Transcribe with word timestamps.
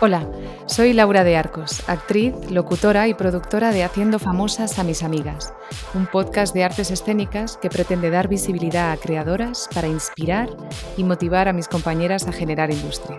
Hola, 0.00 0.30
soy 0.66 0.92
Laura 0.92 1.24
de 1.24 1.36
Arcos, 1.36 1.88
actriz, 1.88 2.34
locutora 2.50 3.08
y 3.08 3.14
productora 3.14 3.72
de 3.72 3.82
Haciendo 3.82 4.18
Famosas 4.18 4.78
a 4.78 4.84
Mis 4.84 5.02
Amigas, 5.02 5.54
un 5.94 6.06
podcast 6.06 6.54
de 6.54 6.64
artes 6.64 6.90
escénicas 6.90 7.56
que 7.56 7.70
pretende 7.70 8.10
dar 8.10 8.28
visibilidad 8.28 8.92
a 8.92 8.96
creadoras 8.96 9.68
para 9.74 9.88
inspirar 9.88 10.48
y 10.96 11.04
motivar 11.04 11.48
a 11.48 11.52
mis 11.52 11.68
compañeras 11.68 12.28
a 12.28 12.32
generar 12.32 12.70
industria. 12.70 13.18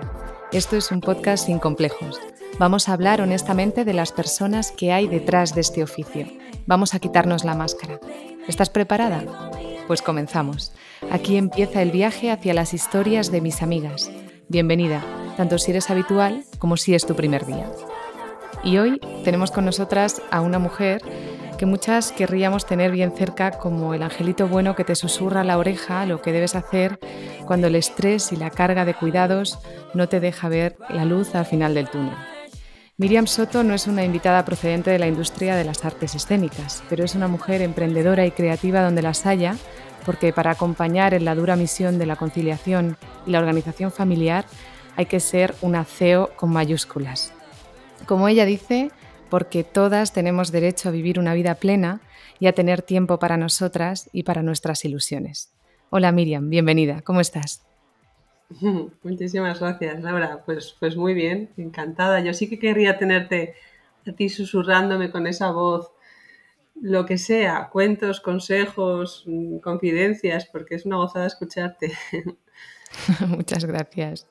Esto 0.51 0.77
es 0.77 0.91
un 0.91 1.01
podcast 1.01 1.47
sin 1.47 1.59
complejos. 1.59 2.19
Vamos 2.59 2.89
a 2.89 2.93
hablar 2.93 3.21
honestamente 3.21 3.85
de 3.85 3.93
las 3.93 4.11
personas 4.11 4.71
que 4.71 4.91
hay 4.91 5.07
detrás 5.07 5.55
de 5.55 5.61
este 5.61 5.81
oficio. 5.83 6.27
Vamos 6.69 6.93
a 6.93 6.99
quitarnos 6.99 7.45
la 7.45 7.55
máscara. 7.55 7.99
¿Estás 8.47 8.69
preparada? 8.69 9.23
Pues 9.87 10.03
comenzamos. 10.03 10.71
Aquí 11.09 11.35
empieza 11.35 11.81
el 11.81 11.89
viaje 11.89 12.29
hacia 12.29 12.53
las 12.53 12.75
historias 12.75 13.31
de 13.31 13.41
mis 13.41 13.63
amigas. 13.63 14.11
Bienvenida 14.49 15.03
tanto 15.35 15.57
si 15.57 15.71
eres 15.71 15.89
habitual 15.89 16.43
como 16.59 16.77
si 16.77 16.93
es 16.93 17.07
tu 17.07 17.15
primer 17.15 17.47
día. 17.47 17.71
Y 18.63 18.77
hoy 18.77 19.01
tenemos 19.23 19.49
con 19.49 19.65
nosotras 19.65 20.21
a 20.29 20.41
una 20.41 20.59
mujer 20.59 21.01
que 21.57 21.65
muchas 21.65 22.11
querríamos 22.11 22.67
tener 22.67 22.91
bien 22.91 23.13
cerca 23.17 23.49
como 23.49 23.95
el 23.95 24.03
angelito 24.03 24.47
bueno 24.47 24.75
que 24.75 24.83
te 24.83 24.93
susurra 24.93 25.41
a 25.41 25.45
la 25.45 25.57
oreja 25.57 26.05
lo 26.05 26.21
que 26.21 26.31
debes 26.31 26.53
hacer 26.53 26.99
cuando 27.47 27.65
el 27.65 27.77
estrés 27.77 28.31
y 28.31 28.35
la 28.35 28.51
carga 28.51 28.85
de 28.85 28.93
cuidados 28.93 29.57
no 29.95 30.07
te 30.07 30.19
deja 30.19 30.49
ver 30.49 30.77
la 30.87 31.05
luz 31.05 31.33
al 31.33 31.47
final 31.47 31.73
del 31.73 31.89
túnel. 31.89 32.13
Miriam 32.99 33.27
Soto 33.27 33.63
no 33.63 33.73
es 33.73 33.87
una 33.87 34.03
invitada 34.03 34.43
procedente 34.43 34.91
de 34.91 34.99
la 34.99 35.07
industria 35.07 35.55
de 35.55 35.63
las 35.63 35.85
artes 35.85 36.15
escénicas, 36.15 36.83
pero 36.89 37.05
es 37.05 37.15
una 37.15 37.29
mujer 37.29 37.61
emprendedora 37.61 38.25
y 38.25 38.31
creativa 38.31 38.81
donde 38.81 39.01
las 39.01 39.25
haya, 39.25 39.55
porque 40.05 40.33
para 40.33 40.51
acompañar 40.51 41.13
en 41.13 41.23
la 41.23 41.33
dura 41.33 41.55
misión 41.55 41.97
de 41.97 42.05
la 42.05 42.17
conciliación 42.17 42.97
y 43.25 43.31
la 43.31 43.39
organización 43.39 43.93
familiar 43.93 44.43
hay 44.97 45.05
que 45.05 45.21
ser 45.21 45.55
un 45.61 45.81
CEO 45.85 46.31
con 46.35 46.49
mayúsculas. 46.49 47.31
Como 48.05 48.27
ella 48.27 48.43
dice, 48.43 48.91
porque 49.29 49.63
todas 49.63 50.11
tenemos 50.11 50.51
derecho 50.51 50.89
a 50.89 50.91
vivir 50.91 51.19
una 51.19 51.33
vida 51.33 51.55
plena 51.55 52.01
y 52.37 52.47
a 52.47 52.53
tener 52.53 52.81
tiempo 52.81 53.17
para 53.17 53.37
nosotras 53.37 54.09
y 54.11 54.23
para 54.23 54.43
nuestras 54.43 54.83
ilusiones. 54.83 55.53
Hola 55.89 56.11
Miriam, 56.11 56.49
bienvenida, 56.49 56.99
¿cómo 57.03 57.21
estás? 57.21 57.68
Muchísimas 59.03 59.59
gracias, 59.59 60.01
Laura. 60.01 60.43
Pues, 60.45 60.75
pues 60.79 60.95
muy 60.95 61.13
bien, 61.13 61.49
encantada. 61.57 62.19
Yo 62.21 62.33
sí 62.33 62.49
que 62.49 62.59
querría 62.59 62.97
tenerte 62.97 63.55
a 64.07 64.11
ti 64.13 64.29
susurrándome 64.29 65.11
con 65.11 65.27
esa 65.27 65.51
voz, 65.51 65.91
lo 66.81 67.05
que 67.05 67.17
sea, 67.17 67.69
cuentos, 67.71 68.21
consejos, 68.21 69.23
mm, 69.27 69.59
confidencias, 69.59 70.45
porque 70.45 70.75
es 70.75 70.85
una 70.85 70.97
gozada 70.97 71.27
escucharte. 71.27 71.91
Muchas 73.27 73.65
gracias. 73.65 74.27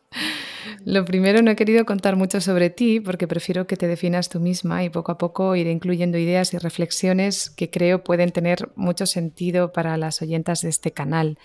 Lo 0.84 1.04
primero, 1.04 1.42
no 1.42 1.50
he 1.50 1.56
querido 1.56 1.84
contar 1.84 2.16
mucho 2.16 2.40
sobre 2.40 2.70
ti 2.70 3.00
porque 3.00 3.28
prefiero 3.28 3.66
que 3.66 3.76
te 3.76 3.86
definas 3.86 4.28
tú 4.28 4.40
misma 4.40 4.82
y 4.84 4.90
poco 4.90 5.12
a 5.12 5.18
poco 5.18 5.54
ir 5.54 5.66
incluyendo 5.66 6.18
ideas 6.18 6.52
y 6.54 6.58
reflexiones 6.58 7.50
que 7.50 7.70
creo 7.70 8.02
pueden 8.02 8.32
tener 8.32 8.70
mucho 8.74 9.06
sentido 9.06 9.72
para 9.72 9.96
las 9.96 10.20
oyentas 10.22 10.62
de 10.62 10.70
este 10.70 10.92
canal. 10.92 11.38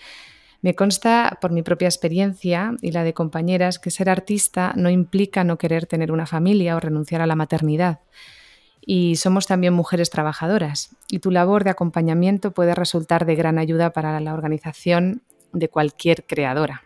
Me 0.64 0.74
consta 0.74 1.36
por 1.42 1.52
mi 1.52 1.62
propia 1.62 1.88
experiencia 1.88 2.74
y 2.80 2.92
la 2.92 3.04
de 3.04 3.12
compañeras 3.12 3.78
que 3.78 3.90
ser 3.90 4.08
artista 4.08 4.72
no 4.76 4.88
implica 4.88 5.44
no 5.44 5.58
querer 5.58 5.84
tener 5.84 6.10
una 6.10 6.24
familia 6.24 6.74
o 6.74 6.80
renunciar 6.80 7.20
a 7.20 7.26
la 7.26 7.36
maternidad. 7.36 8.00
Y 8.80 9.16
somos 9.16 9.46
también 9.46 9.74
mujeres 9.74 10.08
trabajadoras 10.08 10.96
y 11.10 11.18
tu 11.18 11.30
labor 11.30 11.64
de 11.64 11.70
acompañamiento 11.70 12.52
puede 12.52 12.74
resultar 12.74 13.26
de 13.26 13.34
gran 13.34 13.58
ayuda 13.58 13.92
para 13.92 14.18
la 14.20 14.32
organización 14.32 15.20
de 15.52 15.68
cualquier 15.68 16.24
creadora. 16.24 16.84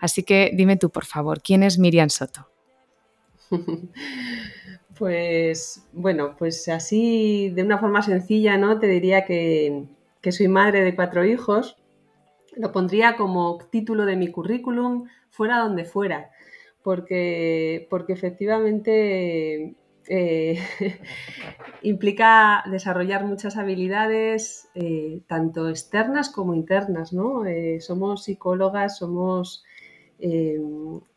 Así 0.00 0.24
que 0.24 0.50
dime 0.52 0.76
tú, 0.76 0.90
por 0.90 1.04
favor, 1.04 1.40
¿quién 1.40 1.62
es 1.62 1.78
Miriam 1.78 2.10
Soto? 2.10 2.48
Pues 4.98 5.84
bueno, 5.92 6.36
pues 6.38 6.68
así 6.68 7.50
de 7.50 7.64
una 7.64 7.78
forma 7.78 8.00
sencilla, 8.02 8.56
¿no? 8.56 8.78
Te 8.78 8.86
diría 8.86 9.24
que, 9.24 9.86
soy 10.30 10.46
madre 10.46 10.84
de 10.84 10.94
cuatro 10.94 11.24
hijos. 11.24 11.76
Lo 12.56 12.72
pondría 12.72 13.16
como 13.16 13.58
título 13.70 14.06
de 14.06 14.16
mi 14.16 14.28
currículum, 14.28 15.08
fuera 15.30 15.58
donde 15.58 15.84
fuera, 15.84 16.30
porque, 16.82 17.86
porque 17.90 18.12
efectivamente 18.12 19.74
eh, 20.08 20.58
implica 21.82 22.62
desarrollar 22.70 23.24
muchas 23.24 23.56
habilidades, 23.56 24.68
eh, 24.74 25.20
tanto 25.26 25.68
externas 25.68 26.28
como 26.30 26.54
internas, 26.54 27.12
¿no? 27.12 27.46
Eh, 27.46 27.80
somos 27.80 28.24
psicólogas, 28.24 28.98
somos 28.98 29.64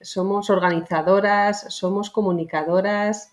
somos 0.02 0.50
organizadoras, 0.50 1.74
somos 1.74 2.10
comunicadoras, 2.10 3.32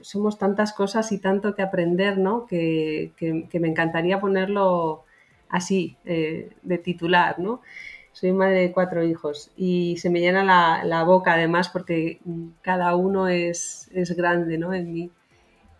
somos 0.00 0.38
tantas 0.38 0.72
cosas 0.72 1.12
y 1.12 1.18
tanto 1.18 1.54
que 1.54 1.62
aprender, 1.62 2.18
¿no? 2.18 2.46
Que, 2.46 3.12
me 3.52 3.68
encantaría 3.68 4.20
ponerlo 4.20 5.04
así, 5.48 5.96
eh, 6.04 6.50
de 6.62 6.78
titular, 6.78 7.38
¿no? 7.38 7.60
Soy 8.12 8.32
madre 8.32 8.60
de 8.62 8.72
cuatro 8.72 9.04
hijos 9.04 9.52
y 9.56 9.96
se 9.98 10.10
me 10.10 10.20
llena 10.20 10.82
la, 10.84 11.04
boca 11.04 11.34
además 11.34 11.68
porque 11.68 12.20
cada 12.62 12.96
uno 12.96 13.28
es, 13.28 13.88
es, 13.94 14.16
grande, 14.16 14.58
¿no? 14.58 14.74
En 14.74 14.92
mí. 14.92 15.10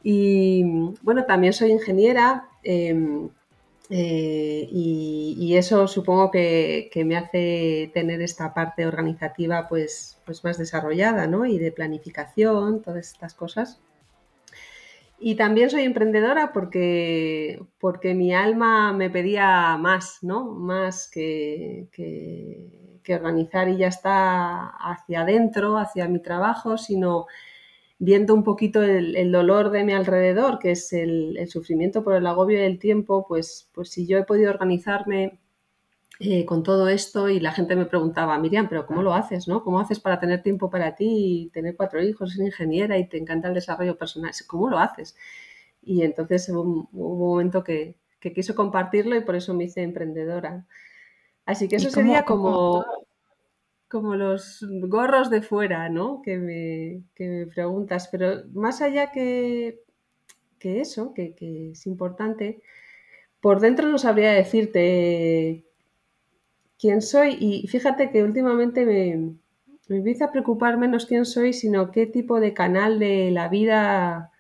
Y 0.02 0.62
bueno, 1.02 1.24
también 1.24 1.52
soy 1.52 1.72
ingeniera. 1.72 2.48
Em, 2.62 3.30
eh, 3.90 4.68
y, 4.70 5.56
eso 5.56 5.88
supongo 5.88 6.30
que, 6.30 6.90
me 7.06 7.16
hace 7.16 7.90
tener 7.94 8.20
esta 8.22 8.54
parte 8.54 8.86
organizativa 8.86 9.66
pues, 9.68 10.20
pues 10.26 10.44
más 10.44 10.58
desarrollada, 10.58 11.26
¿no? 11.26 11.46
Y 11.46 11.58
de 11.58 11.72
planificación, 11.72 12.82
todas 12.82 13.12
estas 13.12 13.34
cosas. 13.34 13.80
Y 15.20 15.34
también 15.34 15.70
soy 15.70 15.82
emprendedora 15.82 16.52
porque, 16.52 17.60
porque 17.78 18.14
mi 18.14 18.34
alma 18.34 18.92
me 18.92 19.10
pedía 19.10 19.76
más, 19.76 20.18
¿no? 20.22 20.44
Más 20.44 21.10
que, 21.10 21.88
que 23.08 23.14
organizar 23.14 23.68
y 23.68 23.78
ya 23.78 23.88
está 23.88 24.66
hacia 24.66 25.22
adentro, 25.22 25.78
hacia 25.78 26.08
mi 26.08 26.20
trabajo, 26.20 26.76
sino 26.76 27.26
viendo 27.98 28.34
un 28.34 28.44
poquito 28.44 28.82
el, 28.82 29.32
dolor 29.32 29.70
de 29.70 29.84
mi 29.84 29.92
alrededor, 29.92 30.58
que 30.58 30.72
es 30.72 30.92
el, 30.92 31.38
sufrimiento 31.48 32.04
por 32.04 32.14
el 32.14 32.26
agobio 32.26 32.60
del 32.60 32.78
tiempo, 32.78 33.26
pues, 33.26 33.70
pues 33.72 33.90
si 33.90 34.06
yo 34.06 34.18
he 34.18 34.24
podido 34.24 34.50
organizarme 34.50 35.38
eh, 36.20 36.44
con 36.44 36.62
todo 36.62 36.88
esto 36.88 37.28
y 37.28 37.40
la 37.40 37.52
gente 37.52 37.76
me 37.76 37.86
preguntaba, 37.86 38.38
Miriam, 38.38 38.68
pero 38.68 38.86
¿cómo 38.86 39.02
lo 39.02 39.14
haces? 39.14 39.48
¿no? 39.48 39.62
¿Cómo 39.62 39.80
haces 39.80 40.00
para 40.00 40.18
tener 40.18 40.42
tiempo 40.42 40.70
para 40.70 40.94
ti 40.94 41.06
y 41.08 41.50
tener 41.50 41.76
cuatro 41.76 42.02
hijos, 42.02 42.32
ser 42.32 42.46
ingeniera 42.46 42.98
y 42.98 43.08
te 43.08 43.18
encanta 43.18 43.48
el 43.48 43.54
desarrollo 43.54 43.96
personal? 43.96 44.32
¿Cómo 44.46 44.68
lo 44.68 44.78
haces? 44.78 45.16
Y 45.82 46.02
entonces 46.02 46.48
hubo 46.50 46.62
un, 46.62 46.88
momento 46.92 47.62
que, 47.64 47.96
que, 48.20 48.32
quiso 48.32 48.54
compartirlo 48.54 49.16
y 49.16 49.20
por 49.20 49.36
eso 49.36 49.54
me 49.54 49.64
hice 49.64 49.82
emprendedora. 49.82 50.66
Así 51.46 51.68
que 51.68 51.76
eso 51.76 51.90
sería 51.90 52.24
como 52.24 52.84
como 53.88 54.16
los 54.16 54.64
gorros 54.70 55.30
de 55.30 55.42
fuera, 55.42 55.88
¿no? 55.88 56.20
Que 56.22 56.36
me, 56.36 57.46
preguntas, 57.54 58.08
pero 58.12 58.44
más 58.52 58.82
allá 58.82 59.10
que, 59.10 59.80
que 60.58 60.80
eso, 60.80 61.14
que, 61.14 61.34
es 61.72 61.86
importante, 61.86 62.62
por 63.40 63.60
dentro 63.60 63.88
no 63.88 63.98
sabría 63.98 64.32
decirte 64.32 65.64
quién 66.78 67.02
soy 67.02 67.36
y 67.40 67.66
fíjate 67.68 68.10
que 68.10 68.22
últimamente 68.22 68.86
me, 68.86 69.34
empieza 69.88 70.26
a 70.26 70.32
preocupar 70.32 70.78
menos 70.78 71.06
quién 71.06 71.24
soy, 71.24 71.52
sino 71.52 71.90
qué 71.90 72.06
tipo 72.06 72.40
de 72.40 72.54
canal 72.54 72.98
de 72.98 73.30
la 73.30 73.48
vida 73.48 74.32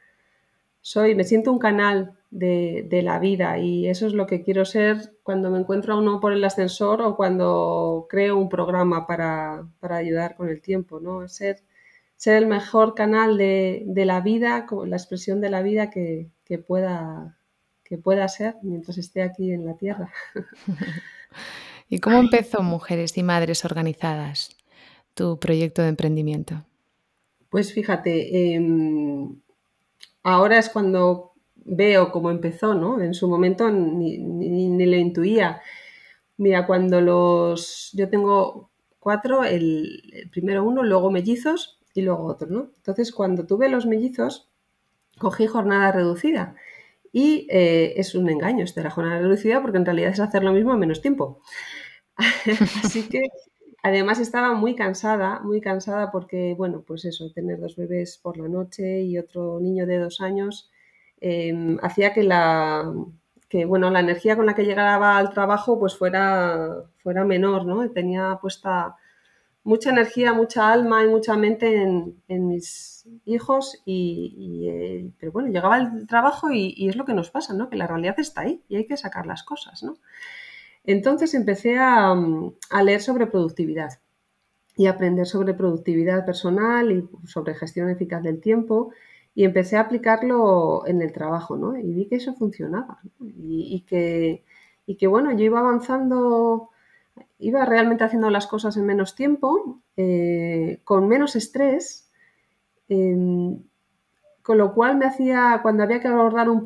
soy. 0.80 1.14
Me 1.14 1.24
siento 1.24 1.52
un 1.52 1.58
canal 1.58 2.14
de, 2.30 2.88
la 3.02 3.18
vida 3.18 3.58
y 3.58 3.88
eso 3.88 4.06
es 4.06 4.12
lo 4.12 4.26
que 4.26 4.42
quiero 4.42 4.64
ser 4.64 5.14
cuando 5.22 5.50
me 5.50 5.58
encuentro 5.58 5.94
a 5.94 5.98
uno 5.98 6.20
por 6.20 6.32
el 6.32 6.44
ascensor 6.44 7.02
o 7.02 7.16
cuando 7.16 8.06
creo 8.08 8.36
un 8.36 8.48
programa 8.48 9.06
para, 9.06 9.66
ayudar 9.82 10.36
con 10.36 10.48
el 10.48 10.60
tiempo, 10.60 11.00
¿no? 11.00 11.26
Ser, 11.28 11.62
ser 12.16 12.36
el 12.36 12.46
mejor 12.46 12.94
canal 12.94 13.38
de, 13.38 13.84
la 14.06 14.20
vida, 14.20 14.66
la 14.86 14.96
expresión 14.96 15.40
de 15.40 15.50
la 15.50 15.62
vida 15.62 15.90
que, 15.90 16.30
pueda, 16.66 17.36
que 17.84 17.98
pueda 17.98 18.28
ser 18.28 18.56
mientras 18.62 18.98
esté 18.98 19.22
aquí 19.22 19.52
en 19.52 19.66
la 19.66 19.76
Tierra. 19.76 20.12
¿Y 21.88 22.00
cómo 22.00 22.18
empezó 22.18 22.62
Mujeres 22.62 23.16
y 23.16 23.22
Madres 23.22 23.64
Organizadas, 23.64 24.56
tu 25.14 25.38
proyecto 25.38 25.82
de 25.82 25.88
emprendimiento? 25.88 26.64
Pues 27.48 27.72
fíjate, 27.72 28.54
em, 28.54 29.40
ahora 30.22 30.58
es 30.58 30.68
cuando 30.68 31.32
veo 31.56 32.12
cómo 32.12 32.30
empezó, 32.30 32.74
¿no? 32.74 33.00
En 33.00 33.14
su 33.14 33.26
momento 33.26 33.70
ni, 33.70 34.18
ni, 34.18 34.86
lo 34.86 34.96
intuía. 34.96 35.62
Mira, 36.36 36.66
cuando 36.66 37.00
los... 37.00 37.90
Yo 37.94 38.10
tengo 38.10 38.70
cuatro, 38.98 39.44
el, 39.44 40.28
primero 40.30 40.64
uno, 40.64 40.82
luego 40.82 41.10
mellizos 41.10 41.80
y 41.94 42.02
luego 42.02 42.24
otro, 42.24 42.48
¿no? 42.48 42.70
Entonces, 42.76 43.12
cuando 43.12 43.46
tuve 43.46 43.70
los 43.70 43.86
mellizos, 43.86 44.50
cogí 45.18 45.46
jornada 45.46 45.90
reducida 45.92 46.54
Y 47.12 47.46
eh, 47.50 47.94
es 47.96 48.14
un 48.14 48.28
engaño 48.28 48.64
este 48.64 48.80
de 48.80 48.84
la 48.84 48.90
jornada 48.90 49.20
porque 49.62 49.78
en 49.78 49.84
realidad 49.86 50.10
es 50.10 50.20
hacer 50.20 50.42
lo 50.42 50.52
mismo 50.52 50.72
en 50.72 50.78
menos 50.78 51.00
tiempo. 51.00 51.40
Así 52.84 53.08
que 53.08 53.28
además 53.82 54.18
estaba 54.18 54.54
muy 54.54 54.74
cansada, 54.74 55.40
muy 55.40 55.60
cansada 55.60 56.10
porque, 56.10 56.54
bueno, 56.56 56.84
pues 56.86 57.04
eso, 57.04 57.30
tener 57.32 57.60
dos 57.60 57.76
bebés 57.76 58.18
por 58.22 58.36
la 58.36 58.48
noche 58.48 59.02
y 59.02 59.18
otro 59.18 59.60
niño 59.60 59.86
de 59.86 59.98
dos 59.98 60.20
años 60.20 60.70
em, 61.20 61.78
hacía 61.82 62.12
que 62.12 62.22
la, 62.24 62.92
que, 63.48 63.64
bueno, 63.64 63.90
la 63.90 64.00
energía 64.00 64.36
con 64.36 64.46
la 64.46 64.54
que 64.54 64.64
llegaba 64.64 65.16
al 65.18 65.30
trabajo 65.30 65.78
pues 65.78 65.96
fuera, 65.96 66.84
fuera 66.98 67.24
menor, 67.24 67.64
¿no? 67.66 67.88
Tenía 67.90 68.38
puesta 68.40 68.96
mucha 69.68 69.90
energía, 69.90 70.32
mucha 70.32 70.72
alma 70.72 71.04
y 71.04 71.08
mucha 71.08 71.36
mente 71.36 71.82
en, 71.82 72.48
mis 72.48 73.06
hijos 73.26 73.82
y, 73.84 74.66
eh, 74.66 75.12
pero 75.20 75.30
bueno, 75.30 75.48
llegaba 75.50 75.74
al 75.74 76.06
trabajo 76.06 76.50
y, 76.50 76.88
es 76.88 76.96
lo 76.96 77.04
que 77.04 77.12
nos 77.12 77.30
pasa, 77.30 77.52
¿no? 77.52 77.68
Que 77.68 77.76
la 77.76 77.86
realidad 77.86 78.18
está 78.18 78.40
ahí 78.42 78.62
y 78.70 78.76
hay 78.76 78.86
que 78.86 78.96
sacar 78.96 79.26
las 79.26 79.42
cosas, 79.42 79.82
¿no? 79.82 79.98
Entonces 80.84 81.34
empecé 81.34 81.76
a, 81.78 82.14
leer 82.82 83.02
sobre 83.02 83.26
productividad 83.26 84.00
y 84.74 84.86
aprender 84.86 85.26
sobre 85.26 85.52
productividad 85.52 86.24
personal 86.24 86.90
y 86.90 87.06
sobre 87.26 87.54
gestión 87.54 87.90
eficaz 87.90 88.22
del 88.22 88.40
tiempo 88.40 88.92
y 89.34 89.44
empecé 89.44 89.76
a 89.76 89.80
aplicarlo 89.82 90.86
en 90.86 91.02
el 91.02 91.12
trabajo, 91.12 91.58
¿no? 91.58 91.76
Y 91.76 91.92
vi 91.92 92.06
que 92.06 92.16
eso 92.16 92.34
funcionaba 92.34 93.00
y, 93.20 93.84
que, 93.86 94.44
y 94.86 94.96
que, 94.96 95.06
bueno, 95.06 95.30
yo 95.32 95.44
iba 95.44 95.58
avanzando 95.58 96.70
iba 97.38 97.64
realmente 97.64 98.04
haciendo 98.04 98.30
las 98.30 98.46
cosas 98.46 98.76
en 98.76 98.86
menos 98.86 99.14
tiempo, 99.14 99.82
eh, 99.96 100.80
con 100.84 101.08
menos 101.08 101.36
estrés, 101.36 102.10
em, 102.88 103.62
con 104.42 104.58
lo 104.58 104.72
cual 104.74 104.96
me 104.96 105.06
hacía, 105.06 105.60
cuando 105.62 105.82
había 105.82 106.00
que 106.00 106.08
abordar 106.08 106.48
un, 106.48 106.64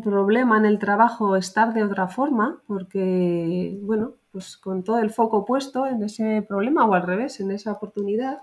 problema 0.00 0.58
en 0.58 0.64
el 0.64 0.78
trabajo, 0.78 1.36
estar 1.36 1.74
de 1.74 1.82
otra 1.82 2.08
forma, 2.08 2.62
porque, 2.66 3.78
bueno, 3.82 4.14
pues 4.30 4.56
con 4.56 4.84
todo 4.84 5.00
el 5.00 5.10
foco 5.10 5.44
puesto 5.44 5.86
en 5.86 6.02
ese 6.04 6.42
problema 6.42 6.84
o 6.86 6.94
al 6.94 7.02
revés, 7.02 7.40
en 7.40 7.50
esa 7.50 7.72
oportunidad. 7.72 8.38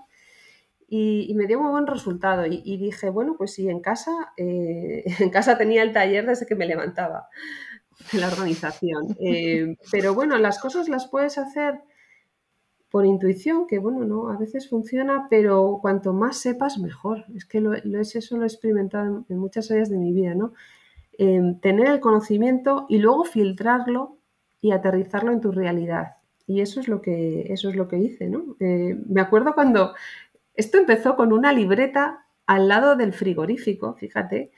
Y, 0.90 1.34
me 1.36 1.48
dio 1.48 1.62
muy 1.62 1.72
buen 1.72 1.88
resultado. 1.88 2.46
Y, 2.46 2.78
dije, 2.78 3.10
bueno, 3.10 3.36
pues 3.38 3.54
sí, 3.54 3.70
en 3.70 3.80
casa, 3.80 4.12
eh, 4.38 5.04
en 5.20 5.30
casa 5.30 5.58
tenía 5.58 5.82
el 5.84 5.94
taller 5.94 6.26
desde 6.26 6.46
que 6.46 6.56
me 6.56 6.66
levantaba 6.66 7.30
la 8.14 8.28
organización. 8.28 9.16
Eh, 9.20 9.78
pero 9.92 10.14
bueno, 10.14 10.38
las 10.38 10.60
cosas 10.60 10.90
las 10.90 11.08
puedes 11.08 11.38
hacer 11.38 11.82
por 12.90 13.06
intuición, 13.08 13.66
que 13.66 13.80
bueno, 13.80 14.06
no, 14.06 14.30
a 14.30 14.38
veces 14.38 14.70
funciona, 14.70 15.28
pero 15.30 15.80
cuanto 15.82 16.14
más 16.14 16.38
sepas, 16.38 16.78
mejor. 16.78 17.26
Es 17.36 17.46
que 17.46 17.60
lo, 17.60 17.74
es, 17.74 18.16
eso 18.16 18.38
lo 18.38 18.44
he 18.44 18.48
experimentado 18.48 19.26
en, 19.28 19.38
muchas 19.40 19.72
áreas 19.72 19.90
de 19.90 19.98
mi 19.98 20.14
vida, 20.14 20.36
¿no? 20.36 20.54
Em, 21.18 21.60
tener 21.60 21.88
el 21.88 22.00
conocimiento 22.00 22.86
y 22.90 23.00
luego 23.00 23.24
filtrarlo 23.24 24.18
y 24.62 24.72
aterrizarlo 24.72 25.32
en 25.32 25.42
tu 25.42 25.52
realidad. 25.52 26.18
Y 26.46 26.62
eso 26.62 26.80
es 26.80 26.88
lo 26.88 27.02
que, 27.02 27.52
eso 27.52 27.70
es 27.70 27.76
lo 27.76 27.88
que 27.88 27.98
hice, 27.98 28.30
¿no? 28.30 28.56
Eh, 28.60 28.96
me 29.08 29.22
acuerdo 29.22 29.56
cuando 29.56 29.94
esto 30.56 30.78
empezó 30.78 31.16
con 31.16 31.34
una 31.34 31.52
libreta 31.52 32.26
al 32.46 32.68
lado 32.68 32.96
del 32.96 33.14
frigorífico, 33.14 33.96
fíjate, 33.96 34.52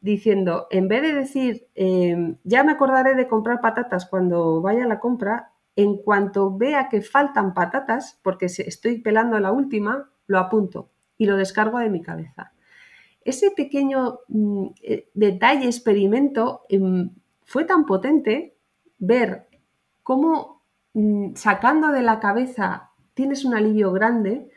diciendo, 0.00 0.66
en 0.70 0.88
vez 0.88 1.02
de 1.02 1.14
decir, 1.14 1.68
em, 1.74 2.36
ya 2.44 2.64
me 2.64 2.72
acordaré 2.72 3.14
de 3.14 3.28
comprar 3.28 3.60
patatas 3.60 4.06
cuando 4.06 4.60
vaya 4.60 4.84
a 4.84 4.88
la 4.88 5.00
compra, 5.00 5.52
en 5.74 5.98
cuanto 5.98 6.56
vea 6.56 6.88
que 6.88 7.02
faltan 7.02 7.52
patatas, 7.54 8.18
porque 8.22 8.46
estoy 8.46 8.98
pelando 9.02 9.38
la 9.38 9.52
última, 9.52 10.10
lo 10.26 10.38
apunto 10.38 10.90
y 11.18 11.26
lo 11.26 11.36
descargo 11.36 11.78
de 11.78 11.90
mi 11.90 12.02
cabeza. 12.02 12.52
Ese 13.24 13.50
pequeño 13.50 14.20
mm, 14.28 14.66
eh, 14.82 15.08
detalle, 15.14 15.66
experimento, 15.66 16.62
em, 16.68 17.10
fue 17.44 17.64
tan 17.64 17.84
potente 17.84 18.56
ver 18.98 19.48
cómo 20.02 20.62
mm, 20.94 21.34
sacando 21.34 21.88
de 21.88 22.02
la 22.02 22.20
cabeza 22.20 22.90
tienes 23.14 23.44
un 23.44 23.54
alivio 23.54 23.92
grande 23.92 24.50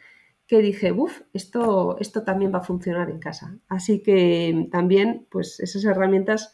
que 0.49 0.63
dije, 0.63 0.91
uff, 0.91 1.21
esto, 1.31 1.97
esto 1.99 2.23
también 2.23 2.51
va 2.51 2.57
a 2.57 2.63
funcionar 2.63 3.11
en 3.11 3.19
casa. 3.19 3.55
Así 3.67 4.01
que 4.01 4.67
también, 4.71 5.27
pues 5.29 5.59
esas 5.59 5.85
herramientas 5.85 6.53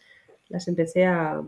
las 0.50 0.68
empecé 0.68 1.06
a, 1.06 1.42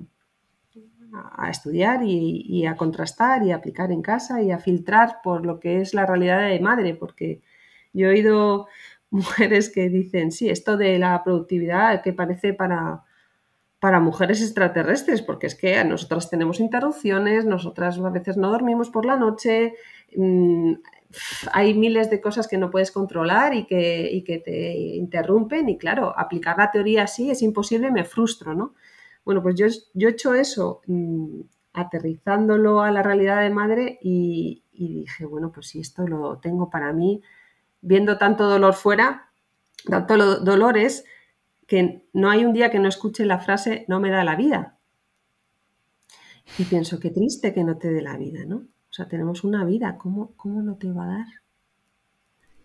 a 1.14 1.50
estudiar 1.50 2.02
y, 2.04 2.66
a 2.66 2.78
contrastar 2.78 3.44
y 3.44 3.52
a 3.52 3.58
aplicar 3.58 3.92
en 3.92 4.02
casa 4.02 4.42
y 4.42 4.52
a 4.52 4.60
filtrar 4.60 5.18
por 5.24 5.46
lo 5.46 5.60
que 5.60 5.82
es 5.82 5.94
la 5.94 6.06
realidad 6.06 6.48
de 6.48 6.60
madre, 6.62 6.96
porque 6.96 7.42
yo 7.92 8.08
he 8.08 8.12
oído 8.12 8.68
mujeres 9.10 9.70
que 9.70 9.90
dicen, 9.90 10.32
sí, 10.32 10.50
esto 10.50 10.78
de 10.78 11.00
la 11.00 11.22
productividad 11.26 12.02
que 12.02 12.14
parece 12.14 12.54
para, 12.54 13.04
para 13.80 14.00
mujeres 14.00 14.42
extraterrestres, 14.42 15.22
porque 15.22 15.48
es 15.48 15.56
que 15.56 15.84
nosotras 15.84 16.30
tenemos 16.30 16.62
interrupciones, 16.62 17.44
nosotras 17.44 18.00
a 18.00 18.10
veces 18.10 18.38
no 18.38 18.52
dormimos 18.52 18.90
por 18.90 19.06
la 19.06 19.18
noche, 19.18 19.74
mm, 20.16 20.76
hay 21.54 21.74
miles 21.74 22.10
de 22.10 22.22
cosas 22.22 22.48
que 22.48 22.58
no 22.58 22.70
puedes 22.70 22.92
controlar 22.92 23.54
y 23.54 23.66
que, 23.66 24.42
te 24.44 24.78
interrumpen 24.96 25.70
y 25.70 25.78
claro, 25.78 26.14
aplicar 26.18 26.58
la 26.58 26.72
teoría 26.72 27.04
así 27.04 27.30
es 27.32 27.42
imposible, 27.42 27.92
me 27.92 28.04
frustro, 28.04 28.54
¿no? 28.54 28.74
Bueno, 29.24 29.42
pues 29.42 29.56
yo, 29.56 29.68
yo 29.94 30.08
he 30.08 30.12
hecho 30.12 30.34
eso 30.34 30.82
mm, 30.88 31.42
aterrizándolo 31.74 32.82
a 32.82 32.92
la 32.92 33.04
realidad 33.04 33.42
de 33.42 33.50
madre 33.50 34.00
y, 34.02 34.64
dije, 34.72 35.26
bueno, 35.26 35.52
pues 35.52 35.68
si 35.68 35.80
esto 35.80 36.08
lo 36.08 36.38
tengo 36.40 36.70
para 36.70 36.94
mí, 36.94 37.22
viendo 37.82 38.18
tanto 38.18 38.48
dolor 38.48 38.74
fuera, 38.74 39.30
tanto 39.90 40.40
dolores, 40.40 41.06
que 41.68 42.08
no 42.14 42.30
hay 42.30 42.46
un 42.46 42.54
día 42.54 42.72
que 42.72 42.80
no 42.80 42.88
escuche 42.88 43.26
la 43.26 43.40
frase 43.40 43.86
no 43.88 44.00
me 44.00 44.10
da 44.10 44.24
la 44.24 44.36
vida. 44.36 44.78
Y 46.58 46.64
pienso, 46.64 47.00
qué 47.00 47.10
triste 47.10 47.54
que 47.54 47.64
no 47.64 47.78
te 47.78 47.92
dé 47.92 48.02
la 48.02 48.16
vida, 48.18 48.46
¿no? 48.46 48.68
Sea, 48.98 49.08
tenemos 49.08 49.44
una 49.44 49.64
vida, 49.64 49.96
¿cómo, 50.00 50.32
cómo 50.38 50.64
no 50.64 50.76
te 50.76 50.92
va 50.92 51.04
a 51.04 51.18
dar? 51.18 51.28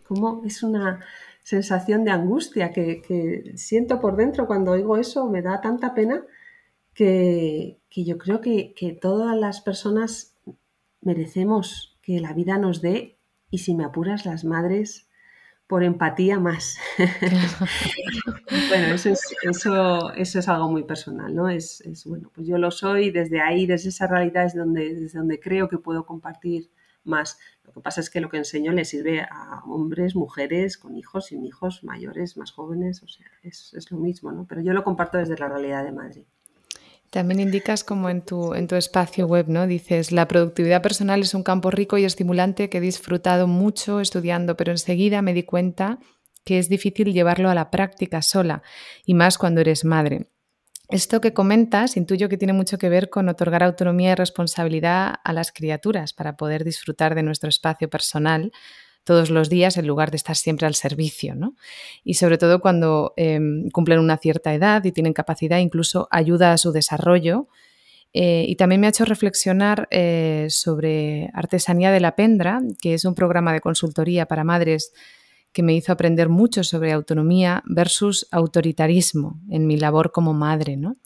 ¿Cómo 0.08 0.40
es 0.46 0.62
una 0.62 1.00
sensación 1.43 2.06
de 2.06 2.11
angustia 2.11 2.73
que, 2.73 3.52
siento 3.56 4.00
por 4.00 4.17
dentro 4.17 4.46
cuando 4.46 4.70
oigo 4.70 4.96
eso? 4.96 5.29
Me 5.29 5.43
da 5.43 5.61
tanta 5.61 5.93
pena 5.93 6.25
que, 6.94 7.81
yo 7.94 8.17
creo 8.17 8.40
que, 8.40 8.73
que 8.73 8.93
todas 8.93 9.37
las 9.37 9.61
personas 9.61 10.34
merecemos 11.02 11.99
que 12.00 12.19
la 12.19 12.32
vida 12.32 12.56
nos 12.56 12.81
dé 12.81 13.19
y 13.50 13.58
si 13.58 13.75
me 13.75 13.85
apuras 13.85 14.25
las 14.25 14.43
madres 14.43 15.11
por 15.67 15.82
empatía 15.82 16.38
más. 16.38 16.76
bueno, 18.69 18.94
eso 18.94 19.11
es, 19.11 19.35
eso, 19.43 20.12
eso 20.12 20.38
es 20.38 20.49
algo 20.49 20.70
muy 20.70 20.85
personal, 20.85 21.35
¿no? 21.35 21.49
Es, 21.49 21.81
es, 21.82 22.05
bueno, 22.05 22.31
pues 22.35 22.47
yo 22.47 22.59
lo 22.59 22.70
soy, 22.70 23.11
desde 23.11 23.40
ahí, 23.40 23.66
desde 23.66 23.88
esa 23.88 24.07
realidad 24.07 24.45
es 24.45 24.54
donde, 24.54 24.95
desde 24.95 25.19
donde 25.19 25.40
creo 25.40 25.69
que 25.69 25.78
puedo 25.78 26.04
compartir 26.04 26.71
más. 27.04 27.38
Lo 27.64 27.73
que 27.73 27.81
pasa 27.81 28.00
es 28.00 28.11
que 28.11 28.21
lo 28.21 28.28
que 28.28 28.37
enseño 28.37 28.73
le 28.73 28.85
sirve 28.85 29.23
a 29.23 29.62
hombres, 29.66 30.14
mujeres, 30.14 30.76
con 30.76 30.97
hijos, 30.97 31.26
sin 31.26 31.45
hijos, 31.45 31.83
mayores, 31.85 32.37
más 32.37 32.52
jóvenes, 32.52 33.02
o 33.02 33.09
sea, 33.09 33.26
es, 33.42 33.73
es 33.75 33.90
lo 33.90 33.99
mismo, 33.99 34.31
¿no? 34.33 34.47
Pero 34.47 34.61
yo 34.61 34.73
lo 34.73 34.85
comparto 34.85 35.19
desde 35.19 35.38
la 35.38 35.49
realidad 35.49 35.85
de 35.85 35.92
Madrid. 35.92 36.25
También 37.12 37.40
indicas 37.40 37.85
como 37.85 38.09
en 38.09 38.23
tu, 38.23 38.54
en 38.54 38.66
tu 38.66 38.75
espacio 38.75 39.26
web, 39.26 39.45
¿no? 39.47 39.66
Dices, 39.66 40.12
la 40.12 40.26
productividad 40.26 40.81
personal 40.81 41.21
es 41.21 41.35
un 41.35 41.42
campo 41.42 41.71
rico 41.71 41.99
y 41.99 42.07
estimulante 42.07 42.71
que 42.71 42.78
he 42.78 42.81
disfrutado 42.81 43.47
mucho 43.47 44.00
estudiando, 44.00 44.57
pero 44.57 44.73
enseguida 44.73 45.21
me 45.21 45.35
di 45.35 45.42
cuenta 45.42 45.99
que 46.42 46.59
es 46.59 46.71
difícil 46.71 47.12
llevarlo 47.12 47.50
a 47.50 47.54
la 47.54 47.71
práctica 47.71 48.23
sola, 48.23 48.62
y 49.04 49.12
más 49.12 49.37
cuando 49.37 49.61
eres 49.61 49.85
madre. 49.85 50.31
Esto 50.88 51.21
que 51.21 51.35
comentas 51.35 51.99
intuyo 51.99 52.31
que 52.31 52.38
tiene 52.38 52.54
mucho 52.54 52.78
que 52.78 52.88
ver 52.88 53.11
con 53.11 53.28
otorgar 53.28 53.62
autonomía 53.62 54.12
y 54.12 54.14
responsabilidad 54.14 55.16
a 55.23 55.33
las 55.35 55.52
criaturas 55.52 56.14
para 56.14 56.38
poder 56.38 56.64
disfrutar 56.64 57.14
de 57.14 57.23
nuestro 57.23 57.50
espacio 57.50 57.90
personal 57.90 58.52
todos 59.04 59.30
los 59.30 59.49
días 59.49 59.76
en 59.76 59.87
lugar 59.87 60.11
de 60.11 60.16
estar 60.16 60.37
siempre 60.37 60.66
al 60.66 60.75
servicio, 60.75 61.35
¿no? 61.35 61.54
Y 62.04 62.14
sobre 62.14 62.38
todo 62.38 62.61
cuando 62.61 63.14
em, 63.16 63.68
cumplen 63.71 63.99
una 63.99 64.16
cierta 64.16 64.54
edad 64.54 64.85
y 64.85 64.92
tienen 64.92 65.12
capacidad, 65.12 65.59
incluso 65.59 66.09
ayuda 66.11 66.52
a 66.52 66.59
su 66.59 66.73
desarrollo. 66.73 67.49
Eh, 68.12 68.44
y 68.47 68.56
también 68.56 68.80
me 68.80 68.87
ha 68.87 68.90
hecho 68.90 69.04
reflexionar 69.04 69.88
eh, 69.90 70.47
sobre 70.50 71.30
Artesanía 71.32 71.90
de 71.90 72.00
la 72.00 72.14
Pendra, 72.14 72.61
que 72.80 72.94
es 72.94 73.04
un 73.04 73.14
programa 73.14 73.52
de 73.52 73.61
consultoría 73.61 74.26
para 74.26 74.44
madres 74.44 74.92
que 75.52 75.62
me 75.62 75.75
hizo 75.75 75.92
aprender 75.92 76.28
mucho 76.28 76.64
sobre 76.64 76.92
autonomía 76.92 77.62
versus 77.66 78.26
autoritarismo 78.30 79.40
en 79.50 79.66
mi 79.66 79.76
labor 79.76 80.12
como 80.12 80.32
madre, 80.32 80.76
¿no? 80.76 80.97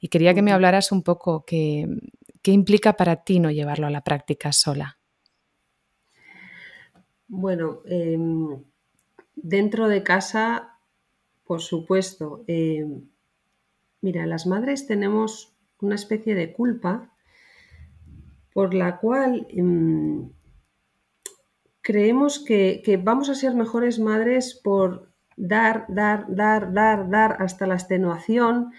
Y 0.00 0.08
quería 0.08 0.34
que 0.34 0.42
me 0.42 0.52
hablaras 0.52 0.92
un 0.92 1.02
poco 1.02 1.44
qué, 1.46 1.86
qué 2.42 2.52
implica 2.52 2.94
para 2.94 3.24
ti 3.24 3.40
no 3.40 3.50
llevarlo 3.50 3.86
a 3.86 3.90
la 3.90 4.02
práctica 4.02 4.52
sola. 4.52 4.98
Bueno, 7.28 7.82
em, 7.86 8.62
dentro 9.34 9.88
de 9.88 10.02
casa, 10.02 10.78
por 11.44 11.60
supuesto. 11.60 12.44
Em, 12.46 13.08
mira, 14.00 14.26
las 14.26 14.46
madres 14.46 14.86
tenemos 14.86 15.54
una 15.80 15.94
especie 15.94 16.34
de 16.34 16.52
culpa 16.52 17.10
por 18.52 18.74
la 18.74 18.98
cual 18.98 19.46
em, 19.50 20.30
creemos 21.82 22.38
que, 22.38 22.82
que, 22.84 22.96
vamos 22.96 23.28
a 23.28 23.34
ser 23.34 23.54
mejores 23.54 23.98
madres 23.98 24.54
por 24.62 25.10
dar, 25.36 25.84
dar, 25.88 26.26
dar, 26.28 26.72
dar, 26.72 27.10
dar 27.10 27.36
hasta 27.42 27.66
la 27.66 27.74
extenuación 27.74 28.72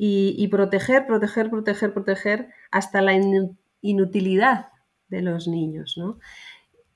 y, 0.00 0.46
proteger, 0.48 1.06
proteger, 1.06 1.50
proteger, 1.50 1.92
proteger 1.92 2.48
hasta 2.70 3.02
la 3.02 3.14
inutilidad 3.82 4.68
de 5.08 5.22
los 5.22 5.48
niños. 5.48 5.96
¿no? 5.98 6.18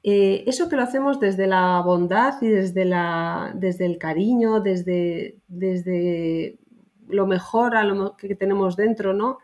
Eh, 0.04 0.44
eso 0.46 0.68
que 0.68 0.76
lo 0.76 0.82
hacemos 0.82 1.20
desde 1.20 1.46
la 1.46 1.80
bondad 1.80 2.40
y 2.42 2.48
desde, 2.48 2.84
la, 2.84 3.52
desde 3.54 3.86
el 3.86 3.98
cariño, 3.98 4.60
desde, 4.60 5.38
desde 5.46 6.58
lo 7.06 7.26
mejor 7.26 7.76
a 7.76 7.84
lo 7.84 8.16
que 8.16 8.34
tenemos 8.34 8.76
dentro, 8.76 9.12
¿no? 9.12 9.38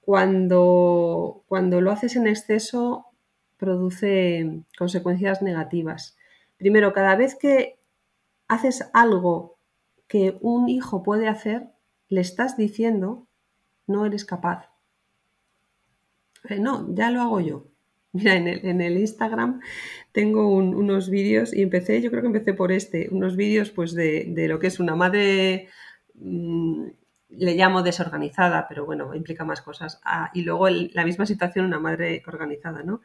Cuando, 0.00 1.44
cuando 1.46 1.80
lo 1.80 1.92
haces 1.92 2.16
en 2.16 2.26
exceso 2.26 3.06
produce 3.56 4.62
consecuencias 4.78 5.42
negativas. 5.42 6.16
Primero, 6.56 6.92
cada 6.92 7.16
vez 7.16 7.34
que 7.34 7.78
haces 8.48 8.88
algo 8.92 9.56
que 10.08 10.38
un 10.40 10.68
hijo 10.68 11.02
puede 11.02 11.28
hacer, 11.28 11.68
le 12.08 12.20
estás 12.20 12.56
diciendo, 12.56 13.26
no 13.86 14.06
eres 14.06 14.24
capaz. 14.24 14.70
Eh, 16.48 16.60
no, 16.60 16.94
ya 16.94 17.10
lo 17.10 17.22
hago 17.22 17.40
yo. 17.40 17.64
Mira, 18.16 18.34
en 18.34 18.80
el, 18.80 18.98
Instagram 18.98 19.60
tengo 20.12 20.48
unos 20.48 21.10
vídeos 21.10 21.52
y 21.52 21.62
empecé, 21.62 22.00
yo 22.00 22.10
creo 22.10 22.22
que 22.22 22.28
empecé 22.28 22.54
por 22.54 22.72
este, 22.72 23.08
unos 23.10 23.36
vídeos 23.36 23.70
pues 23.70 23.94
de, 23.94 24.46
lo 24.48 24.58
que 24.58 24.68
es 24.68 24.80
una 24.80 24.96
madre, 24.96 25.68
mm, 26.14 26.86
le 27.30 27.54
llamo 27.54 27.82
desorganizada, 27.82 28.66
pero 28.68 28.86
bueno, 28.86 29.14
implica 29.14 29.44
más 29.44 29.60
cosas. 29.60 30.00
Ah, 30.04 30.30
y 30.32 30.42
luego 30.42 30.68
la 30.70 31.04
misma 31.04 31.26
situación, 31.26 31.66
una 31.66 31.80
madre 31.80 32.22
organizada, 32.26 32.82
¿no? 32.82 33.02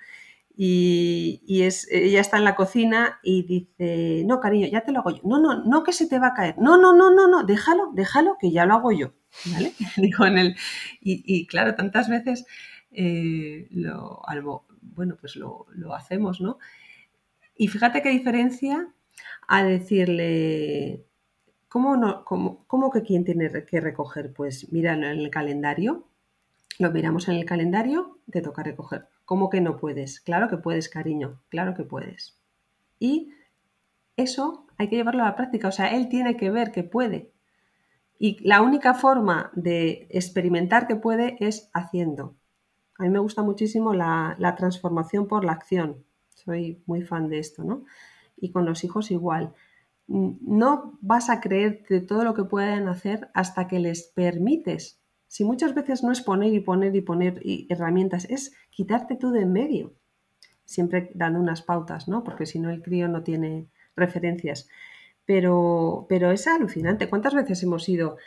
Y, 0.56 1.63
es, 1.63 1.88
ella 1.91 2.22
está 2.22 2.38
en 2.38 2.44
la 2.44 2.56
cocina 2.56 3.20
y 3.24 3.44
dice, 3.44 4.24
no, 4.25 4.39
cariño, 4.39 4.68
ya 4.68 4.82
te 4.82 4.91
lo 4.91 5.00
hago 5.00 5.12
yo. 5.12 5.22
No, 5.24 5.39
no, 5.39 5.63
no 5.63 5.84
que 5.84 5.94
se 5.94 6.08
te 6.08 6.20
va 6.20 6.27
a 6.27 6.34
caer. 6.34 6.56
No, 6.58 6.77
no, 6.77 6.94
no, 6.96 7.13
no, 7.13 7.27
no, 7.27 7.44
déjalo, 7.44 7.91
déjalo, 7.94 8.38
que 8.39 8.51
ya 8.51 8.65
lo 8.65 8.75
hago 8.75 8.91
yo. 8.91 9.13
¿Vale? 9.46 9.74
En 9.98 10.38
el, 10.38 10.56
y, 11.01 11.48
claro, 11.48 11.75
tantas 11.75 12.10
veces 12.10 12.46
eh, 12.91 13.68
lo, 13.72 14.27
algo, 14.27 14.65
bueno, 14.82 15.18
pues 15.20 15.36
lo, 15.36 15.68
hacemos, 15.96 16.42
¿no? 16.42 16.58
Y 17.56 17.68
fíjate 17.68 18.02
qué 18.02 18.10
diferencia 18.10 18.94
a 19.48 19.64
decirle, 19.64 21.06
¿cómo, 21.68 21.96
no, 21.98 22.26
cómo, 22.26 22.66
cómo 22.68 22.90
que 22.92 23.04
quién 23.04 23.24
tiene 23.24 23.50
que 23.66 23.80
recoger? 23.80 24.34
Pues 24.34 24.72
mira 24.72 24.94
en 24.94 25.04
el 25.04 25.30
calendario, 25.30 26.08
lo 26.80 26.92
miramos 26.92 27.28
en 27.28 27.36
el 27.36 27.46
calendario, 27.46 28.20
te 28.32 28.42
toca 28.42 28.64
recoger. 28.64 29.08
¿Cómo 29.26 29.50
que 29.50 29.62
no 29.62 29.78
puedes? 29.78 30.20
Claro 30.20 30.50
que 30.50 30.58
puedes, 30.58 30.90
cariño, 30.90 31.42
claro 31.50 31.76
que 31.76 31.84
puedes. 31.84 32.38
Y 33.00 33.34
eso 34.18 34.66
hay 34.78 34.88
que 34.88 34.96
llevarlo 34.96 35.24
a 35.24 35.28
la 35.28 35.36
práctica, 35.36 35.68
o 35.68 35.72
sea, 35.72 35.96
él 35.96 36.10
tiene 36.10 36.38
que 36.38 36.50
ver 36.50 36.72
que 36.72 36.84
puede. 36.84 37.32
Y 38.18 38.38
la 38.48 38.62
única 38.62 38.94
forma 38.94 39.52
de 39.54 40.08
experimentar 40.12 40.88
que 40.88 40.96
puede 40.96 41.38
es 41.40 41.70
haciendo. 41.74 42.36
A 43.01 43.05
mí 43.05 43.10
me 43.10 43.20
gusta 43.20 43.41
muchísimo 43.41 43.96
la, 43.96 44.55
transformación 44.58 45.27
por 45.27 45.43
la 45.43 45.53
acción. 45.53 46.05
Soy 46.29 46.84
muy 46.86 47.01
fan 47.01 47.29
de 47.29 47.39
esto, 47.39 47.63
¿no? 47.63 47.84
Y 48.38 48.51
con 48.51 48.65
los 48.65 48.84
hijos 48.84 49.10
igual. 49.10 49.53
No 50.08 51.00
vas 51.01 51.31
a 51.31 51.41
creerte 51.41 52.00
todo 52.01 52.24
lo 52.24 52.36
que 52.36 52.43
pueden 52.43 52.88
hacer 52.88 53.31
hasta 53.34 53.67
que 53.67 53.79
les 53.79 54.03
permites 54.03 55.01
si 55.31 55.46
muchas 55.46 55.74
veces 55.74 56.03
no 56.03 56.12
es 56.12 56.20
poner 56.20 56.53
y 56.53 56.60
poner 56.60 56.93
y 56.93 57.00
poner 57.00 57.41
herramientas, 57.70 58.25
es 58.29 58.53
quitarte 58.70 59.15
tú 59.15 59.31
de 59.31 59.43
en 59.43 59.53
medio, 59.53 59.93
siempre 60.65 61.10
dando 61.15 61.39
unas 61.39 61.62
pautas, 61.62 62.10
¿no? 62.10 62.25
Porque 62.25 62.46
si 62.46 62.60
no 62.60 62.70
el 62.70 62.81
crío 62.81 63.08
no 63.08 63.24
tiene 63.24 63.70
referencias. 63.96 64.67
Pero, 65.24 66.05
pero 66.10 66.31
es 66.31 66.48
alucinante. 66.48 67.08
¿Cuántas 67.08 67.34
veces 67.34 67.63
hemos 67.63 67.88
ido, 67.88 68.17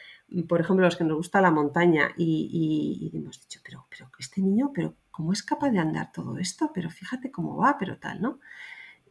por 0.49 0.61
ejemplo, 0.61 0.85
los 0.85 0.97
que 0.97 1.05
nos 1.05 1.17
gusta 1.17 1.41
la 1.41 1.51
montaña 1.51 2.11
y, 2.17 3.11
hemos 3.15 3.41
dicho, 3.41 3.61
pero, 3.65 3.87
pero 3.91 4.11
este 4.19 4.41
niño, 4.41 4.73
pero 4.75 4.95
¿cómo 5.11 5.33
es 5.33 5.43
capaz 5.43 5.71
de 5.71 5.79
andar 5.79 6.11
todo 6.13 6.39
esto? 6.39 6.71
Pero 6.75 6.91
fíjate 6.91 7.31
cómo 7.31 7.57
va, 7.57 7.77
pero 7.79 7.99
tal, 7.99 8.21
¿no? 8.21 8.41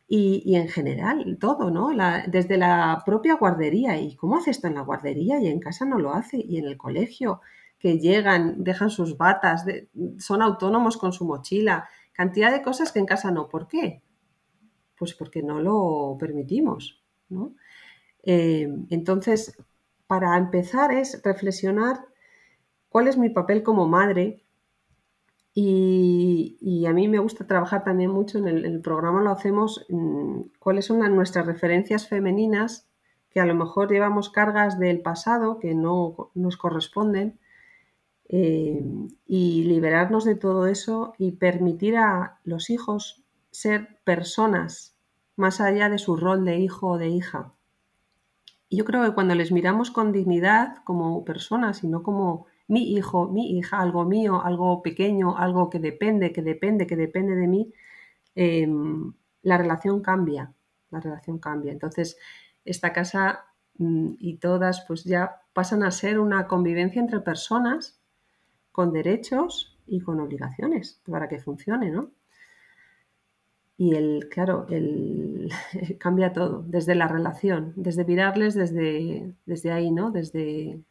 Y, 0.08 0.56
en 0.56 0.68
general, 0.68 1.38
todo, 1.40 1.72
¿no? 1.72 1.90
desde 2.28 2.58
la 2.58 3.02
propia 3.06 3.36
guardería. 3.36 4.00
¿Y 4.00 4.16
cómo 4.16 4.38
hace 4.38 4.52
esto 4.52 4.68
en 4.68 4.76
la 4.76 4.82
guardería? 4.82 5.40
Y 5.40 5.48
en 5.48 5.60
casa 5.60 5.86
no 5.86 5.98
lo 5.98 6.14
hace. 6.14 6.38
Y 6.38 6.58
en 6.58 6.66
el 6.66 6.78
colegio 6.78 7.42
que 7.80 7.98
llegan, 7.98 8.64
dejan 8.64 8.90
sus 8.90 9.18
batas, 9.18 9.66
son 10.20 10.42
autónomos 10.42 10.98
con 10.98 11.14
su 11.14 11.26
mochila, 11.26 11.88
cantidad 12.12 12.52
de 12.52 12.62
cosas 12.62 12.92
que 12.92 13.00
en 13.00 13.06
casa 13.06 13.32
no. 13.32 13.50
¿Por 13.50 13.68
qué? 13.68 14.04
Pues 14.98 15.14
porque 15.16 15.42
no 15.42 15.62
lo 15.62 16.16
permitimos. 16.20 17.02
Eh, 18.24 18.68
entonces, 18.90 19.58
para 20.14 20.38
empezar 20.38 20.92
es 20.92 21.24
reflexionar 21.24 22.06
cuál 22.90 23.08
es 23.08 23.18
mi 23.18 23.32
papel 23.32 23.64
como 23.64 23.88
madre 23.88 24.44
y, 25.56 26.86
a 26.88 26.94
mí 26.94 27.08
me 27.08 27.18
gusta 27.18 27.48
trabajar 27.48 27.84
también 27.84 28.12
mucho 28.12 28.38
en 28.38 28.48
el, 28.48 28.80
programa, 28.82 29.24
lo 29.24 29.32
hacemos, 29.32 29.88
cuáles 30.60 30.86
son 30.86 31.00
nuestras 31.16 31.48
referencias 31.48 32.08
femeninas 32.08 32.88
que 33.32 33.40
a 33.40 33.48
lo 33.48 33.56
mejor 33.56 33.92
llevamos 33.92 34.30
cargas 34.30 34.78
del 34.78 35.02
pasado 35.02 35.58
que 35.58 35.74
no 35.74 36.30
nos 36.36 36.58
corresponden 36.58 37.40
eh, 38.30 38.86
y 39.26 39.64
liberarnos 39.64 40.26
de 40.26 40.36
todo 40.36 40.68
eso 40.68 41.16
y 41.18 41.32
permitir 41.32 41.98
a 41.98 42.40
los 42.44 42.70
hijos 42.70 43.24
ser 43.50 43.98
personas 44.04 44.96
más 45.38 45.60
allá 45.60 45.90
de 45.90 45.98
su 45.98 46.18
rol 46.18 46.46
de 46.46 46.60
hijo 46.60 46.90
o 46.90 46.98
de 47.00 47.10
hija. 47.10 47.53
Y 48.74 48.78
yo 48.78 48.86
creo 48.86 49.04
que 49.04 49.14
cuando 49.14 49.36
les 49.36 49.52
miramos 49.52 49.92
con 49.92 50.12
dignidad 50.12 50.78
como 50.84 51.24
personas 51.24 51.84
y 51.84 51.88
no 51.88 52.02
como 52.02 52.48
mi 52.68 52.96
hijo, 52.96 53.28
mi 53.30 53.56
hija, 53.56 53.80
algo 53.80 54.04
mío, 54.04 54.44
algo 54.44 54.82
pequeño, 54.82 55.38
algo 55.38 55.70
que 55.70 55.78
depende, 55.78 56.34
que 56.34 56.42
depende, 56.42 56.88
que 56.88 56.96
depende 56.96 57.36
de 57.36 57.48
mí, 57.48 57.72
em, 58.34 59.14
la 59.44 59.60
relación 59.60 60.02
cambia, 60.02 60.56
la 60.90 61.00
relación 61.00 61.38
cambia. 61.38 61.72
Entonces, 61.72 62.18
esta 62.66 62.94
casa 62.94 63.46
mm, 63.78 64.16
y 64.18 64.38
todas 64.38 64.84
pues 64.88 65.04
ya 65.04 65.44
pasan 65.54 65.84
a 65.84 65.92
ser 65.92 66.18
una 66.18 66.48
convivencia 66.48 67.00
entre 67.00 67.20
personas 67.20 68.02
con 68.72 68.92
derechos 68.92 69.78
y 69.86 70.02
con 70.02 70.20
obligaciones 70.20 71.00
para 71.06 71.30
que 71.30 71.38
funcione, 71.38 71.92
¿no? 71.92 72.10
Y 73.84 73.96
el, 73.96 74.30
claro, 74.30 74.66
el, 74.70 75.52
cambia 76.00 76.32
todo, 76.32 76.64
desde 76.66 76.96
la 76.96 77.10
relación, 77.10 77.74
desde 77.76 78.06
mirarles 78.06 78.56
desde, 78.56 79.34
desde 79.46 79.74
ahí, 79.74 79.92
¿no? 79.92 80.10
Desde, 80.10 80.82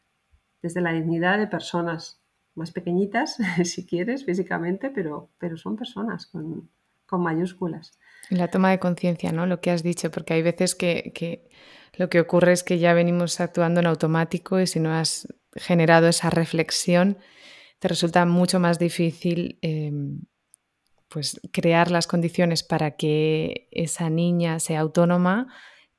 desde 0.60 0.82
la 0.82 0.92
dignidad 0.92 1.38
de 1.38 1.46
personas 1.46 2.20
más 2.54 2.70
pequeñitas, 2.70 3.38
si 3.64 3.86
quieres, 3.86 4.26
físicamente, 4.26 4.90
pero, 4.90 5.30
pero 5.38 5.56
son 5.56 5.76
personas 5.76 6.26
con, 6.26 6.68
con 7.06 7.22
mayúsculas. 7.22 7.98
La 8.28 8.48
toma 8.48 8.70
de 8.70 8.78
conciencia, 8.78 9.32
¿no? 9.32 9.46
Lo 9.46 9.62
que 9.62 9.70
has 9.70 9.82
dicho, 9.82 10.10
porque 10.10 10.34
hay 10.34 10.42
veces 10.42 10.74
que, 10.74 11.12
que, 11.14 11.48
lo 11.94 12.10
que 12.10 12.20
ocurre 12.20 12.52
es 12.52 12.62
que 12.62 12.78
ya 12.78 12.92
venimos 12.92 13.40
actuando 13.40 13.80
en 13.80 13.86
automático 13.86 14.60
y 14.60 14.66
si 14.66 14.80
no 14.80 14.92
has 14.92 15.28
generado 15.54 16.08
esa 16.08 16.28
reflexión, 16.28 17.16
te 17.78 17.88
resulta 17.88 18.26
mucho 18.26 18.60
más 18.60 18.78
difícil 18.78 19.58
em, 19.62 20.20
pues, 21.12 21.40
crear 21.52 21.90
las 21.90 22.06
condiciones 22.06 22.62
para 22.62 22.92
que 22.92 23.68
esa 23.70 24.08
niña 24.08 24.58
sea 24.60 24.80
autónoma 24.80 25.48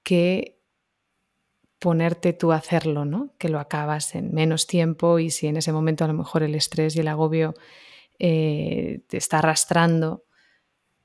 que 0.01 0.59
ponerte 1.79 2.33
tú 2.33 2.51
a 2.51 2.55
hacerlo, 2.55 3.05
¿no? 3.05 3.35
Que 3.37 3.49
lo 3.49 3.59
acabas 3.59 4.15
en 4.15 4.33
menos 4.33 4.65
tiempo 4.67 5.19
y 5.19 5.29
si 5.29 5.47
en 5.47 5.57
ese 5.57 5.71
momento 5.71 6.03
a 6.03 6.07
lo 6.07 6.13
mejor 6.13 6.41
el 6.41 6.55
estrés 6.55 6.95
y 6.95 7.01
el 7.01 7.09
agobio 7.09 7.53
eh, 8.19 9.03
te 9.07 9.17
está 9.17 9.39
arrastrando, 9.39 10.23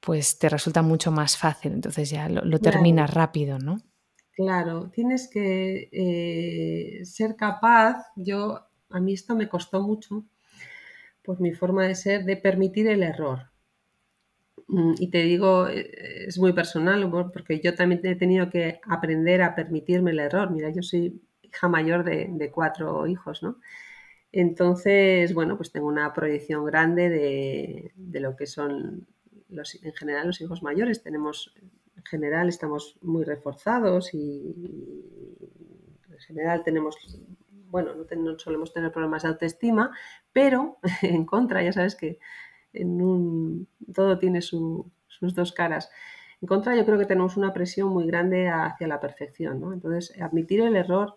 pues 0.00 0.38
te 0.38 0.48
resulta 0.48 0.82
mucho 0.82 1.10
más 1.10 1.36
fácil. 1.36 1.72
Entonces 1.72 2.08
ya 2.10 2.28
lo, 2.28 2.58
terminas 2.60 3.12
rápido, 3.12 3.58
¿no? 3.58 3.78
Claro, 4.32 4.88
tienes 4.90 5.28
que 5.28 5.88
eh, 5.92 7.04
ser 7.04 7.34
capaz. 7.36 8.06
Yo, 8.16 8.60
a 8.88 9.00
mí 9.00 9.12
esto 9.12 9.34
me 9.34 9.48
costó 9.48 9.82
mucho 9.82 10.24
pues 11.22 11.40
mi 11.40 11.52
forma 11.52 11.86
de 11.86 11.94
ser, 11.94 12.24
de 12.24 12.36
permitir 12.38 12.86
el 12.86 13.02
error. 13.02 13.50
Mm, 14.68 14.94
y 14.98 15.10
te 15.10 15.22
digo, 15.22 15.68
eh, 15.68 16.26
es 16.26 16.38
muy 16.38 16.52
personal, 16.52 17.10
porque 17.32 17.60
yo 17.60 17.74
también 17.74 18.00
he 18.04 18.16
tenido 18.16 18.50
que 18.50 18.80
aprender 18.84 19.42
a 19.42 19.54
permitirme 19.54 20.10
el 20.12 20.20
error. 20.20 20.50
Mira, 20.50 20.70
yo 20.70 20.82
soy 20.82 21.22
hija 21.42 21.68
mayor 21.68 22.04
de, 22.04 22.50
cuatro 22.52 23.06
hijos, 23.06 23.42
¿no? 23.42 23.58
Entonces, 24.32 25.34
bueno, 25.34 25.56
pues 25.56 25.72
tengo 25.72 25.88
una 25.88 26.12
proyección 26.12 26.64
grande 26.66 27.08
de, 27.08 28.20
lo 28.20 28.36
que 28.36 28.46
son 28.46 29.06
los, 29.48 29.82
en 29.82 29.94
general 29.94 30.26
los 30.26 30.40
hijos 30.40 30.62
mayores. 30.62 31.02
Tenemos, 31.02 31.54
en 31.96 32.04
general, 32.04 32.48
estamos 32.48 32.98
muy 33.02 33.24
reforzados 33.24 34.12
y 34.14 34.54
en 36.10 36.18
general 36.18 36.62
tenemos 36.64 36.96
bueno, 37.70 37.92
no, 37.94 38.38
solemos 38.38 38.72
tener 38.72 38.92
problemas 38.92 39.22
de 39.22 39.28
autoestima, 39.28 39.90
pero 40.32 40.78
en 41.02 41.24
contra, 41.24 41.62
ya 41.62 41.72
sabes 41.72 41.94
que 41.94 42.18
en 42.72 43.00
un, 43.02 43.68
todo 43.94 44.18
tiene 44.18 44.42
sus 44.42 44.84
dos 45.20 45.52
caras. 45.52 45.90
En 46.40 46.48
contra, 46.48 46.76
yo 46.76 46.84
creo 46.84 46.98
que 46.98 47.06
tenemos 47.06 47.36
una 47.36 47.52
presión 47.52 47.88
muy 47.88 48.06
grande 48.06 48.48
hacia 48.48 48.86
la 48.86 49.00
perfección, 49.00 49.60
¿no? 49.60 49.72
Entonces, 49.72 50.14
admitir 50.20 50.60
el 50.60 50.76
error 50.76 51.16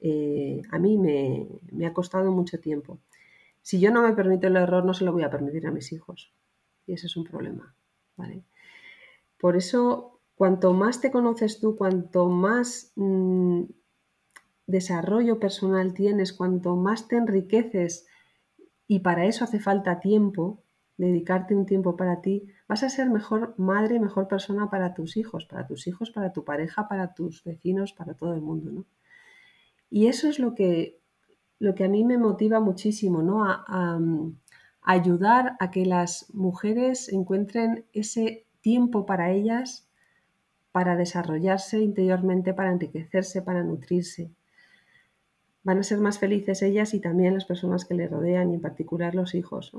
eh, 0.00 0.62
a 0.70 0.78
mí 0.78 0.96
me, 0.96 1.86
ha 1.86 1.92
costado 1.92 2.30
mucho 2.32 2.58
tiempo. 2.58 3.00
Si 3.62 3.80
yo 3.80 3.90
no 3.90 4.02
me 4.02 4.14
permito 4.14 4.46
el 4.46 4.56
error, 4.56 4.84
no 4.84 4.94
se 4.94 5.04
lo 5.04 5.12
voy 5.12 5.22
a 5.22 5.30
permitir 5.30 5.66
a 5.66 5.70
mis 5.70 5.92
hijos. 5.92 6.32
Y 6.86 6.94
ese 6.94 7.06
es 7.06 7.16
un 7.16 7.24
problema. 7.24 7.74
¿vale? 8.16 8.44
Por 9.38 9.56
eso, 9.56 10.20
cuanto 10.34 10.72
más 10.72 11.00
te 11.00 11.10
conoces 11.10 11.60
tú, 11.60 11.76
cuanto 11.76 12.28
más 12.28 12.92
mm, 12.96 13.64
desarrollo 14.66 15.38
personal 15.38 15.92
tienes, 15.94 16.32
cuanto 16.32 16.76
más 16.76 17.08
te 17.08 17.16
enriqueces, 17.16 18.06
y 18.86 19.00
para 19.00 19.26
eso 19.26 19.44
hace 19.44 19.60
falta 19.60 20.00
tiempo, 20.00 20.62
dedicarte 21.00 21.54
un 21.54 21.64
tiempo 21.64 21.96
para 21.96 22.20
ti, 22.20 22.46
vas 22.68 22.82
a 22.82 22.90
ser 22.90 23.08
mejor 23.08 23.54
madre, 23.56 23.98
mejor 23.98 24.28
persona 24.28 24.68
para 24.68 24.92
tus 24.92 25.16
hijos, 25.16 25.46
para 25.46 25.66
tus 25.66 25.86
hijos, 25.86 26.10
para 26.10 26.32
tu 26.32 26.44
pareja, 26.44 26.88
para 26.88 27.14
tus 27.14 27.42
vecinos, 27.42 27.94
para 27.94 28.14
todo 28.14 28.34
el 28.34 28.42
mundo, 28.42 28.70
¿no? 28.70 28.84
Y 29.88 30.06
eso 30.08 30.28
es 30.28 30.38
lo 30.38 30.54
que, 30.54 31.00
lo 31.58 31.74
que 31.74 31.84
a 31.84 31.88
mí 31.88 32.04
me 32.04 32.18
motiva 32.18 32.60
muchísimo, 32.60 33.22
¿no? 33.22 33.44
A, 33.44 33.98
ayudar 34.82 35.56
a 35.60 35.70
que 35.70 35.84
las 35.84 36.32
mujeres 36.32 37.10
encuentren 37.10 37.84
ese 37.92 38.46
tiempo 38.62 39.04
para 39.04 39.30
ellas, 39.30 39.86
para 40.72 40.96
desarrollarse 40.96 41.80
interiormente, 41.80 42.54
para 42.54 42.72
enriquecerse, 42.72 43.42
para 43.42 43.62
nutrirse. 43.62 44.30
Van 45.62 45.78
a 45.78 45.82
ser 45.82 45.98
más 45.98 46.18
felices 46.18 46.62
ellas 46.62 46.94
y 46.94 47.00
también 47.00 47.34
las 47.34 47.44
personas 47.44 47.84
que 47.84 47.94
les 47.94 48.10
rodean 48.10 48.50
y 48.50 48.54
en 48.54 48.60
particular 48.62 49.14
los 49.14 49.34
hijos. 49.34 49.72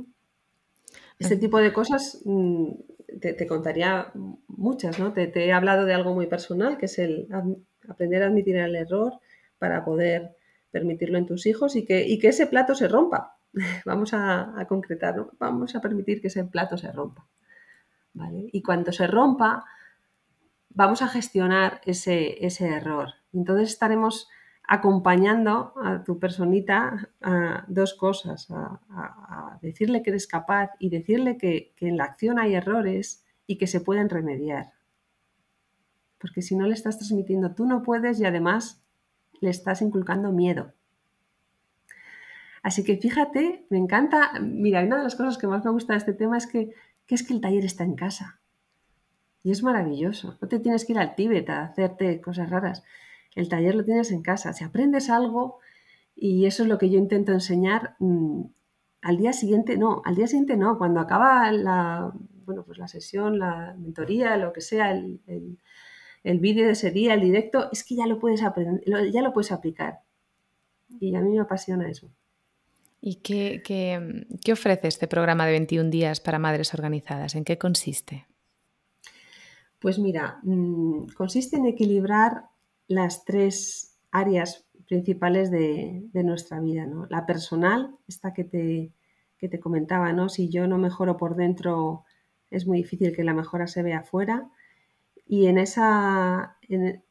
Este 1.22 1.38
tipo 1.38 1.60
de 1.60 1.72
cosas 1.72 2.22
mm, 2.26 2.72
te, 3.20 3.48
contaría 3.48 4.12
muchas, 4.48 5.00
¿no? 5.00 5.14
Te, 5.14 5.32
he 5.34 5.54
hablado 5.54 5.86
de 5.86 5.94
algo 5.94 6.14
muy 6.14 6.28
personal, 6.28 6.78
que 6.78 6.88
es 6.88 7.00
el 7.00 7.28
aprender 7.88 8.24
a 8.24 8.28
admitir 8.28 8.58
el 8.58 8.76
error 8.76 9.14
para 9.60 9.86
poder 9.86 10.36
permitirlo 10.72 11.18
en 11.18 11.28
tus 11.28 11.46
hijos 11.46 11.76
y 11.76 11.86
que, 11.86 12.18
ese 12.22 12.48
plato 12.48 12.76
se 12.76 12.88
rompa. 12.88 13.38
Vamos 13.86 14.14
a, 14.14 14.66
concretar, 14.68 15.28
Vamos 15.40 15.76
a 15.76 15.82
permitir 15.82 16.22
que 16.22 16.28
ese 16.28 16.44
plato 16.44 16.78
se 16.78 16.92
rompa. 16.92 17.28
Y 18.52 18.62
cuando 18.62 18.92
se 18.92 19.08
rompa, 19.08 19.64
vamos 20.70 21.02
a 21.02 21.08
gestionar 21.08 21.80
ese 21.86 22.66
error. 22.68 23.14
Entonces 23.32 23.70
estaremos 23.70 24.28
acompañando 24.72 25.74
a 25.84 26.02
tu 26.02 26.18
personita 26.18 27.10
a 27.20 27.66
dos 27.68 27.94
cosas, 27.94 28.48
a, 28.50 29.60
decirle 29.62 30.02
que 30.02 30.12
eres 30.12 30.28
capaz 30.28 30.72
y 30.80 30.90
decirle 30.90 31.38
que, 31.38 31.74
en 31.82 31.98
la 31.98 32.06
acción 32.06 32.40
hay 32.40 32.56
errores 32.56 33.26
y 33.46 33.58
que 33.58 33.68
se 33.68 33.82
pueden 33.82 34.08
remediar. 34.08 34.72
Porque 36.20 36.42
si 36.42 36.56
no 36.56 36.68
le 36.68 36.74
estás 36.74 36.98
transmitiendo 36.98 37.54
tú 37.54 37.66
no 37.66 37.84
puedes 37.84 38.22
y 38.22 38.26
además 38.26 38.82
le 39.42 39.50
estás 39.50 39.82
inculcando 39.82 40.32
miedo. 40.32 40.72
Así 42.64 42.86
que 42.86 42.96
fíjate, 42.96 43.66
me 43.70 43.78
encanta, 43.78 44.32
mira, 44.40 44.82
una 44.86 45.00
de 45.00 45.04
las 45.04 45.16
cosas 45.16 45.38
que 45.38 45.48
más 45.48 45.66
me 45.66 45.72
gusta 45.72 45.94
de 45.94 45.98
este 45.98 46.14
tema 46.14 46.38
es 46.38 46.48
que, 46.48 46.74
es 47.10 47.28
que 47.28 47.34
el 47.34 47.42
taller 47.42 47.66
está 47.66 47.84
en 47.84 47.96
casa. 47.96 48.40
Y 49.44 49.52
es 49.52 49.64
maravilloso. 49.64 50.38
No 50.42 50.48
te 50.48 50.60
tienes 50.60 50.86
que 50.86 50.94
ir 50.94 51.00
al 51.00 51.16
Tíbet 51.16 51.50
a 51.50 51.66
hacerte 51.66 52.22
cosas 52.22 52.50
raras 52.50 52.84
el 53.36 53.50
taller 53.50 53.76
lo 53.76 53.86
tienes 53.86 54.12
en 54.12 54.22
casa. 54.22 54.54
Si 54.54 54.64
aprendes 54.64 55.10
algo, 55.10 55.60
y 56.16 56.46
eso 56.46 56.64
es 56.64 56.70
lo 56.70 56.78
que 56.78 56.90
yo 56.90 56.98
intento 56.98 57.32
enseñar, 57.32 57.96
mm, 58.00 58.44
al 59.02 59.18
día 59.18 59.34
siguiente 59.34 59.78
no, 59.78 60.02
al 60.06 60.16
día 60.16 60.28
siguiente 60.28 60.58
no, 60.58 60.78
cuando 60.78 61.00
acaba 61.00 61.52
la, 61.52 62.12
bueno, 62.46 62.64
pues 62.64 62.78
la 62.78 62.88
sesión, 62.88 63.40
la 63.40 63.76
mentoría, 63.80 64.38
lo 64.38 64.54
que 64.54 64.62
sea, 64.62 64.92
el, 64.92 65.20
vídeo 66.24 66.66
de 66.66 66.74
ese 66.74 66.92
día, 66.92 67.14
el 67.14 67.22
directo, 67.22 67.70
es 67.72 67.84
que 67.84 67.96
ya 67.96 68.06
lo 68.06 68.20
puedes 68.20 68.44
aprender, 68.44 68.84
ya 69.12 69.22
lo 69.22 69.34
puedes 69.34 69.52
aplicar. 69.52 70.02
Y 71.00 71.16
a 71.16 71.22
mí 71.22 71.32
me 71.32 71.40
apasiona 71.40 71.90
eso. 71.90 72.12
¿Y 73.00 73.16
qué, 73.16 73.64
qué 73.66 74.54
ofrece 74.54 74.88
este 74.88 75.08
programa 75.08 75.46
de 75.48 75.54
21 75.54 75.90
días 75.90 76.20
para 76.20 76.38
madres 76.38 76.74
organizadas? 76.76 77.34
¿En 77.34 77.44
qué 77.44 77.58
consiste? 77.58 78.28
Pues 79.80 79.98
mira, 79.98 80.40
mm, 80.44 81.08
consiste 81.18 81.58
en 81.58 81.66
equilibrar 81.66 82.51
las 82.92 83.24
tres 83.24 83.98
áreas 84.12 84.68
principales 84.88 85.50
de, 85.50 86.10
nuestra 86.14 86.60
vida, 86.60 86.86
¿no? 86.86 87.08
La 87.10 87.26
personal, 87.26 87.96
esta 88.08 88.34
que 88.34 88.44
te, 88.44 88.92
te 89.40 89.60
comentaba, 89.60 90.12
¿no? 90.12 90.28
Si 90.28 90.50
yo 90.50 90.68
no 90.68 90.78
mejoro 90.78 91.18
por 91.18 91.36
dentro, 91.36 92.04
es 92.50 92.68
muy 92.68 92.80
difícil 92.80 93.16
que 93.16 93.24
la 93.24 93.34
mejora 93.34 93.68
se 93.68 93.82
vea 93.84 94.00
afuera. 94.00 94.50
Y 95.26 95.48
en 95.48 95.58
esa, 95.58 96.58
en, 96.68 97.04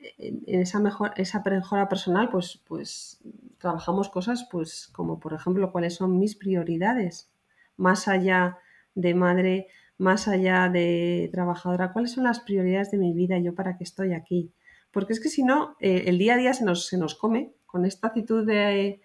esa, 0.47 0.79
mejor, 0.79 1.13
esa 1.17 1.43
mejora 1.43 1.89
personal, 1.89 2.29
pues, 2.29 2.63
pues 2.69 3.23
trabajamos 3.57 4.11
cosas 4.11 4.47
pues, 4.51 4.89
como, 4.89 5.19
por 5.19 5.33
ejemplo, 5.33 5.73
cuáles 5.73 5.95
son 5.95 6.19
mis 6.19 6.37
prioridades, 6.37 7.33
más 7.79 8.09
allá 8.09 8.59
de 8.95 9.15
madre, 9.15 9.69
más 9.97 10.29
allá 10.29 10.69
de 10.69 11.31
trabajadora, 11.33 11.93
cuáles 11.95 12.13
son 12.13 12.25
las 12.25 12.41
prioridades 12.41 12.91
de 12.91 12.99
mi 12.99 13.15
vida, 13.15 13.39
yo 13.39 13.55
para 13.55 13.79
qué 13.79 13.85
estoy 13.85 14.13
aquí, 14.13 14.53
porque 14.91 15.13
es 15.13 15.21
que 15.21 15.29
si 15.29 15.43
no, 15.43 15.77
eh, 15.81 16.05
el 16.07 16.19
día 16.19 16.35
a 16.35 16.37
día 16.37 16.55
se 16.55 16.65
nos, 16.65 16.87
se 16.87 16.99
nos 16.99 17.15
come. 17.15 17.53
Con 17.67 17.85
esta 17.85 18.09
actitud 18.09 18.47
de, 18.47 19.01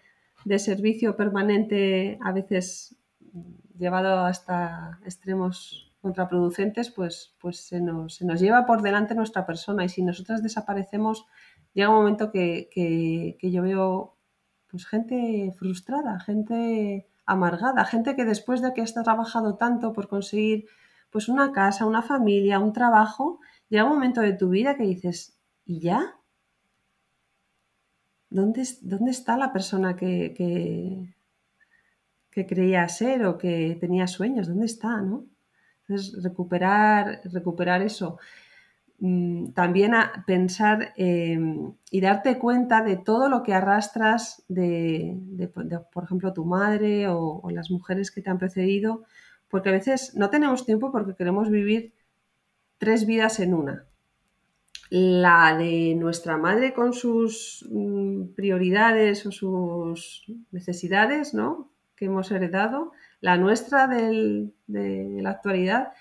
servicio 0.57 1.15
permanente, 1.15 2.17
a 2.23 2.31
veces 2.31 2.95
llevado 3.77 4.25
hasta 4.25 4.99
extremos 5.03 5.91
contraproducentes, 6.01 6.91
pues, 6.91 7.35
pues 7.39 7.57
se, 7.57 7.81
nos, 7.81 8.15
se, 8.15 8.25
nos, 8.25 8.39
lleva 8.39 8.65
por 8.65 8.81
delante 8.81 9.15
nuestra 9.15 9.45
persona. 9.45 9.85
Y 9.85 9.89
si 9.89 10.01
nosotras 10.01 10.41
desaparecemos, 10.41 11.25
llega 11.73 11.89
un 11.89 11.95
momento 11.95 12.31
que, 12.31 12.69
que, 12.71 13.51
yo 13.51 13.61
veo 13.61 14.17
pues, 14.69 14.85
gente 14.87 15.53
frustrada, 15.57 16.19
gente 16.19 17.07
amargada, 17.25 17.85
gente 17.85 18.15
que 18.15 18.25
después 18.25 18.61
de 18.61 18.73
que 18.73 18.81
has 18.81 18.93
trabajado 18.93 19.57
tanto 19.57 19.93
por 19.93 20.07
conseguir 20.07 20.67
pues 21.09 21.27
una 21.27 21.51
casa, 21.51 21.85
una 21.85 22.01
familia, 22.01 22.59
un 22.59 22.73
trabajo, 22.73 23.39
llega 23.69 23.85
un 23.85 23.93
momento 23.93 24.21
de 24.21 24.33
tu 24.33 24.49
vida 24.49 24.75
que 24.75 24.83
dices, 24.83 25.34
¿Y 25.65 25.79
ya? 25.79 26.19
¿Dónde, 28.29 28.63
dónde 28.81 29.11
está 29.11 29.37
la 29.37 29.53
persona 29.53 29.95
que, 29.95 30.33
que, 30.35 31.15
creía 32.45 32.87
ser 32.89 33.25
o 33.25 33.37
que 33.37 33.77
tenía 33.79 34.07
sueños? 34.07 34.47
¿Dónde 34.47 34.65
está? 34.65 35.01
¿no? 35.01 35.25
Entonces, 35.81 36.21
recuperar, 36.23 37.21
recuperar 37.31 37.81
eso. 37.81 38.17
Mm, 38.99 39.51
también 39.53 39.93
a 39.93 40.23
pensar 40.27 40.93
em, 40.97 41.73
y 41.91 42.01
darte 42.01 42.37
cuenta 42.39 42.83
de 42.83 42.97
todo 42.97 43.29
lo 43.29 43.43
que 43.43 43.53
arrastras 43.53 44.43
de, 44.47 45.17
por 45.91 46.03
ejemplo, 46.03 46.33
tu 46.33 46.45
madre 46.45 47.07
o, 47.07 47.39
o, 47.43 47.49
las 47.51 47.71
mujeres 47.71 48.11
que 48.11 48.21
te 48.21 48.29
han 48.29 48.39
precedido, 48.39 49.03
porque 49.49 49.69
a 49.69 49.73
veces 49.73 50.15
no 50.15 50.29
tenemos 50.29 50.65
tiempo 50.65 50.91
porque 50.91 51.15
queremos 51.15 51.49
vivir 51.49 51.93
tres 52.77 53.05
vidas 53.05 53.39
en 53.39 53.53
una 53.53 53.85
la 54.89 55.55
de 55.57 55.95
nuestra 55.95 56.37
madre 56.37 56.73
con 56.73 56.93
sus 56.93 57.67
mm, 57.69 58.33
prioridades 58.35 59.25
o 59.25 59.31
sus 59.31 60.25
necesidades, 60.51 61.33
¿no? 61.33 61.71
Que 61.95 62.05
hemos 62.05 62.31
heredado, 62.31 62.91
la 63.21 63.37
nuestra 63.37 63.87
de 63.87 64.51
la 64.67 65.29
actualidad. 65.29 65.93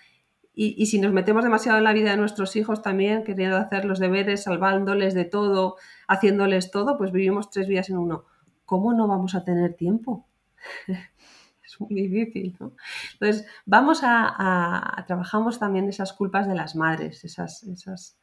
Y, 0.56 0.86
si 0.86 1.00
nos 1.00 1.12
metemos 1.12 1.42
demasiado 1.42 1.78
en 1.78 1.84
la 1.84 1.92
vida 1.92 2.12
de 2.12 2.16
nuestros 2.16 2.54
hijos 2.54 2.80
también, 2.80 3.24
queriendo 3.24 3.56
hacer 3.56 3.84
los 3.84 3.98
deberes, 3.98 4.44
salvándoles 4.44 5.12
de 5.12 5.24
todo, 5.24 5.76
haciéndoles 6.06 6.70
todo, 6.70 6.96
pues 6.96 7.10
vivimos 7.10 7.50
tres 7.50 7.66
vidas 7.66 7.90
en 7.90 7.98
uno. 7.98 8.24
¿Cómo 8.64 8.94
no 8.94 9.08
vamos 9.08 9.34
a 9.34 9.42
tener 9.42 9.74
tiempo? 9.74 10.28
es 10.86 11.80
muy 11.80 11.94
difícil, 12.06 12.56
¿no? 12.60 12.72
Entonces, 13.14 13.48
vamos 13.66 14.02
a, 14.04 15.02
trabajamos 15.08 15.58
también 15.58 15.88
esas 15.88 16.12
culpas 16.12 16.46
de 16.46 16.54
las 16.54 16.76
madres, 16.76 17.24
esas, 17.24 17.64
esas 17.64 18.16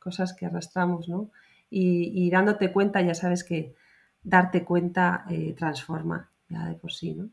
cosas 0.00 0.32
que 0.34 0.46
arrastramos, 0.46 1.08
¿no? 1.08 1.30
Y, 1.72 2.28
dándote 2.30 2.72
cuenta, 2.72 3.00
ya 3.00 3.14
sabes 3.14 3.44
que 3.44 3.76
darte 4.24 4.64
cuenta 4.64 5.24
eh, 5.30 5.54
transforma 5.56 6.30
ya 6.48 6.66
de 6.66 6.74
por 6.74 6.92
sí, 6.92 7.14
¿no? 7.14 7.30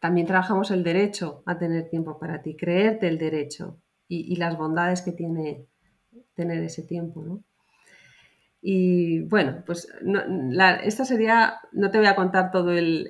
También 0.00 0.26
trabajamos 0.26 0.70
el 0.70 0.82
derecho 0.84 1.42
a 1.46 1.58
tener 1.58 1.88
tiempo 1.88 2.18
para 2.18 2.42
ti, 2.42 2.56
creerte 2.56 3.08
el 3.08 3.18
derecho 3.18 3.78
y, 4.08 4.36
las 4.36 4.56
bondades 4.58 5.02
que 5.02 5.12
tiene 5.12 5.66
tener 6.34 6.62
ese 6.62 6.82
tiempo, 6.82 7.22
¿no? 7.22 7.42
Y 8.62 9.20
bueno, 9.22 9.62
pues 9.64 9.88
esta 10.82 11.04
sería, 11.06 11.60
no 11.72 11.90
te 11.90 11.96
voy 11.96 12.08
a 12.08 12.16
contar 12.16 12.50
todo 12.50 12.72
el, 12.72 13.06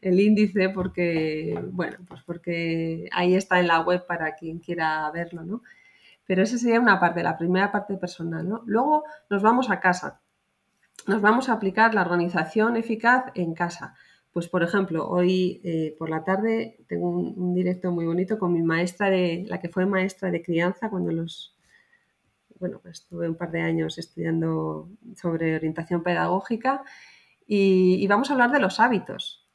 el, 0.00 0.20
índice 0.20 0.70
porque, 0.70 1.58
bueno, 1.72 1.98
pues 2.08 2.22
porque 2.22 3.08
ahí 3.12 3.34
está 3.34 3.60
en 3.60 3.66
la 3.66 3.80
web 3.80 4.06
para 4.06 4.34
quien 4.34 4.60
quiera 4.60 5.10
verlo, 5.10 5.44
¿no? 5.44 5.62
Pero 6.26 6.42
esa 6.42 6.58
sería 6.58 6.80
una 6.80 7.00
parte, 7.00 7.22
la 7.22 7.38
primera 7.38 7.70
parte 7.70 7.96
personal. 7.96 8.48
¿no? 8.48 8.62
Luego 8.66 9.04
nos 9.30 9.42
vamos 9.42 9.70
a 9.70 9.80
casa. 9.80 10.20
Nos 11.06 11.20
vamos 11.20 11.48
a 11.48 11.52
aplicar 11.52 11.94
la 11.94 12.02
organización 12.02 12.76
eficaz 12.76 13.26
en 13.34 13.54
casa. 13.54 13.94
Pues, 14.36 14.48
por 14.48 14.62
ejemplo, 14.62 15.08
hoy 15.08 15.62
eh, 15.64 15.96
por 15.98 16.10
la 16.10 16.22
tarde 16.22 16.84
tengo 16.88 17.08
un, 17.08 17.54
directo 17.54 17.90
muy 17.90 18.04
bonito 18.04 18.38
con 18.38 18.52
mi 18.52 18.62
maestra 18.62 19.08
de, 19.08 19.46
la 19.48 19.60
que 19.60 19.70
fue 19.70 19.86
maestra 19.86 20.30
de 20.30 20.42
crianza 20.42 20.90
cuando 20.90 21.10
los, 21.10 21.56
bueno, 22.58 22.80
pues 22.82 23.00
estuve 23.00 23.30
un 23.30 23.36
par 23.36 23.50
de 23.50 23.62
años 23.62 23.96
estudiando 23.96 24.90
sobre 25.14 25.56
orientación 25.56 26.02
pedagógica 26.02 26.82
y, 27.46 28.06
vamos 28.08 28.28
a 28.28 28.34
hablar 28.34 28.50
de 28.52 28.60
los 28.60 28.78
hábitos. 28.78 29.48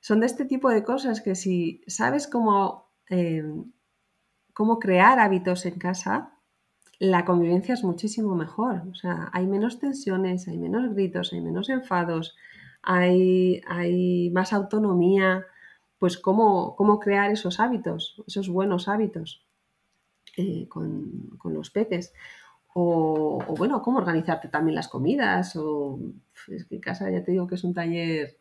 Son 0.00 0.20
de 0.20 0.26
este 0.26 0.46
tipo 0.46 0.70
de 0.70 0.84
cosas 0.84 1.20
que 1.20 1.34
si 1.34 1.82
sabes 1.86 2.26
cómo, 2.26 2.92
eh, 3.10 3.44
cómo 4.54 4.78
crear 4.78 5.18
hábitos 5.18 5.66
en 5.66 5.78
casa, 5.78 6.30
la 6.98 7.24
convivencia 7.24 7.74
es 7.74 7.84
muchísimo 7.84 8.34
mejor. 8.34 8.82
O 8.90 8.94
sea, 8.94 9.28
hay 9.32 9.46
menos 9.46 9.78
tensiones, 9.78 10.48
hay 10.48 10.56
menos 10.56 10.94
gritos, 10.94 11.32
hay 11.32 11.40
menos 11.40 11.68
enfados, 11.68 12.36
hay, 12.82 13.60
hay 13.66 14.30
más 14.30 14.52
autonomía. 14.52 15.44
Pues 15.98 16.18
cómo, 16.18 16.76
cómo, 16.76 17.00
crear 17.00 17.30
esos 17.30 17.60
hábitos, 17.60 18.22
esos 18.26 18.48
buenos 18.48 18.88
hábitos 18.88 19.46
eh, 20.36 20.68
con, 20.68 21.30
con, 21.38 21.54
los 21.54 21.70
peques. 21.70 22.12
O, 22.74 23.42
bueno, 23.56 23.80
cómo 23.80 23.98
organizarte 23.98 24.48
también 24.48 24.74
las 24.74 24.88
comidas. 24.88 25.56
O 25.56 25.98
es 26.48 26.64
que 26.66 26.76
en 26.76 26.80
casa 26.80 27.10
ya 27.10 27.24
te 27.24 27.32
digo 27.32 27.46
que 27.46 27.54
es 27.54 27.64
un 27.64 27.74
taller 27.74 28.38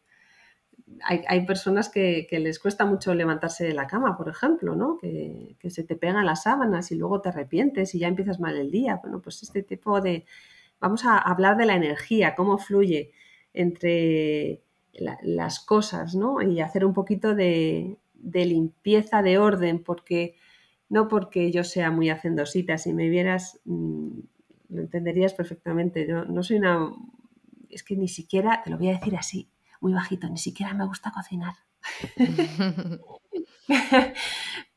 hay, 1.01 1.45
personas 1.45 1.89
que, 1.89 2.27
les 2.31 2.59
cuesta 2.59 2.85
mucho 2.85 3.13
levantarse 3.13 3.65
de 3.65 3.73
la 3.73 3.87
cama, 3.87 4.17
por 4.17 4.29
ejemplo, 4.29 4.75
¿no? 4.75 4.97
Que, 4.97 5.55
se 5.69 5.83
te 5.83 5.95
pegan 5.95 6.25
las 6.25 6.43
sábanas 6.43 6.91
y 6.91 6.95
luego 6.95 7.21
te 7.21 7.29
arrepientes 7.29 7.95
y 7.95 7.99
ya 7.99 8.07
empiezas 8.07 8.39
mal 8.39 8.55
el 8.57 8.71
día. 8.71 8.99
Bueno, 9.01 9.21
pues 9.21 9.43
este 9.43 9.63
tipo 9.63 10.01
de... 10.01 10.25
Vamos 10.79 11.05
a 11.05 11.17
hablar 11.17 11.57
de 11.57 11.65
la 11.65 11.75
energía, 11.75 12.35
cómo 12.35 12.57
fluye 12.57 13.11
entre 13.53 14.61
las 14.93 15.59
cosas, 15.59 16.15
¿no? 16.15 16.41
Y 16.41 16.61
hacer 16.61 16.85
un 16.85 16.93
poquito 16.93 17.35
de, 17.35 17.97
limpieza, 18.21 19.21
de 19.21 19.37
orden, 19.37 19.83
porque 19.83 20.35
no 20.89 21.07
porque 21.07 21.51
yo 21.51 21.63
sea 21.63 21.89
muy 21.91 22.09
hacendosita, 22.09 22.77
si 22.77 22.93
me 22.93 23.09
vieras 23.09 23.59
mm, 23.65 24.19
lo 24.69 24.81
entenderías 24.81 25.33
perfectamente. 25.33 26.07
Yo 26.07 26.25
no 26.25 26.43
soy 26.43 26.57
una... 26.57 26.91
Es 27.69 27.83
que 27.83 27.95
ni 27.95 28.07
siquiera, 28.07 28.61
te 28.63 28.69
lo 28.69 28.77
voy 28.77 28.89
a 28.89 28.97
decir 28.97 29.15
así, 29.15 29.49
muy 29.83 29.93
bajito, 29.93 30.29
ni 30.29 30.37
siquiera 30.37 30.73
me 30.73 30.85
gusta 30.85 31.11
cocinar. 31.11 31.55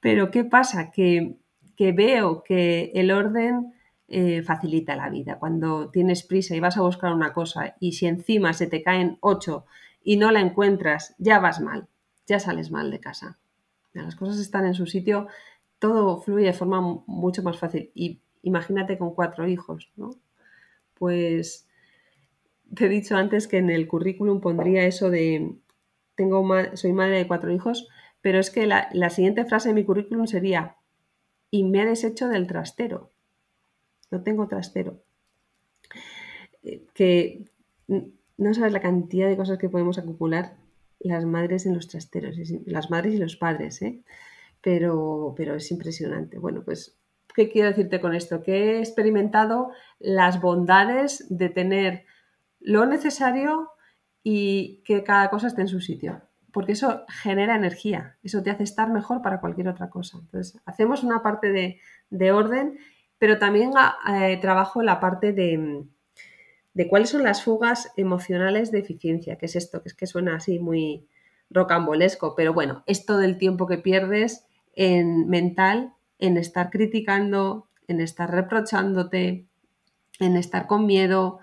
Pero 0.00 0.30
¿qué 0.32 0.44
pasa? 0.44 0.90
Que, 0.90 1.38
veo 1.78 2.42
que 2.42 2.90
el 2.94 3.12
orden 3.12 3.72
eh, 4.08 4.42
facilita 4.42 4.96
la 4.96 5.08
vida. 5.08 5.38
Cuando 5.38 5.90
tienes 5.90 6.24
prisa 6.24 6.56
y 6.56 6.60
vas 6.60 6.76
a 6.76 6.82
buscar 6.82 7.12
una 7.12 7.32
cosa 7.32 7.76
y 7.78 7.92
si 7.92 8.06
encima 8.06 8.52
se 8.52 8.66
te 8.66 8.82
caen 8.82 9.18
ocho 9.20 9.66
y 10.02 10.16
no 10.16 10.32
la 10.32 10.40
encuentras, 10.40 11.14
ya 11.18 11.38
vas 11.38 11.60
mal, 11.60 11.86
ya 12.26 12.40
sales 12.40 12.72
mal 12.72 12.90
de 12.90 12.98
casa. 12.98 13.38
Las 13.92 14.16
cosas 14.16 14.38
están 14.38 14.66
en 14.66 14.74
su 14.74 14.86
sitio, 14.86 15.28
todo 15.78 16.20
fluye 16.20 16.46
de 16.46 16.52
forma 16.52 16.80
mucho 17.06 17.44
más 17.44 17.58
fácil. 17.58 17.92
Y 17.94 18.20
imagínate 18.42 18.98
con 18.98 19.14
cuatro 19.14 19.46
hijos, 19.46 19.92
¿no? 19.96 20.10
Pues 20.94 21.65
te 22.74 22.86
he 22.86 22.88
dicho 22.88 23.16
antes 23.16 23.48
que 23.48 23.58
en 23.58 23.70
el 23.70 23.88
currículum 23.88 24.40
pondría 24.40 24.84
eso 24.84 25.10
de 25.10 25.56
tengo 26.16 26.46
soy 26.74 26.92
madre 26.92 27.18
de 27.18 27.26
cuatro 27.28 27.52
hijos, 27.52 27.88
pero 28.20 28.40
es 28.40 28.50
que 28.50 28.66
la, 28.66 29.10
siguiente 29.10 29.44
frase 29.44 29.68
de 29.68 29.74
mi 29.74 29.84
currículum 29.84 30.26
sería 30.26 30.76
y 31.50 31.64
me 31.64 31.82
he 31.82 31.86
deshecho 31.86 32.28
del 32.28 32.46
trastero. 32.46 33.12
No 34.10 34.22
tengo 34.22 34.48
trastero. 34.48 35.02
Eh, 36.64 36.84
que 36.94 37.44
no 37.86 38.54
sabes 38.54 38.72
la 38.72 38.80
cantidad 38.80 39.28
de 39.28 39.36
cosas 39.36 39.58
que 39.58 39.68
podemos 39.68 39.98
acumular 39.98 40.56
las 40.98 41.24
madres 41.24 41.66
en 41.66 41.74
los 41.74 41.88
trasteros, 41.88 42.36
las 42.64 42.90
madres 42.90 43.14
y 43.14 43.18
los 43.18 43.36
padres, 43.36 43.80
¿eh? 43.82 44.02
pero, 44.60 45.34
pero 45.36 45.54
es 45.54 45.70
impresionante. 45.70 46.38
Bueno, 46.38 46.62
pues, 46.64 46.98
¿qué 47.34 47.50
quiero 47.50 47.68
decirte 47.68 48.00
con 48.00 48.14
esto? 48.14 48.42
Que 48.42 48.76
he 48.76 48.78
experimentado 48.78 49.70
las 50.00 50.40
bondades 50.40 51.26
de 51.28 51.48
tener 51.50 52.04
lo 52.66 52.84
necesario 52.84 53.70
y 54.24 54.82
que 54.84 55.04
cada 55.04 55.30
cosa 55.30 55.46
esté 55.46 55.60
en 55.62 55.68
su 55.68 55.80
sitio, 55.80 56.20
porque 56.52 56.72
eso 56.72 57.04
genera 57.22 57.54
energía, 57.54 58.18
eso 58.24 58.42
te 58.42 58.50
hace 58.50 58.64
estar 58.64 58.90
mejor 58.90 59.22
para 59.22 59.40
cualquier 59.40 59.68
otra 59.68 59.88
cosa. 59.88 60.18
Entonces, 60.18 60.60
hacemos 60.66 61.04
una 61.04 61.22
parte 61.22 61.78
de, 62.10 62.32
orden, 62.32 62.76
pero 63.18 63.38
también 63.38 63.70
ah, 63.76 63.96
eh, 64.20 64.36
trabajo 64.38 64.82
la 64.82 64.98
parte 64.98 65.32
de, 65.32 65.84
de, 66.74 66.88
cuáles 66.88 67.10
son 67.10 67.22
las 67.22 67.44
fugas 67.44 67.92
emocionales 67.96 68.72
de 68.72 68.80
eficiencia, 68.80 69.38
que 69.38 69.46
es 69.46 69.54
esto, 69.54 69.80
que 69.80 69.88
es 69.88 69.94
que 69.94 70.08
suena 70.08 70.34
así 70.34 70.58
muy 70.58 71.06
rocambolesco, 71.50 72.34
pero 72.34 72.52
bueno, 72.52 72.82
es 72.86 73.06
todo 73.06 73.22
el 73.22 73.38
tiempo 73.38 73.68
que 73.68 73.78
pierdes 73.78 74.44
en 74.74 75.28
mental, 75.28 75.94
en 76.18 76.36
estar 76.36 76.70
criticando, 76.70 77.68
en 77.86 78.00
estar 78.00 78.28
reprochándote, 78.28 79.46
en 80.18 80.36
estar 80.36 80.66
con 80.66 80.84
miedo, 80.84 81.38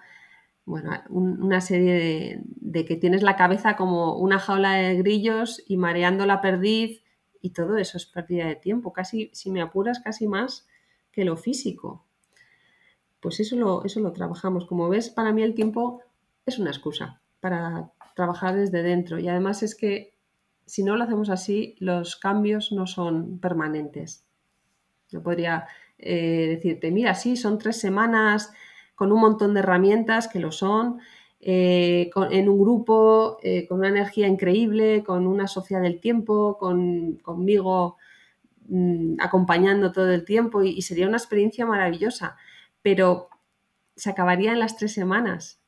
bueno, 0.66 0.92
una 1.10 1.60
serie 1.62 2.42
de, 2.46 2.86
que 2.86 2.96
tienes 2.96 3.22
la 3.22 3.36
cabeza 3.36 3.76
como 3.76 4.18
una 4.18 4.40
jaula 4.40 4.74
de 4.74 4.96
grillos 4.96 5.62
y 5.68 5.78
mareando 5.78 6.26
la 6.26 6.42
perdiz 6.42 7.04
y 7.42 7.50
todo 7.50 7.78
eso 7.78 7.98
es 7.98 8.06
pérdida 8.06 8.48
de 8.48 8.56
tiempo, 8.56 8.94
casi, 8.94 9.30
si 9.34 9.52
me 9.52 9.62
apuras, 9.62 10.00
casi 10.00 10.28
más 10.28 10.68
que 11.12 11.26
lo 11.26 11.36
físico. 11.36 12.06
Pues 13.20 13.40
eso 13.42 13.58
lo, 13.58 13.84
eso 13.84 14.00
lo 14.00 14.14
trabajamos. 14.14 14.66
Como 14.66 14.88
ves, 14.88 15.10
para 15.10 15.34
mí 15.34 15.44
el 15.44 15.54
tiempo 15.54 16.02
es 16.46 16.60
una 16.60 16.72
excusa 16.72 17.22
para 17.42 17.92
trabajar 18.16 18.56
desde 18.56 18.84
dentro 18.84 19.20
y 19.20 19.28
además 19.28 19.64
es 19.64 19.76
que 19.76 20.14
si 20.66 20.84
no 20.84 20.96
lo 20.96 21.04
hacemos 21.04 21.30
así, 21.30 21.76
los 21.80 22.16
cambios 22.16 22.72
no 22.72 22.88
son 22.88 23.40
permanentes. 23.40 24.26
Yo 25.10 25.22
podría 25.22 25.68
eh, 25.98 26.48
decirte, 26.50 26.90
mira, 26.92 27.16
sí, 27.16 27.36
son 27.36 27.58
tres 27.58 27.80
semanas 27.80 28.54
con 28.96 29.12
un 29.12 29.22
montón 29.22 29.54
de 29.54 29.62
herramientas 29.62 30.28
que 30.28 30.40
lo 30.40 30.52
son, 30.52 31.00
eh, 31.46 32.10
en 32.32 32.48
un 32.48 32.58
grupo, 32.58 33.38
eh, 33.44 33.68
con 33.68 33.80
una 33.80 33.90
energía 33.90 34.28
increíble, 34.28 35.04
con 35.04 35.28
una 35.28 35.48
sociedad 35.48 35.82
del 35.82 36.00
tiempo, 36.00 36.58
con, 36.58 37.18
conmigo 37.18 37.98
mm, 38.70 39.16
acompañando 39.20 39.92
todo 39.92 40.10
el 40.12 40.24
tiempo 40.24 40.64
y, 40.64 40.82
sería 40.82 41.08
una 41.08 41.18
experiencia 41.18 41.66
maravillosa, 41.66 42.38
pero 42.82 43.28
se 43.96 44.10
acabaría 44.10 44.54
en 44.54 44.60
las 44.60 44.78
tres 44.78 44.94
semanas. 44.94 45.60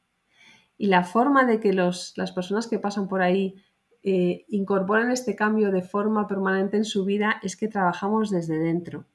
Y 0.77 0.87
la 0.87 1.03
forma 1.03 1.45
de 1.45 1.59
que 1.59 1.73
las 1.73 2.13
personas 2.33 2.67
que 2.67 2.79
pasan 2.79 3.07
por 3.09 3.21
ahí 3.21 3.55
eh, 4.03 4.45
incorporan 4.49 5.11
este 5.11 5.35
cambio 5.35 5.71
de 5.71 5.81
forma 5.81 6.27
permanente 6.27 6.77
en 6.77 6.85
su 6.85 7.05
vida 7.05 7.39
es 7.43 7.57
que 7.57 7.67
trabajamos 7.67 8.29
desde 8.29 8.59
dentro. 8.59 9.05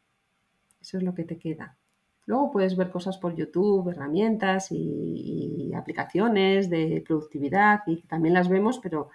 Eso 0.81 0.99
es 0.99 1.05
lo 1.05 1.15
que 1.15 1.25
te 1.25 1.39
queda. 1.39 1.80
Luego 2.27 2.51
puedes 2.51 2.77
ver 2.77 2.91
cosas 2.91 3.19
por 3.19 3.35
YouTube, 3.35 3.89
herramientas 3.89 4.69
y, 4.71 5.73
aplicaciones 5.75 6.69
de 6.69 7.03
productividad 7.07 7.81
y 7.87 8.03
también 8.03 8.35
las 8.35 8.49
vemos, 8.49 8.79
pero 8.79 9.09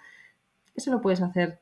eso 0.74 0.90
lo 0.90 1.00
puedes 1.00 1.22
hacer 1.22 1.60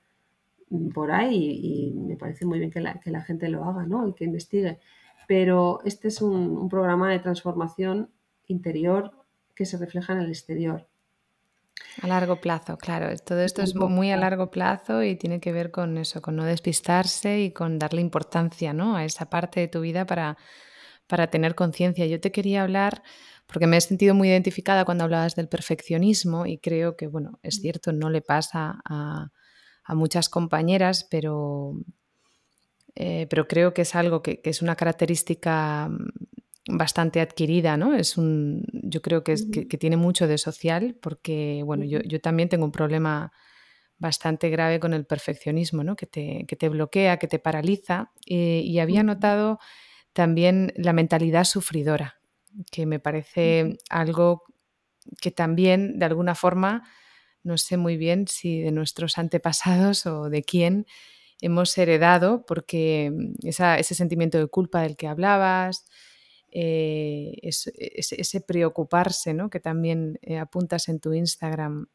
por 0.92 1.12
ahí 1.12 1.60
y, 1.62 2.00
me 2.00 2.16
parece 2.16 2.46
muy 2.46 2.58
bien 2.58 2.70
que 2.70 2.80
la, 2.80 3.22
gente 3.22 3.48
lo 3.48 3.64
haga 3.64 3.84
¿no? 3.84 4.08
y 4.08 4.14
que 4.14 4.24
investigue. 4.24 4.78
Pero 5.26 5.80
este 5.84 6.08
es 6.08 6.20
un, 6.22 6.68
programa 6.68 7.10
de 7.10 7.18
transformación 7.18 8.10
interior 8.46 9.12
que 9.54 9.64
se 9.64 9.78
refleja 9.78 10.12
en 10.12 10.20
el 10.20 10.28
exterior. 10.28 10.86
A 12.02 12.08
largo 12.08 12.36
plazo, 12.36 12.76
claro. 12.76 13.14
Todo 13.24 13.40
esto 13.40 13.62
es 13.62 13.74
muy 13.74 14.10
a 14.10 14.16
largo 14.16 14.50
plazo 14.50 15.02
y 15.02 15.16
tiene 15.16 15.38
que 15.40 15.52
ver 15.52 15.70
con 15.70 15.96
eso, 15.98 16.20
con 16.20 16.36
no 16.36 16.44
despistarse 16.44 17.40
y 17.40 17.52
con 17.52 17.78
darle 17.78 18.00
importancia 18.00 18.72
¿no? 18.72 18.96
a 18.96 19.04
esa 19.04 19.30
parte 19.30 19.60
de 19.60 19.68
tu 19.68 19.80
vida 19.80 20.04
para, 20.04 20.36
para 21.06 21.28
tener 21.28 21.54
conciencia. 21.54 22.06
Yo 22.06 22.20
te 22.20 22.32
quería 22.32 22.62
hablar, 22.62 23.02
porque 23.46 23.66
me 23.66 23.76
he 23.76 23.80
sentido 23.80 24.14
muy 24.14 24.28
identificada 24.28 24.84
cuando 24.84 25.04
hablabas 25.04 25.34
del 25.34 25.48
perfeccionismo 25.48 26.46
y 26.46 26.58
creo 26.58 26.96
que, 26.96 27.06
bueno, 27.06 27.38
es 27.42 27.56
cierto, 27.56 27.92
no 27.92 28.10
le 28.10 28.22
pasa 28.22 28.80
a, 28.84 29.30
muchas 29.88 30.30
compañeras, 30.30 31.06
pero, 31.10 31.74
eh, 32.94 33.26
pero 33.28 33.46
creo 33.46 33.74
que 33.74 33.82
es 33.82 33.94
algo 33.94 34.22
que, 34.22 34.40
es 34.42 34.62
una 34.62 34.76
característica 34.76 35.88
mm, 35.90 36.76
bastante 36.78 37.20
adquirida, 37.20 37.76
¿no? 37.76 37.94
Es 37.94 38.16
un, 38.16 38.64
yo 38.72 39.02
creo 39.02 39.22
que, 39.22 39.32
es, 39.32 39.46
que, 39.50 39.76
tiene 39.76 39.98
mucho 39.98 40.26
de 40.26 40.38
social, 40.38 40.96
porque, 41.02 41.62
bueno, 41.66 41.84
yo, 41.84 42.00
también 42.20 42.48
tengo 42.48 42.64
un 42.64 42.72
problema 42.72 43.30
bastante 43.98 44.48
grave 44.48 44.80
con 44.80 44.94
el 44.94 45.04
perfeccionismo, 45.04 45.84
¿no? 45.84 45.96
que, 45.96 46.06
te, 46.06 46.46
que 46.48 46.56
te 46.56 46.70
bloquea, 46.70 47.18
que 47.18 47.28
te 47.28 47.38
paraliza. 47.38 48.10
Eh, 48.26 48.62
y 48.64 48.78
había 48.78 49.02
notado 49.02 49.58
también 50.14 50.72
la 50.76 50.94
mentalidad 50.94 51.44
sufridora, 51.44 52.20
que 52.70 52.86
me 52.86 52.98
parece 52.98 53.76
algo 53.90 54.44
que 55.20 55.30
también, 55.30 55.98
de 55.98 56.06
alguna 56.06 56.34
forma, 56.34 56.88
no 57.42 57.58
sé 57.58 57.76
muy 57.76 57.98
bien 57.98 58.26
si 58.26 58.62
de 58.62 58.72
nuestros 58.72 59.18
antepasados 59.18 60.06
o 60.06 60.30
de 60.30 60.42
quién 60.42 60.86
hemos 61.40 61.76
heredado, 61.76 62.46
porque 62.46 63.12
mm, 63.12 63.46
ese 63.46 63.94
sentimiento 63.94 64.38
de 64.38 64.46
culpa 64.46 64.80
del 64.80 64.96
que 64.96 65.08
hablabas, 65.08 65.84
eh, 66.50 67.34
ese, 67.42 68.40
preocuparse, 68.40 69.34
¿no? 69.34 69.50
que 69.50 69.58
también 69.58 70.20
eh, 70.22 70.38
apuntas 70.38 70.88
en 70.88 71.00
tu 71.00 71.12
Instagram, 71.12 71.88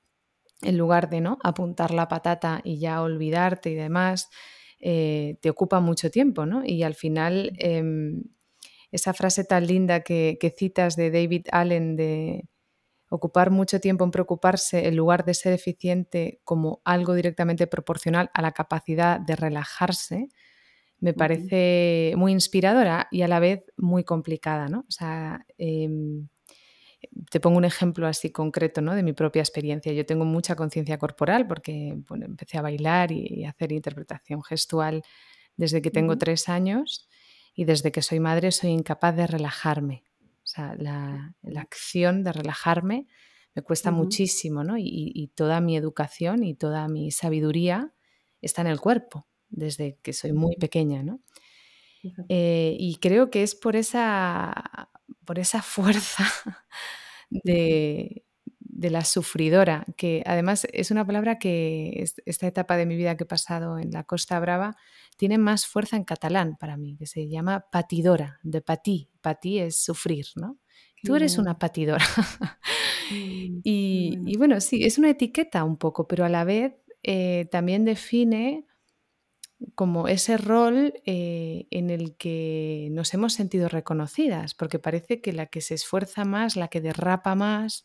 en 0.61 0.77
lugar 0.77 1.09
de 1.09 1.21
¿no? 1.21 1.39
apuntar 1.41 1.91
la 1.91 2.09
patata 2.09 2.59
y 2.65 2.77
ya 2.77 3.01
olvidarte 3.01 3.69
y 3.69 3.75
demás, 3.75 4.29
eh, 4.79 5.37
te 5.41 5.49
ocupa 5.49 5.79
mucho 5.79 6.09
tiempo, 6.09 6.45
¿no? 6.45 6.63
Y 6.65 6.83
al 6.83 6.95
final 6.95 7.53
em, 7.57 8.23
esa 8.91 9.13
frase 9.13 9.43
tan 9.43 9.67
linda 9.67 10.01
que, 10.01 10.37
citas 10.57 10.95
de 10.95 11.11
David 11.11 11.47
Allen 11.51 11.95
de 11.95 12.47
ocupar 13.09 13.49
mucho 13.51 13.79
tiempo 13.79 14.03
en 14.03 14.11
preocuparse 14.11 14.87
en 14.87 14.95
lugar 14.95 15.25
de 15.25 15.33
ser 15.33 15.53
eficiente 15.53 16.39
como 16.43 16.81
algo 16.85 17.13
directamente 17.15 17.67
proporcional 17.67 18.29
a 18.33 18.41
la 18.41 18.51
capacidad 18.51 19.19
de 19.19 19.35
relajarse, 19.35 20.29
me 20.99 21.13
parece 21.13 22.13
muy 22.17 22.33
inspiradora 22.33 23.07
y 23.09 23.21
a 23.21 23.27
la 23.27 23.39
vez 23.39 23.63
muy 23.77 24.03
complicada, 24.03 24.67
¿no? 24.67 24.79
O 24.79 24.91
sea, 24.91 25.45
em, 25.57 26.27
te 27.29 27.39
pongo 27.39 27.57
un 27.57 27.65
ejemplo 27.65 28.07
así 28.07 28.31
concreto 28.31 28.81
¿no? 28.81 28.95
de 28.95 29.03
mi 29.03 29.13
propia 29.13 29.41
experiencia. 29.41 29.91
Yo 29.93 30.05
tengo 30.05 30.25
mucha 30.25 30.55
conciencia 30.55 30.97
corporal 30.97 31.47
porque 31.47 31.89
empecé 32.09 32.57
a 32.57 32.61
bailar 32.61 33.11
y, 33.11 33.45
a 33.45 33.49
hacer 33.49 33.71
interpretación 33.71 34.43
gestual 34.43 35.03
desde 35.55 35.81
que 35.81 35.91
tengo 35.91 36.17
tres 36.17 36.49
años 36.49 37.09
y 37.53 37.65
desde 37.65 37.91
que 37.91 38.01
soy 38.01 38.19
madre 38.19 38.51
soy 38.51 38.69
incapaz 38.69 39.15
de 39.15 39.27
relajarme. 39.27 40.03
O 40.43 40.47
sea, 40.47 40.75
la, 40.75 41.35
acción 41.57 42.23
de 42.23 42.31
relajarme 42.31 43.07
me 43.55 43.61
cuesta 43.61 43.91
muchísimo, 43.91 44.63
¿no? 44.63 44.75
Y, 44.77 45.31
toda 45.35 45.59
mi 45.59 45.75
educación 45.75 46.43
y 46.43 46.55
toda 46.55 46.87
mi 46.87 47.11
sabiduría 47.11 47.93
está 48.41 48.61
en 48.61 48.67
el 48.67 48.79
cuerpo, 48.79 49.27
desde 49.49 49.97
que 50.01 50.13
soy 50.13 50.31
muy 50.31 50.55
pequeña, 50.55 51.03
¿no? 51.03 51.19
Eh, 52.29 52.77
y 52.79 52.95
creo 52.95 53.29
que 53.29 53.43
es 53.43 53.55
por 53.55 53.75
esa, 53.75 54.89
por 55.25 55.37
esa 55.37 55.61
fuerza 55.61 56.25
de, 57.29 58.23
de 58.79 58.89
la 58.89 59.03
sufridora, 59.03 59.85
que 59.97 60.23
además 60.25 60.65
es 60.71 60.89
una 60.89 61.05
palabra 61.05 61.37
que 61.37 62.05
esta 62.25 62.47
etapa 62.47 62.77
de 62.77 62.85
mi 62.85 62.95
vida 62.95 63.17
que 63.17 63.25
he 63.25 63.27
pasado 63.27 63.77
en 63.77 63.91
la 63.91 64.03
Costa 64.05 64.39
Brava 64.39 64.77
tiene 65.17 65.37
más 65.37 65.65
fuerza 65.65 65.97
en 65.97 66.05
catalán 66.05 66.55
para 66.57 66.77
mí, 66.77 66.95
que 66.97 67.05
se 67.05 67.27
llama 67.27 67.65
patidora, 67.71 68.39
de 68.41 68.61
patí. 68.61 69.09
Patí 69.21 69.59
es 69.59 69.83
sufrir, 69.83 70.27
¿no? 70.35 70.59
Tú 71.03 71.15
eres 71.15 71.37
una 71.37 71.59
patidora. 71.59 72.05
Y, 73.11 74.37
bueno, 74.37 74.61
sí, 74.61 74.83
es 74.83 74.99
una 74.99 75.09
etiqueta 75.09 75.63
un 75.63 75.77
poco, 75.77 76.07
pero 76.07 76.25
a 76.25 76.29
la 76.29 76.43
vez 76.43 76.75
eh, 77.01 77.47
también 77.51 77.83
define 77.83 78.67
como 79.75 80.07
ese 80.07 80.37
rol 80.37 80.93
eh, 81.05 81.67
en 81.71 81.89
el 81.89 82.15
que 82.15 82.89
nos 82.91 83.13
hemos 83.13 83.33
sentido 83.33 83.69
reconocidas, 83.69 84.53
porque 84.53 84.79
parece 84.79 85.21
que 85.21 85.33
la 85.33 85.47
que 85.47 85.61
se 85.61 85.75
esfuerza 85.75 86.25
más, 86.25 86.55
la 86.55 86.69
que 86.69 86.81
derrapa 86.81 87.35
más, 87.35 87.83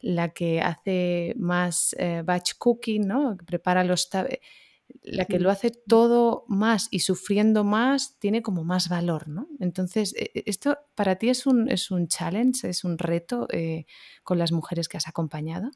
la 0.00 0.30
que 0.30 0.60
hace 0.60 1.34
más 1.36 1.94
eh, 1.98 2.22
batch 2.24 2.54
cooking, 2.58 3.06
¿no? 3.06 3.36
prepara 3.46 3.84
los 3.84 4.08
la 5.02 5.24
que 5.24 5.38
lo 5.38 5.50
hace 5.50 5.70
todo 5.70 6.44
más 6.48 6.88
y 6.90 7.00
sufriendo 7.00 7.64
más, 7.64 8.18
tiene 8.18 8.42
como 8.42 8.64
más 8.64 8.88
valor, 8.88 9.28
¿no? 9.28 9.48
Entonces, 9.58 10.14
e, 10.16 10.30
e, 10.34 10.42
¿esto 10.46 10.78
para 10.94 11.16
ti 11.16 11.28
es 11.28 11.46
un, 11.46 11.70
es 11.70 11.90
un 11.90 12.08
challenge, 12.08 12.68
es 12.68 12.84
un 12.84 12.98
reto 12.98 13.46
eh, 13.50 13.86
con 14.24 14.38
las 14.38 14.52
mujeres 14.52 14.88
que 14.88 14.96
has 14.96 15.08
acompañado? 15.08 15.70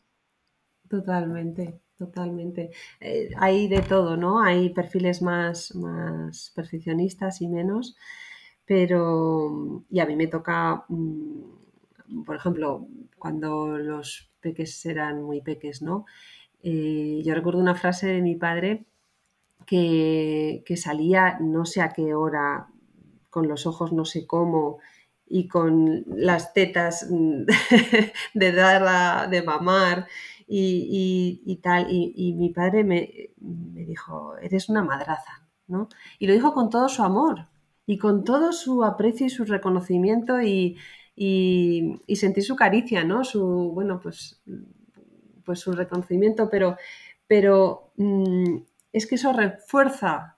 Totalmente, 0.88 1.81
totalmente. 1.98 2.70
Eh, 3.00 3.30
hay 3.37 3.68
de 3.68 3.83
todo, 3.83 4.16
¿no? 4.16 4.42
Hay 4.42 4.70
perfiles 4.70 5.22
más, 5.22 5.74
más 5.74 6.52
perfeccionistas 6.54 7.40
y 7.40 7.48
menos, 7.48 7.96
pero 8.66 9.85
y 9.90 10.00
a 10.00 10.07
mí 10.07 10.16
me 10.16 10.26
toca, 10.26 10.85
mm, 10.88 12.24
por 12.24 12.37
ejemplo, 12.37 12.87
cuando 13.18 13.78
los 13.78 14.30
peques 14.40 14.85
eran 14.87 15.22
muy 15.22 15.40
peques, 15.40 15.83
¿no? 15.83 16.04
Eh, 16.62 17.22
yo 17.24 17.35
recuerdo 17.35 17.61
una 17.61 17.74
frase 17.74 18.07
de 18.09 18.22
mi 18.22 18.37
padre 18.37 18.87
que, 19.66 20.62
salía 20.76 21.38
no 21.40 21.64
sé 21.66 21.80
a 21.83 21.90
qué 21.90 22.14
hora, 22.14 22.68
con 23.30 23.48
los 23.48 23.66
ojos 23.66 23.92
no 23.92 24.04
sé 24.04 24.26
cómo, 24.26 24.78
y 25.26 25.48
con 25.48 26.04
las 26.09 26.52
tetas 26.52 27.09
de 28.35 28.52
dar 28.52 29.30
de 29.30 29.42
mamar 29.42 30.07
y, 30.46 31.61
tal. 31.62 31.87
Y, 31.90 32.35
mi 32.35 32.50
padre 32.50 32.85
me, 32.85 33.30
me, 33.40 33.85
dijo, 33.85 34.37
eres 34.38 34.68
una 34.68 34.83
madraza, 34.83 35.46
¿no? 35.66 35.88
Y 36.18 36.26
lo 36.26 36.35
dijo 36.35 36.52
con 36.52 36.70
todo 36.70 36.88
su 36.88 37.02
amor 37.02 37.48
y 37.87 37.98
con 37.98 38.24
todo 38.24 38.52
su 38.52 38.85
aprecio 38.85 39.26
y 39.26 39.30
su 39.30 39.44
reconocimiento 39.44 40.40
y, 40.40 40.76
y, 41.16 42.16
sentir 42.16 42.44
su 42.44 42.57
caricia, 42.57 43.04
¿no? 43.04 43.24
Su, 43.24 43.72
bueno, 43.72 44.00
pues, 44.00 44.42
pues 45.44 45.61
su 45.61 45.72
reconocimiento, 45.72 46.48
pero, 46.50 46.76
pero 47.26 47.92
mm, 47.96 48.57
es 48.92 49.07
que 49.07 49.16
eso 49.16 49.33
refuerza 49.33 50.37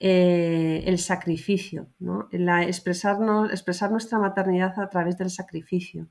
eh, 0.00 0.82
el 0.86 0.98
sacrificio, 0.98 1.88
¿no? 1.98 2.28
La 2.32 2.64
expresarnos, 2.64 3.50
expresar 3.50 3.90
nuestra 3.90 4.18
maternidad 4.18 4.78
a 4.80 4.90
través 4.90 5.16
del 5.16 5.30
sacrificio. 5.30 6.08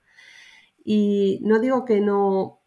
Y 0.83 1.39
no 1.43 1.59
digo 1.59 1.85
que 1.85 2.01
no 2.01 2.60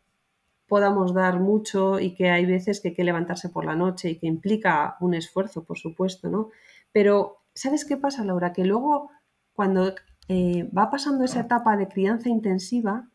podamos 0.67 1.15
dar 1.15 1.41
mucho 1.41 2.01
y 2.01 2.15
que 2.15 2.31
hay 2.31 2.47
veces 2.47 2.81
que 2.81 2.89
hay 2.89 2.95
que 2.95 3.05
levantarse 3.05 3.49
por 3.49 3.65
la 3.65 3.75
noche 3.75 4.11
y 4.11 4.19
que 4.19 4.27
implica 4.27 4.97
un 5.01 5.15
esfuerzo, 5.15 5.65
por 5.65 5.79
supuesto, 5.79 6.29
¿no? 6.29 6.51
Pero, 6.93 7.43
¿sabes 7.55 7.85
qué 7.85 7.97
pasa, 7.97 8.25
Laura? 8.25 8.53
Que 8.53 8.65
luego, 8.65 9.11
cuando 9.53 9.95
eh, 10.29 10.71
va 10.77 10.91
pasando 10.91 11.25
esa 11.25 11.41
etapa 11.41 11.77
de 11.77 11.89
crianza 11.89 12.29
intensiva, 12.29 13.09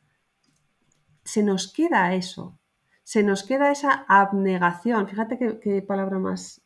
se 1.23 1.43
nos 1.43 1.71
queda 1.71 2.13
eso, 2.13 2.59
se 3.03 3.23
nos 3.23 3.43
queda 3.43 3.71
esa 3.71 4.05
abnegación. 4.07 5.07
Fíjate 5.07 5.59
qué, 5.61 5.81
palabra 5.81 6.19
más 6.19 6.61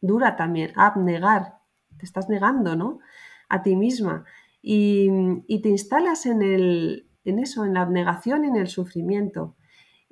dura 0.00 0.36
también, 0.36 0.72
abnegar, 0.76 1.58
te 1.98 2.04
estás 2.04 2.28
negando, 2.28 2.76
¿no? 2.76 2.98
A 3.48 3.62
ti 3.62 3.76
misma. 3.76 4.24
Y, 4.60 5.60
te 5.62 5.68
instalas 5.68 6.26
en, 6.26 6.42
el, 6.42 7.08
en 7.24 7.38
eso, 7.38 7.64
en 7.64 7.74
la 7.74 7.82
abnegación 7.82 8.44
y 8.44 8.48
en 8.48 8.56
el 8.56 8.68
sufrimiento. 8.68 9.56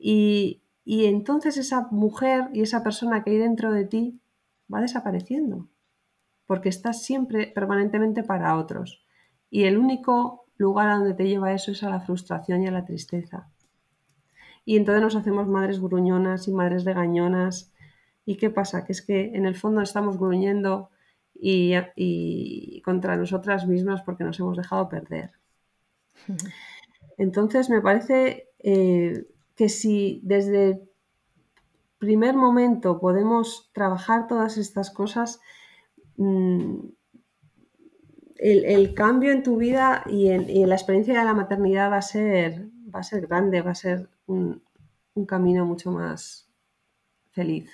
Y, 0.04 0.62
y 0.84 1.04
entonces 1.06 1.56
esa 1.56 1.86
mujer 1.92 2.50
y 2.52 2.62
esa 2.62 2.82
persona 2.82 3.22
que 3.22 3.30
hay 3.30 3.38
dentro 3.38 3.70
de 3.70 3.84
ti 3.84 4.20
va 4.72 4.80
desapareciendo, 4.80 5.68
porque 6.46 6.68
estás 6.68 7.04
siempre 7.04 7.46
permanentemente 7.46 8.24
para 8.24 8.56
otros. 8.56 9.04
Y 9.48 9.64
el 9.64 9.78
único 9.78 10.46
lugar 10.56 10.88
a 10.88 10.96
donde 10.96 11.14
te 11.14 11.28
lleva 11.28 11.52
eso 11.52 11.70
es 11.70 11.84
a 11.84 11.90
la 11.90 12.00
frustración 12.00 12.62
y 12.62 12.66
a 12.66 12.72
la 12.72 12.84
tristeza. 12.84 13.48
Y 14.64 14.76
entonces 14.76 15.02
nos 15.02 15.14
hacemos 15.14 15.46
madres 15.46 15.80
gruñonas 15.80 16.48
y 16.48 16.52
madres 16.52 16.84
regañonas. 16.84 17.72
¿Y 18.24 18.36
qué 18.36 18.50
pasa? 18.50 18.84
Que 18.84 18.92
es 18.92 19.02
que 19.02 19.32
en 19.34 19.46
el 19.46 19.54
fondo 19.54 19.82
estamos 19.82 20.18
gruñendo 20.18 20.90
y, 21.34 22.80
contra 22.82 23.16
nosotras 23.16 23.66
mismas 23.66 24.02
porque 24.02 24.24
nos 24.24 24.38
hemos 24.40 24.56
dejado 24.56 24.88
perder. 24.88 25.32
Entonces 27.18 27.70
me 27.70 27.80
parece 27.80 28.48
eh, 28.58 29.26
que 29.56 29.68
si 29.68 30.20
desde 30.24 30.70
el 30.70 30.92
primer 31.98 32.34
momento 32.34 32.98
podemos 32.98 33.70
trabajar 33.72 34.26
todas 34.26 34.56
estas 34.58 34.90
cosas, 34.90 35.40
mm, 36.16 36.80
el, 38.42 38.94
cambio 38.94 39.30
en 39.30 39.42
tu 39.42 39.56
vida 39.56 40.02
y 40.10 40.28
en, 40.28 40.68
la 40.68 40.74
experiencia 40.74 41.16
de 41.16 41.24
la 41.24 41.34
maternidad 41.34 41.90
va 41.90 41.98
a 41.98 42.02
ser, 42.02 42.68
va 42.92 43.00
a 43.00 43.04
ser 43.04 43.26
grande, 43.28 43.62
va 43.62 43.70
a 43.70 43.76
ser 43.76 44.08
un, 44.26 44.62
camino 45.28 45.64
mucho 45.64 45.92
más 45.92 46.48
feliz. 47.30 47.70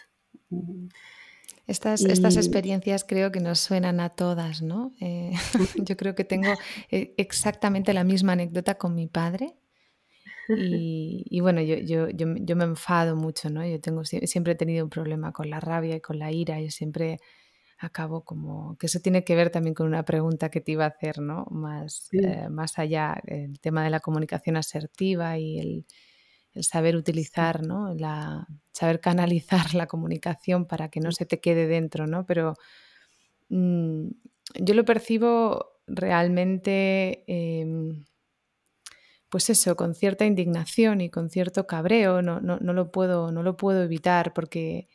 Estas, 1.66 2.02
estas, 2.02 2.36
experiencias 2.36 3.04
creo 3.04 3.32
que 3.32 3.40
nos 3.40 3.60
suenan 3.60 4.00
a 4.00 4.10
todas, 4.10 4.60
¿no? 4.60 4.92
Eh, 5.00 5.32
yo 5.76 5.96
creo 5.96 6.14
que 6.14 6.24
tengo 6.24 6.52
eh, 6.90 7.14
exactamente 7.16 7.94
la 7.94 8.04
misma 8.04 8.32
anécdota 8.32 8.76
con 8.76 8.94
mi 8.94 9.06
padre. 9.06 9.56
Y, 11.30 11.40
bueno, 11.40 11.60
yo, 11.60 11.76
yo, 11.76 12.08
yo, 12.08 12.26
yo, 12.40 12.56
me 12.56 12.64
enfado 12.64 13.16
mucho, 13.16 13.50
¿no? 13.50 13.66
Yo 13.66 13.80
tengo, 13.80 14.04
siempre 14.04 14.54
he 14.54 14.56
tenido 14.56 14.84
un 14.84 14.90
problema 14.90 15.32
con 15.32 15.50
la 15.50 15.60
rabia 15.60 15.96
y 15.96 16.00
con 16.00 16.18
la 16.18 16.32
ira. 16.32 16.60
Yo 16.60 16.70
siempre 16.70 17.18
acabo 17.78 18.24
como, 18.24 18.76
que 18.76 18.86
eso 18.86 19.00
tiene 19.00 19.24
que 19.24 19.36
ver 19.36 19.50
también 19.50 19.74
con 19.74 19.86
una 19.86 20.04
pregunta 20.04 20.50
que 20.50 20.60
te 20.60 20.72
iba 20.72 20.84
a 20.84 20.88
hacer, 20.88 21.20
¿no? 21.20 21.46
Más, 21.50 22.08
eh, 22.12 22.48
más 22.50 22.78
allá, 22.78 23.20
el 23.26 23.60
tema 23.60 23.84
de 23.84 23.90
la 23.90 24.00
comunicación 24.00 24.56
asertiva 24.56 25.38
y 25.38 25.58
el, 25.60 25.86
saber 26.62 26.96
utilizar, 26.96 27.64
¿no? 27.64 27.94
La, 27.94 28.46
saber 28.72 29.00
canalizar 29.00 29.74
la 29.74 29.86
comunicación 29.86 30.66
para 30.66 30.88
que 30.88 31.00
no 31.00 31.12
se 31.12 31.26
te 31.26 31.40
quede 31.40 31.66
dentro, 31.66 32.06
¿no? 32.06 32.26
Pero 32.26 32.54
mm, 33.48 34.08
yo 34.60 34.74
lo 34.74 34.84
percibo 34.84 35.78
realmente, 35.86 37.24
em, 37.26 38.04
pues 39.28 39.50
eso, 39.50 39.76
con 39.76 39.94
cierta 39.94 40.24
indignación 40.24 41.00
y 41.00 41.10
con 41.10 41.30
cierto 41.30 41.66
cabreo, 41.66 42.22
no, 42.22 42.40
no, 42.40 42.58
no, 42.60 42.72
lo, 42.72 42.90
puedo, 42.90 43.32
no 43.32 43.42
lo 43.42 43.56
puedo 43.56 43.82
evitar 43.82 44.32
porque 44.34 44.88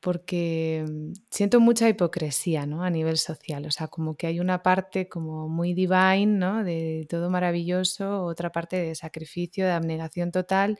porque 0.00 0.84
mm, 0.88 1.12
siento 1.30 1.60
mucha 1.60 1.88
hipocresía 1.88 2.66
¿no? 2.66 2.82
a 2.82 2.90
nivel 2.90 3.18
social, 3.18 3.64
o 3.66 3.70
sea, 3.70 3.86
como 3.88 4.16
que 4.16 4.26
hay 4.26 4.40
una 4.40 4.62
parte 4.62 5.08
como 5.08 5.48
muy 5.48 5.74
divine, 5.74 6.26
¿no? 6.26 6.64
de 6.64 7.06
todo 7.08 7.30
maravilloso, 7.30 8.24
otra 8.24 8.50
parte 8.50 8.76
de 8.76 8.94
sacrificio, 8.96 9.64
de 9.64 9.72
abnegación 9.72 10.32
total 10.32 10.78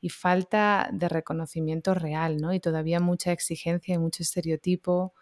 y 0.00 0.08
falta 0.08 0.88
de 0.92 1.08
reconocimiento 1.08 1.94
real, 1.94 2.38
¿no? 2.38 2.54
y 2.54 2.60
todavía 2.60 2.98
mucha 2.98 3.32
exigencia 3.32 3.94
y 3.94 3.98
mucho 3.98 4.22
estereotipo 4.22 5.12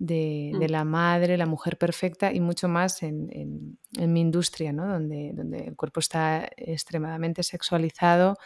de, 0.00 0.52
mm. 0.54 0.70
la 0.70 0.84
madre, 0.84 1.36
la 1.36 1.46
mujer 1.46 1.76
perfecta 1.76 2.32
y 2.32 2.40
mucho 2.40 2.68
más 2.68 3.02
en, 3.02 3.78
mi 3.98 4.20
industria, 4.20 4.72
¿no? 4.72 4.86
donde, 4.86 5.32
donde 5.34 5.66
el 5.66 5.76
cuerpo 5.76 6.00
está 6.00 6.48
extremadamente 6.56 7.42
sexualizado 7.42 8.36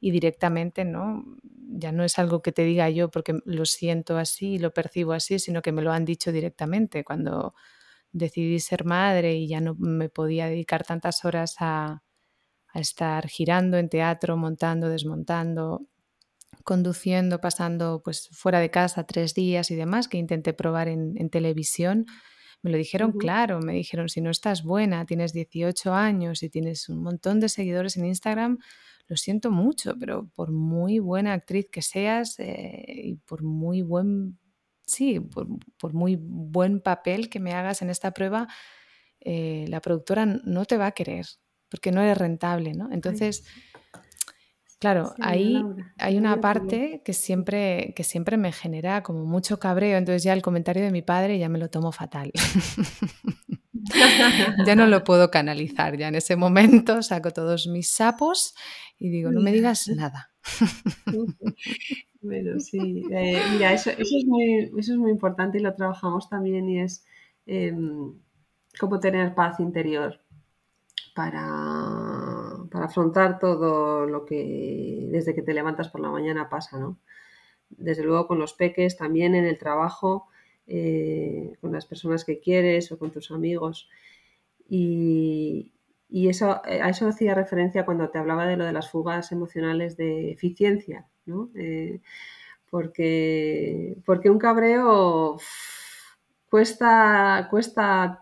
y 0.00 0.10
directamente, 0.10 0.84
¿no? 0.84 1.24
Ya 1.68 1.92
no 1.92 2.04
es 2.04 2.18
algo 2.18 2.42
que 2.42 2.52
te 2.52 2.62
diga 2.62 2.88
yo 2.90 3.10
porque 3.10 3.38
lo 3.44 3.64
siento 3.66 4.18
así 4.18 4.54
y 4.54 4.58
lo 4.58 4.72
percibo 4.72 5.12
así, 5.12 5.38
sino 5.38 5.62
que 5.62 5.72
me 5.72 5.82
lo 5.82 5.92
han 5.92 6.04
dicho 6.04 6.32
directamente. 6.32 7.04
Cuando 7.04 7.54
decidí 8.12 8.60
ser 8.60 8.84
madre 8.84 9.34
y 9.34 9.48
ya 9.48 9.60
no 9.60 9.74
me 9.78 10.08
podía 10.08 10.46
dedicar 10.46 10.84
tantas 10.84 11.24
horas 11.24 11.56
a, 11.60 12.02
estar 12.74 13.26
girando 13.26 13.78
en 13.78 13.88
teatro, 13.88 14.36
montando, 14.36 14.90
desmontando, 14.90 15.86
conduciendo, 16.64 17.40
pasando 17.40 18.02
pues 18.04 18.28
fuera 18.32 18.60
de 18.60 18.70
casa 18.70 19.04
tres 19.04 19.34
días 19.34 19.70
y 19.70 19.76
demás, 19.76 20.08
que 20.08 20.18
intenté 20.18 20.52
probar 20.52 20.88
en, 20.88 21.30
televisión, 21.30 22.06
me 22.62 22.70
lo 22.70 22.76
dijeron 22.76 23.12
claro, 23.12 23.60
me 23.60 23.74
dijeron, 23.74 24.08
si 24.08 24.20
no 24.20 24.30
estás 24.30 24.62
buena, 24.62 25.06
tienes 25.06 25.32
18 25.32 25.94
años 25.94 26.42
y 26.42 26.50
tienes 26.50 26.88
un 26.88 27.02
montón 27.02 27.38
de 27.40 27.48
seguidores 27.48 27.96
en 27.96 28.06
Instagram, 28.06 28.58
lo 29.06 29.16
siento 29.16 29.50
mucho, 29.50 29.94
pero 29.98 30.28
por 30.34 30.50
muy 30.50 30.98
buena 30.98 31.32
actriz 31.32 31.68
que 31.70 31.82
seas 31.82 32.38
eh, 32.40 32.84
y 32.86 33.14
por 33.16 33.44
muy 33.44 33.82
buen, 33.82 34.38
sí, 34.84 35.20
por, 35.20 35.94
muy 35.94 36.16
buen 36.20 36.80
papel 36.80 37.28
que 37.28 37.38
me 37.38 37.52
hagas 37.52 37.82
en 37.82 37.90
esta 37.90 38.10
prueba, 38.10 38.48
eh, 39.20 39.66
la 39.68 39.80
productora 39.80 40.26
no 40.26 40.64
te 40.64 40.76
va 40.76 40.86
a 40.86 40.92
querer 40.92 41.26
porque 41.68 41.92
no 41.92 42.00
eres 42.00 42.18
rentable, 42.18 42.74
¿no? 42.74 42.90
Entonces, 42.92 43.44
claro, 44.78 45.14
ahí 45.20 45.62
hay 45.98 46.18
una 46.18 46.40
parte 46.40 47.02
que 47.04 47.12
siempre, 47.12 47.92
que 47.96 48.04
siempre 48.04 48.36
me 48.36 48.52
genera 48.52 49.02
como 49.02 49.24
mucho 49.24 49.58
cabreo, 49.58 49.98
entonces 49.98 50.22
ya 50.22 50.32
el 50.32 50.42
comentario 50.42 50.82
de 50.82 50.90
mi 50.90 51.02
padre 51.02 51.38
ya 51.38 51.48
me 51.48 51.58
lo 51.58 51.68
tomo 51.68 51.92
fatal. 51.92 52.32
ya 54.66 54.74
no 54.74 54.86
lo 54.86 55.04
puedo 55.04 55.30
canalizar, 55.30 55.96
ya 55.96 56.08
en 56.08 56.16
ese 56.16 56.36
momento 56.36 57.02
saco 57.02 57.30
todos 57.30 57.66
mis 57.66 57.88
sapos 57.88 58.54
y 58.98 59.10
digo, 59.10 59.30
no 59.30 59.40
me 59.40 59.52
digas 59.52 59.88
nada. 59.88 60.30
bueno, 62.20 62.60
sí, 62.60 63.04
eh, 63.10 63.42
mira, 63.52 63.72
eso, 63.72 63.90
es 63.90 64.10
muy, 64.26 65.10
importante 65.10 65.58
y 65.58 65.62
lo 65.62 65.74
trabajamos 65.74 66.28
también 66.28 66.68
y 66.68 66.80
es 66.80 67.04
em, 67.46 68.14
cómo 68.78 69.00
tener 69.00 69.34
paz 69.34 69.60
interior 69.60 70.20
para, 71.14 72.45
para, 72.70 72.86
afrontar 72.86 73.38
todo 73.38 74.06
lo 74.06 74.24
que 74.24 75.08
desde 75.10 75.34
que 75.34 75.42
te 75.42 75.54
levantas 75.54 75.88
por 75.88 76.00
la 76.00 76.10
mañana 76.10 76.48
pasa, 76.48 76.78
¿no? 76.78 76.98
Desde 77.70 78.04
luego 78.04 78.26
con 78.26 78.38
los 78.38 78.54
peques, 78.54 78.96
también 78.96 79.34
en 79.34 79.44
el 79.44 79.58
trabajo, 79.58 80.28
eh, 80.66 81.56
con 81.60 81.72
las 81.72 81.86
personas 81.86 82.24
que 82.24 82.40
quieres 82.40 82.90
o 82.92 82.98
con 82.98 83.10
tus 83.10 83.30
amigos. 83.30 83.88
Y, 84.68 85.72
y 86.08 86.28
eso, 86.28 86.62
eh, 86.66 86.80
a 86.82 86.90
eso 86.90 87.08
hacía 87.08 87.34
referencia 87.34 87.84
cuando 87.84 88.10
te 88.10 88.18
hablaba 88.18 88.46
de 88.46 88.56
lo 88.56 88.64
de 88.64 88.72
las 88.72 88.90
fugas 88.90 89.32
emocionales 89.32 89.96
de 89.96 90.32
eficiencia, 90.32 91.06
¿no? 91.24 91.50
Eh, 91.54 92.00
porque, 92.70 93.96
porque 94.04 94.30
un 94.30 94.38
cabreo 94.38 95.36
cuesta, 96.50 97.48
cuesta, 97.50 98.20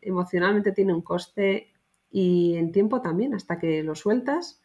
emocionalmente 0.00 0.72
tiene 0.72 0.94
un 0.94 1.02
coste 1.02 1.72
y 2.18 2.56
en 2.56 2.72
tiempo 2.72 3.02
también, 3.02 3.34
hasta 3.34 3.58
que 3.58 3.82
lo 3.82 3.94
sueltas, 3.94 4.62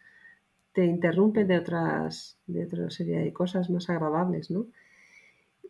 te 0.72 0.86
interrumpe 0.86 1.44
de 1.44 1.58
otras, 1.58 2.40
de 2.48 2.64
otra 2.64 2.90
serie 2.90 3.20
de 3.20 3.34
cosas 3.34 3.70
más 3.70 3.90
agradables, 3.90 4.50
¿no? 4.52 4.68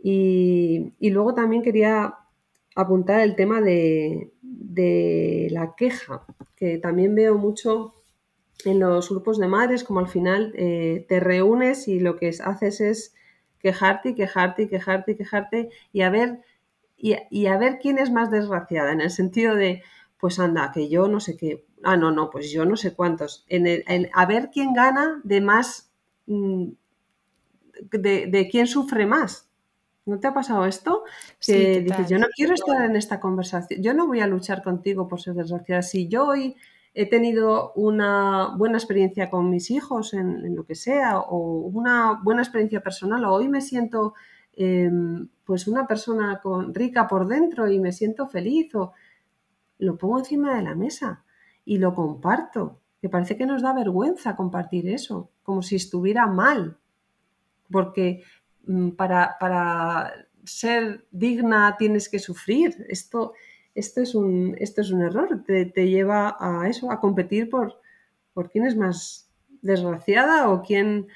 Y, 0.03 0.93
y 0.99 1.09
luego 1.09 1.33
también 1.33 1.63
quería 1.63 2.19
apuntar 2.75 3.21
el 3.21 3.35
tema 3.35 3.61
de, 3.61 4.29
la 5.49 5.73
queja, 5.75 6.23
que 6.55 6.77
también 6.77 7.15
veo 7.15 7.35
mucho 7.35 7.95
en 8.63 8.79
los 8.79 9.09
grupos 9.09 9.39
de 9.39 9.47
madres, 9.47 9.83
como 9.83 10.01
al 10.01 10.07
final 10.07 10.53
eh, 10.55 11.07
te 11.09 11.19
reúnes 11.19 11.87
y 11.87 11.99
lo 11.99 12.15
que 12.15 12.29
haces 12.43 12.79
es 12.79 13.15
quejarte 13.57 14.09
y 14.09 14.13
quejarte 14.13 14.63
y 14.63 14.67
quejarte 14.67 15.13
y 15.13 15.15
quejarte 15.15 15.69
y 15.91 16.01
a 16.01 16.11
ver 16.11 16.41
y, 16.95 17.47
a 17.47 17.57
ver 17.57 17.79
quién 17.81 17.97
es 17.97 18.11
más 18.11 18.29
desgraciada, 18.29 18.91
en 18.91 19.01
el 19.01 19.09
sentido 19.09 19.55
de, 19.55 19.81
pues 20.19 20.37
anda, 20.37 20.71
que 20.71 20.87
yo 20.87 21.07
no 21.07 21.19
sé 21.19 21.35
qué, 21.35 21.65
ah, 21.83 21.97
no, 21.97 22.11
no, 22.11 22.29
pues 22.29 22.51
yo 22.51 22.65
no 22.65 22.75
sé 22.75 22.93
cuántos, 22.93 23.45
en 23.47 23.67
el, 23.67 24.09
a 24.13 24.25
ver 24.25 24.49
quién 24.53 24.73
gana 24.73 25.21
de 25.23 25.41
más, 25.41 25.91
mm, 26.27 26.69
de, 27.91 28.27
de 28.27 28.49
quién 28.49 28.67
sufre 28.67 29.05
más, 29.05 29.51
¿No 30.05 30.19
te 30.19 30.27
ha 30.27 30.33
pasado 30.33 30.65
esto? 30.65 31.03
Que 31.45 31.81
dices, 31.81 32.09
yo 32.09 32.17
no 32.17 32.25
quiero 32.35 32.55
estar 32.55 32.83
en 32.83 32.95
esta 32.95 33.19
conversación, 33.19 33.81
yo 33.83 33.93
no 33.93 34.07
voy 34.07 34.19
a 34.19 34.27
luchar 34.27 34.63
contigo 34.63 35.07
por 35.07 35.21
ser 35.21 35.35
desgraciada. 35.35 35.83
Si 35.83 36.07
yo 36.07 36.27
hoy 36.27 36.55
he 36.95 37.07
tenido 37.07 37.71
una 37.73 38.55
buena 38.57 38.77
experiencia 38.79 39.29
con 39.29 39.49
mis 39.49 39.69
hijos 39.69 40.13
en, 40.15 40.55
lo 40.55 40.65
que 40.65 40.73
sea, 40.73 41.19
o 41.19 41.37
una 41.59 42.19
buena 42.23 42.41
experiencia 42.41 42.81
personal, 42.81 43.23
o 43.25 43.33
hoy 43.33 43.47
me 43.47 43.61
siento 43.61 44.15
em, 44.53 45.29
pues 45.45 45.67
una 45.67 45.85
persona 45.85 46.39
con, 46.41 46.73
rica 46.73 47.07
por 47.07 47.27
dentro 47.27 47.69
y 47.69 47.79
me 47.79 47.91
siento 47.91 48.27
feliz, 48.27 48.73
o 48.73 48.93
lo 49.77 49.97
pongo 49.97 50.17
encima 50.19 50.55
de 50.55 50.63
la 50.63 50.73
mesa 50.73 51.23
y 51.65 51.77
lo 51.77 51.95
comparto. 51.95 52.79
Que 53.01 53.09
parece 53.09 53.35
que 53.35 53.47
nos 53.47 53.63
da 53.63 53.73
vergüenza 53.73 54.35
compartir 54.35 54.87
eso, 54.87 55.31
como 55.43 55.63
si 55.63 55.75
estuviera 55.75 56.27
mal. 56.27 56.77
Porque 57.71 58.23
Mm, 58.65 58.91
para, 58.91 60.27
ser 60.43 61.05
digna 61.11 61.75
tienes 61.77 62.09
que 62.09 62.19
sufrir. 62.19 62.85
Esto, 62.89 63.33
esto, 63.75 64.01
es, 64.01 64.15
un, 64.15 64.55
esto 64.59 64.81
es 64.81 64.91
un 64.91 65.01
error, 65.01 65.43
te, 65.45 65.87
lleva 65.87 66.35
a 66.39 66.67
eso, 66.69 66.91
a 66.91 66.99
competir 66.99 67.49
por, 67.49 67.79
por 68.33 68.49
quién 68.49 68.65
es 68.65 68.75
más 68.75 69.29
desgraciada 69.61 70.49
o 70.49 70.63
quién 70.63 71.07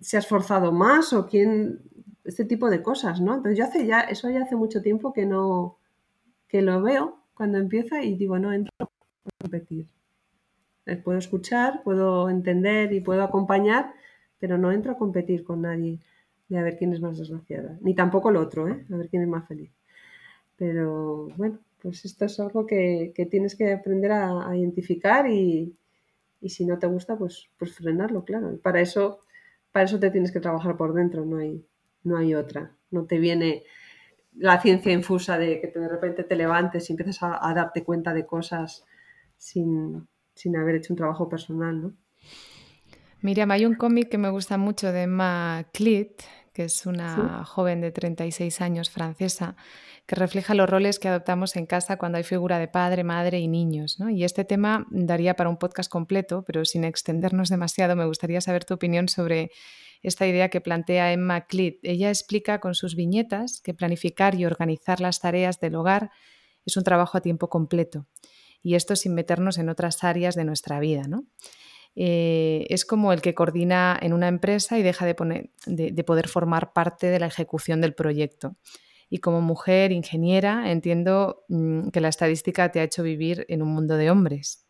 se 0.00 0.16
ha 0.16 0.20
esforzado 0.20 0.72
más 0.72 1.12
o 1.12 1.26
quién 1.26 1.80
este 2.24 2.44
tipo 2.44 2.70
de 2.70 2.82
cosas, 2.82 3.20
¿no? 3.20 3.34
Entonces 3.34 3.58
yo 3.58 3.64
hace 3.64 3.86
ya, 3.86 4.00
eso 4.00 4.30
ya 4.30 4.42
hace 4.42 4.56
mucho 4.56 4.80
tiempo 4.82 5.12
que 5.12 5.26
no, 5.26 5.78
que 6.48 6.62
lo 6.62 6.80
veo 6.82 7.22
cuando 7.34 7.58
empieza 7.58 8.02
y 8.02 8.16
digo, 8.16 8.38
no 8.38 8.52
entro 8.52 8.90
competir. 9.44 9.86
Puedo 11.02 11.18
escuchar, 11.18 11.82
puedo 11.82 12.28
entender 12.28 12.92
y 12.92 13.00
puedo 13.00 13.22
acompañar, 13.22 13.94
pero 14.38 14.58
no 14.58 14.72
entro 14.72 14.92
a 14.92 14.98
competir 14.98 15.44
con 15.44 15.62
nadie 15.62 16.00
de 16.48 16.58
a 16.58 16.62
ver 16.62 16.76
quién 16.76 16.92
es 16.92 17.00
más 17.00 17.18
desgraciada. 17.18 17.78
Ni 17.80 17.94
tampoco 17.94 18.30
el 18.30 18.36
otro, 18.36 18.68
¿eh? 18.68 18.84
A 18.92 18.96
ver 18.96 19.08
quién 19.08 19.22
es 19.22 19.28
más 19.28 19.46
feliz. 19.48 19.70
Pero 20.56 21.28
bueno, 21.36 21.58
pues 21.80 22.04
esto 22.04 22.26
es 22.26 22.38
algo 22.38 22.66
que, 22.66 23.12
tienes 23.30 23.56
que 23.56 23.72
aprender 23.72 24.12
a, 24.12 24.54
identificar 24.56 25.26
y, 25.28 25.74
si 26.46 26.66
no 26.66 26.78
te 26.78 26.86
gusta, 26.86 27.16
pues, 27.16 27.48
pues 27.58 27.74
frenarlo, 27.74 28.24
claro. 28.24 28.58
para 28.62 28.80
eso, 28.80 29.20
para 29.72 29.86
eso 29.86 29.98
te 29.98 30.10
tienes 30.10 30.30
que 30.32 30.40
trabajar 30.40 30.76
por 30.76 30.92
dentro, 30.92 31.24
no 31.24 31.38
hay, 31.38 31.64
no 32.02 32.18
hay 32.18 32.34
otra. 32.34 32.72
No 32.90 33.04
te 33.04 33.18
viene 33.18 33.62
la 34.36 34.60
ciencia 34.60 34.92
infusa 34.92 35.38
de 35.38 35.60
que 35.60 35.78
de 35.78 35.88
repente 35.88 36.24
te 36.24 36.36
levantes 36.36 36.88
y 36.88 36.92
empiezas 36.92 37.18
a, 37.22 37.54
darte 37.54 37.84
cuenta 37.84 38.12
de 38.12 38.26
cosas 38.26 38.84
sin, 39.36 40.08
sin 40.34 40.56
haber 40.56 40.76
hecho 40.76 40.92
un 40.92 40.98
trabajo 40.98 41.28
personal, 41.28 41.80
¿no? 41.80 41.94
Miriam, 43.20 43.50
hay 43.50 43.64
un 43.64 43.74
cómic 43.74 44.10
que 44.10 44.18
me 44.18 44.28
gusta 44.28 44.58
mucho 44.58 44.92
de 44.92 45.02
Emma 45.02 45.66
Clit, 45.72 46.22
que 46.52 46.64
es 46.64 46.86
una 46.86 47.44
joven 47.44 47.80
de 47.80 47.90
36 47.90 48.60
años 48.60 48.90
francesa, 48.90 49.56
que 50.06 50.14
refleja 50.14 50.54
los 50.54 50.68
roles 50.68 50.98
que 50.98 51.08
adoptamos 51.08 51.56
en 51.56 51.66
casa 51.66 51.96
cuando 51.96 52.18
hay 52.18 52.24
figura 52.24 52.58
de 52.58 52.68
padre, 52.68 53.02
madre 53.02 53.40
y 53.40 53.48
niños. 53.48 53.98
Y 54.10 54.24
este 54.24 54.44
tema 54.44 54.86
daría 54.90 55.34
para 55.34 55.48
un 55.48 55.56
podcast 55.56 55.90
completo, 55.90 56.44
pero 56.46 56.64
sin 56.64 56.84
extendernos 56.84 57.48
demasiado, 57.48 57.96
me 57.96 58.04
gustaría 58.04 58.40
saber 58.40 58.64
tu 58.64 58.74
opinión 58.74 59.08
sobre 59.08 59.50
esta 60.02 60.26
idea 60.26 60.50
que 60.50 60.60
plantea 60.60 61.12
Emma 61.12 61.46
Clit. 61.46 61.78
Ella 61.82 62.10
explica 62.10 62.60
con 62.60 62.74
sus 62.74 62.94
viñetas 62.94 63.62
que 63.62 63.72
planificar 63.72 64.34
y 64.34 64.44
organizar 64.44 65.00
las 65.00 65.18
tareas 65.20 65.58
del 65.60 65.76
hogar 65.76 66.10
es 66.66 66.76
un 66.76 66.84
trabajo 66.84 67.16
a 67.16 67.22
tiempo 67.22 67.48
completo. 67.48 68.06
Y 68.64 68.74
esto 68.74 68.96
sin 68.96 69.14
meternos 69.14 69.58
en 69.58 69.68
otras 69.68 70.02
áreas 70.02 70.34
de 70.34 70.44
nuestra 70.44 70.80
vida. 70.80 71.02
¿no? 71.06 71.26
Eh, 71.96 72.66
es 72.70 72.84
como 72.84 73.12
el 73.12 73.20
que 73.20 73.34
coordina 73.34 73.96
en 74.00 74.12
una 74.12 74.26
empresa 74.26 74.78
y 74.78 74.82
deja 74.82 75.06
de, 75.06 75.14
poder 76.04 76.28
formar 76.28 76.72
parte 76.72 77.08
de 77.08 77.20
la 77.20 77.26
ejecución 77.26 77.80
del 77.80 77.94
proyecto. 77.94 78.56
Y 79.08 79.18
como 79.18 79.40
mujer 79.40 79.92
ingeniera 79.92 80.72
entiendo 80.72 81.44
mm, 81.48 81.90
que 81.90 82.00
la 82.00 82.08
estadística 82.08 82.72
te 82.72 82.80
ha 82.80 82.84
hecho 82.84 83.02
vivir 83.02 83.44
en 83.48 83.62
un 83.62 83.68
mundo 83.68 83.96
de 83.96 84.10
hombres. 84.10 84.66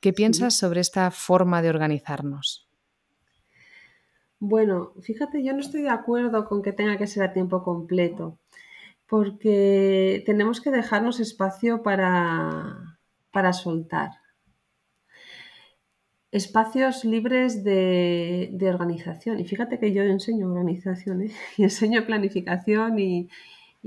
¿Qué 0.00 0.12
piensas 0.12 0.54
sobre 0.58 0.80
esta 0.80 1.10
forma 1.10 1.62
de 1.62 1.70
organizarnos? 1.70 2.68
Bueno, 4.40 4.92
fíjate, 5.00 5.42
yo 5.42 5.52
no 5.52 5.60
estoy 5.60 5.82
de 5.82 5.90
acuerdo 5.90 6.44
con 6.44 6.62
que 6.62 6.72
tenga 6.72 6.96
que 6.96 7.08
ser 7.08 7.24
a 7.24 7.32
tiempo 7.32 7.64
completo, 7.64 8.38
porque 9.08 10.22
tenemos 10.26 10.60
que 10.60 10.70
dejarnos 10.70 11.18
espacio 11.18 11.82
para, 11.82 12.97
para 13.30 13.52
soltar 13.52 14.10
espacios 16.30 17.04
libres 17.04 17.64
de, 17.64 18.56
organización. 18.62 19.40
Y 19.40 19.44
fíjate 19.44 19.78
que 19.78 19.92
yo 19.92 20.02
enseño 20.02 20.48
organización 20.48 21.22
¿eh? 21.22 21.30
y 21.56 21.64
enseño 21.64 22.04
planificación 22.06 22.98
y, 22.98 23.28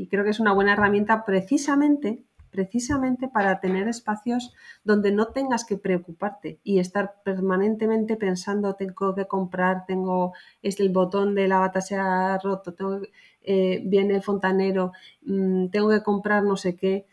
creo 0.10 0.24
que 0.24 0.32
es 0.32 0.40
una 0.40 0.54
buena 0.54 0.74
herramienta 0.74 1.26
precisamente, 1.26 2.24
precisamente 2.50 3.28
para 3.28 3.60
tener 3.60 3.88
espacios 3.88 4.54
donde 4.84 5.12
no 5.12 5.28
tengas 5.28 5.64
que 5.64 5.78
preocuparte 5.78 6.60
y 6.64 6.80
estar 6.80 7.22
permanentemente 7.24 8.16
pensando, 8.16 8.76
tengo 8.76 9.14
que 9.14 9.28
comprar, 9.28 9.86
tengo 9.86 10.34
es 10.64 10.80
el 10.80 10.90
botón 10.90 11.36
de 11.36 11.48
la 11.48 11.60
bata 11.60 11.82
se 11.82 11.96
ha 11.96 12.40
roto, 12.40 12.74
eh, 13.44 13.84
viene 13.86 14.16
el 14.16 14.24
fontanero, 14.24 14.92
mm, 15.24 15.68
tengo 15.68 15.90
que 15.90 16.02
comprar 16.02 16.44
no 16.44 16.58
sé 16.58 16.76
qué, 16.76 17.06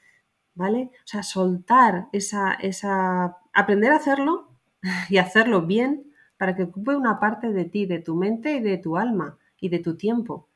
¿vale? 0.59 0.91
O 0.93 1.07
sea, 1.07 1.23
soltar 1.23 2.09
esa, 2.13 2.53
esa, 2.55 3.39
aprender 3.55 3.93
a 3.93 3.97
hacerlo 3.97 4.49
y 5.09 5.19
hacerlo 5.19 5.63
bien 5.63 6.13
para 6.37 6.57
que 6.57 6.65
ocupe 6.65 6.97
una 6.97 7.21
parte 7.21 7.53
de 7.53 7.65
ti, 7.65 7.87
de 7.87 8.01
tu 8.01 8.17
mente 8.17 8.57
y 8.57 8.61
de 8.61 8.77
tu 8.77 8.97
alma 8.97 9.39
y 9.61 9.69
de 9.69 9.79
tu 9.79 9.97
tiempo, 9.97 10.49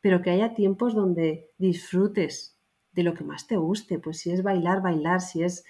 pero 0.00 0.20
que 0.22 0.30
haya 0.30 0.54
tiempos 0.54 0.94
donde 0.94 1.50
disfrutes 1.56 2.58
de 2.92 3.04
lo 3.04 3.14
que 3.14 3.24
más 3.24 3.46
te 3.46 3.56
guste, 3.56 3.98
pues 3.98 4.18
si 4.18 4.30
es 4.32 4.42
bailar, 4.42 4.82
bailar, 4.82 5.20
si 5.20 5.42
es 5.42 5.64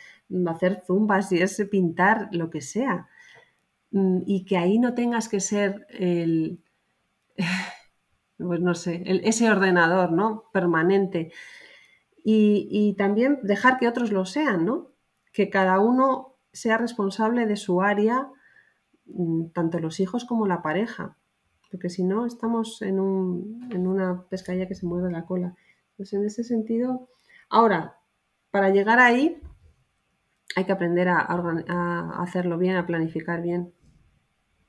hacer 0.48 0.82
zumba, 0.86 1.22
si 1.22 1.40
es 1.40 1.62
pintar, 1.70 2.28
lo 2.32 2.50
que 2.50 2.60
sea. 2.62 3.08
Mm, 3.92 4.22
y 4.26 4.44
que 4.44 4.56
ahí 4.56 4.78
no 4.78 4.94
tengas 4.94 5.28
que 5.28 5.40
ser 5.40 5.86
el, 5.90 6.60
pues 8.38 8.60
no 8.60 8.74
sé, 8.74 9.02
ese 9.06 9.50
ordenador, 9.50 10.12
¿no? 10.12 10.44
Permanente. 10.52 11.32
Y, 12.26 12.94
también 12.96 13.40
dejar 13.42 13.78
que 13.78 13.86
otros 13.86 14.10
lo 14.10 14.24
sean, 14.24 14.64
¿no? 14.64 14.92
Que 15.32 15.50
cada 15.50 15.78
uno 15.78 16.36
sea 16.52 16.78
responsable 16.78 17.46
de 17.46 17.56
su 17.56 17.82
área 17.82 18.30
Mm, 19.06 19.48
tanto 19.50 19.78
los 19.80 20.00
hijos 20.00 20.24
como 20.24 20.46
la 20.46 20.62
pareja, 20.62 21.16
porque 21.70 21.90
si 21.90 22.04
no 22.04 22.26
estamos 22.26 22.80
en, 22.82 22.98
una 23.00 24.24
pescadilla 24.28 24.68
que 24.68 24.74
se 24.74 24.86
mueve 24.86 25.10
la 25.10 25.26
cola. 25.26 25.54
Pues 25.96 26.12
en 26.12 26.24
ese 26.24 26.44
sentido, 26.44 27.08
ahora, 27.50 27.98
para 28.50 28.70
llegar 28.70 28.98
ahí 28.98 29.40
hay 30.56 30.64
que 30.64 30.72
aprender 30.72 31.08
a, 31.08 31.20
hacerlo 32.20 32.58
bien, 32.58 32.76
a 32.76 32.86
planificar 32.86 33.42
bien, 33.42 33.72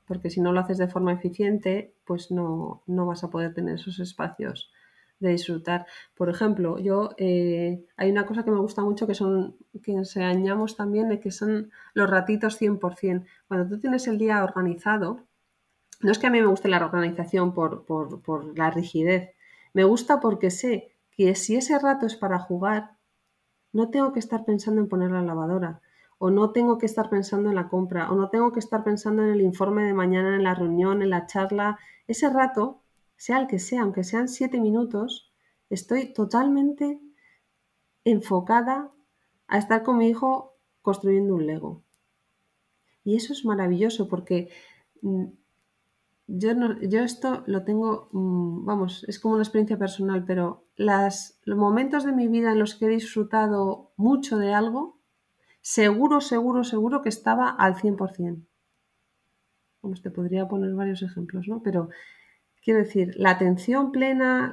porque 0.06 0.30
si 0.30 0.40
no 0.40 0.52
lo 0.52 0.60
haces 0.60 0.78
de 0.78 0.88
forma 0.88 1.12
eficiente, 1.12 1.94
pues 2.04 2.30
no, 2.30 2.82
no 2.86 3.06
vas 3.06 3.24
a 3.24 3.30
poder 3.30 3.54
tener 3.54 3.76
esos 3.76 3.98
espacios 4.00 4.70
de 5.18 5.30
disfrutar. 5.30 5.86
Por 6.14 6.28
ejemplo, 6.28 6.78
yo 6.78 7.10
eh, 7.16 7.84
hay 7.96 8.10
una 8.10 8.26
cosa 8.26 8.44
que 8.44 8.50
me 8.50 8.60
gusta 8.60 8.82
mucho 8.82 9.06
que 9.06 9.14
son 9.14 9.56
que 9.82 9.92
enseñamos 9.92 10.76
también 10.76 11.18
que 11.20 11.30
son 11.30 11.70
los 11.94 12.10
ratitos 12.10 12.60
100%. 12.60 13.24
Cuando 13.48 13.68
tú 13.68 13.80
tienes 13.80 14.06
el 14.08 14.18
día 14.18 14.44
organizado, 14.44 15.20
no 16.00 16.10
es 16.12 16.18
que 16.18 16.26
a 16.26 16.30
mí 16.30 16.40
me 16.40 16.46
guste 16.46 16.68
la 16.68 16.84
organización 16.84 17.54
por, 17.54 17.84
por 17.84 18.58
la 18.58 18.70
rigidez, 18.70 19.30
me 19.76 19.84
gusta 19.84 20.20
porque 20.20 20.50
sé 20.50 20.96
que 21.10 21.34
si 21.34 21.56
ese 21.56 21.78
rato 21.78 22.06
es 22.06 22.16
para 22.16 22.38
jugar, 22.38 22.96
no 23.72 23.90
tengo 23.90 24.14
que 24.14 24.20
estar 24.20 24.44
pensando 24.46 24.80
en 24.80 24.88
poner 24.88 25.10
la 25.10 25.20
lavadora, 25.20 25.82
o 26.16 26.30
no 26.30 26.52
tengo 26.52 26.78
que 26.78 26.86
estar 26.86 27.10
pensando 27.10 27.50
en 27.50 27.56
la 27.56 27.68
compra, 27.68 28.10
o 28.10 28.16
no 28.16 28.30
tengo 28.30 28.52
que 28.52 28.60
estar 28.60 28.84
pensando 28.84 29.22
en 29.22 29.28
el 29.28 29.42
informe 29.42 29.84
de 29.84 29.92
mañana, 29.92 30.34
en 30.36 30.44
la 30.44 30.54
reunión, 30.54 31.02
en 31.02 31.10
la 31.10 31.26
charla. 31.26 31.78
Ese 32.06 32.30
rato 32.30 32.80
sea 33.16 33.38
el 33.38 33.46
que 33.46 33.58
sea, 33.58 33.82
aunque 33.82 34.04
sean 34.04 34.28
siete 34.28 34.60
minutos, 34.60 35.32
estoy 35.70 36.12
totalmente 36.12 37.00
enfocada 38.04 38.92
a 39.48 39.58
estar 39.58 39.82
con 39.82 39.98
mi 39.98 40.08
hijo 40.08 40.56
construyendo 40.82 41.34
un 41.34 41.46
Lego. 41.46 41.82
Y 43.04 43.16
eso 43.16 43.32
es 43.32 43.44
maravilloso 43.44 44.08
porque 44.08 44.50
mm, 45.02 45.26
yo, 46.28 46.52
yo 46.82 47.02
esto 47.02 47.44
lo 47.46 47.64
tengo, 47.64 48.08
mm, 48.12 48.64
vamos, 48.64 49.04
es 49.08 49.20
como 49.20 49.34
una 49.34 49.44
experiencia 49.44 49.78
personal, 49.78 50.24
pero 50.24 50.64
los 50.76 51.38
momentos 51.46 52.04
de 52.04 52.12
mi 52.12 52.28
vida 52.28 52.52
en 52.52 52.58
los 52.58 52.74
que 52.74 52.86
he 52.86 52.88
disfrutado 52.88 53.92
mucho 53.96 54.38
de 54.38 54.52
algo, 54.52 54.98
seguro, 55.60 56.20
seguro, 56.20 56.64
seguro 56.64 57.02
que 57.02 57.08
estaba 57.08 57.50
al 57.50 57.76
100%. 57.76 58.44
Vamos, 59.82 60.02
te 60.02 60.10
podría 60.10 60.48
poner 60.48 60.74
varios 60.74 61.02
ejemplos, 61.02 61.46
¿no? 61.46 61.62
Pero 61.62 61.90
Quiero 62.66 62.80
decir, 62.80 63.14
la 63.16 63.30
atención 63.30 63.92
plena, 63.92 64.52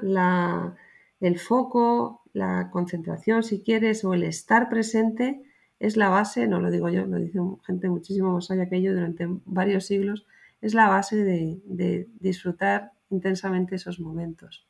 el 1.20 1.40
foco, 1.40 2.22
la 2.32 2.70
concentración, 2.70 3.42
si 3.42 3.64
quieres, 3.64 4.06
o 4.06 4.14
el 4.14 4.22
estar 4.22 4.70
presente, 4.70 5.42
es 5.80 5.98
la 5.98 6.10
base, 6.10 6.46
no 6.46 6.60
lo 6.60 6.70
digo 6.70 6.90
yo, 6.90 7.08
lo 7.08 7.18
dice 7.18 7.40
gente 7.66 7.90
muchísimo 7.90 8.32
más 8.32 8.52
allá 8.52 8.70
que 8.70 8.84
yo 8.84 8.94
durante 8.94 9.26
varios 9.46 9.88
siglos, 9.88 10.28
es 10.62 10.76
la 10.76 10.90
base 10.90 11.24
de, 11.24 12.08
disfrutar 12.20 12.92
intensamente 13.10 13.78
esos 13.78 14.00
momentos. 14.00 14.68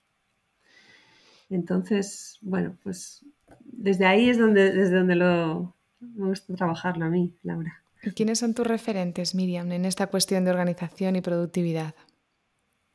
Entonces, 1.49 2.37
bueno, 2.39 2.77
pues 2.81 3.25
desde 3.59 4.05
ahí 4.05 4.29
es 4.29 4.37
donde, 4.37 4.71
desde 4.71 4.95
donde 4.95 5.15
lo, 5.15 5.75
me 5.99 6.29
gusta 6.29 6.55
trabajarlo 6.55 7.03
a 7.03 7.09
mí, 7.09 7.35
Laura. 7.43 7.83
¿Quiénes 8.15 8.39
son 8.39 8.53
tus 8.53 8.67
referentes, 8.67 9.35
Miriam, 9.35 9.69
en 9.73 9.83
esta 9.83 10.07
cuestión 10.07 10.45
de 10.45 10.51
organización 10.51 11.17
y 11.17 11.21
productividad? 11.21 11.93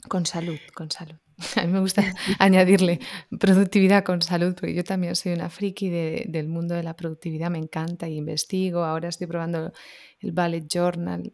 Con 0.06 0.26
salud, 0.26 0.58
con 0.74 0.90
salud. 0.90 1.16
A 1.56 1.66
mí 1.66 1.72
me 1.72 1.80
gusta 1.80 2.02
añadirle 2.38 3.00
productividad 3.38 4.04
con 4.04 4.22
salud, 4.22 4.54
porque 4.54 4.74
yo 4.74 4.84
también 4.84 5.16
soy 5.16 5.32
una 5.32 5.50
friki 5.50 5.88
del 5.88 6.48
mundo 6.48 6.74
de 6.74 6.82
la 6.82 6.94
productividad, 6.94 7.50
me 7.50 7.58
encanta 7.58 8.08
y 8.08 8.16
investigo. 8.16 8.84
Ahora 8.84 9.08
estoy 9.08 9.26
probando 9.26 9.72
el 10.20 10.32
Ballet 10.32 10.66
Journal, 10.68 11.32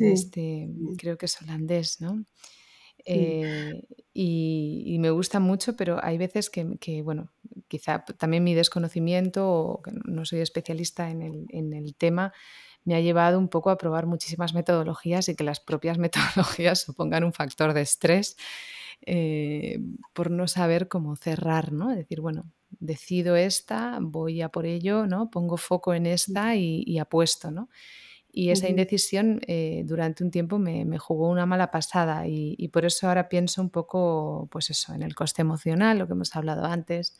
este, 0.00 0.68
creo 0.98 1.16
que 1.16 1.26
es 1.26 1.40
holandés, 1.40 2.00
¿no? 2.00 2.24
Eh, 3.06 3.82
y, 4.14 4.96
me 4.98 5.10
gusta 5.10 5.38
mucho, 5.38 5.76
pero 5.76 6.02
hay 6.02 6.16
veces 6.16 6.48
que, 6.50 7.02
bueno, 7.02 7.30
quizá 7.68 8.04
también 8.04 8.44
mi 8.44 8.54
desconocimiento 8.54 9.48
o 9.48 9.82
que 9.82 9.92
no 10.04 10.24
soy 10.24 10.40
especialista 10.40 11.10
en 11.10 11.22
el, 11.22 11.46
en 11.50 11.74
el 11.74 11.94
tema, 11.96 12.32
me 12.84 12.94
ha 12.94 13.00
llevado 13.00 13.38
un 13.38 13.48
poco 13.48 13.70
a 13.70 13.78
probar 13.78 14.06
muchísimas 14.06 14.54
metodologías 14.54 15.28
y 15.28 15.34
que 15.34 15.44
las 15.44 15.60
propias 15.60 15.98
metodologías 15.98 16.80
supongan 16.80 17.24
un 17.24 17.32
factor 17.32 17.72
de 17.72 17.82
estrés 17.82 18.36
eh, 19.06 19.80
por 20.12 20.30
no 20.30 20.48
saber 20.48 20.88
cómo 20.88 21.16
cerrar, 21.16 21.72
¿no? 21.72 21.94
decir, 21.94 22.20
bueno, 22.20 22.50
decido 22.80 23.36
esta, 23.36 23.98
voy 24.00 24.40
a 24.40 24.48
por 24.48 24.66
ello, 24.66 25.06
¿no? 25.06 25.30
Pongo 25.30 25.56
foco 25.56 25.94
en 25.94 26.06
esta 26.06 26.56
y, 26.56 26.98
apuesto, 26.98 27.50
¿no? 27.50 27.68
Y 28.32 28.50
esa 28.50 28.68
indecisión 28.68 29.40
eh, 29.46 29.84
durante 29.86 30.24
un 30.24 30.32
tiempo 30.32 30.58
me, 30.58 30.98
jugó 30.98 31.28
una 31.28 31.46
mala 31.46 31.70
pasada 31.70 32.26
y, 32.26 32.68
por 32.68 32.84
eso 32.84 33.06
ahora 33.06 33.28
pienso 33.28 33.62
un 33.62 33.70
poco, 33.70 34.48
pues 34.50 34.70
eso, 34.70 34.92
en 34.92 35.02
el 35.02 35.14
coste 35.14 35.42
emocional, 35.42 35.98
lo 35.98 36.06
que 36.08 36.14
hemos 36.14 36.34
hablado 36.34 36.64
antes, 36.64 37.16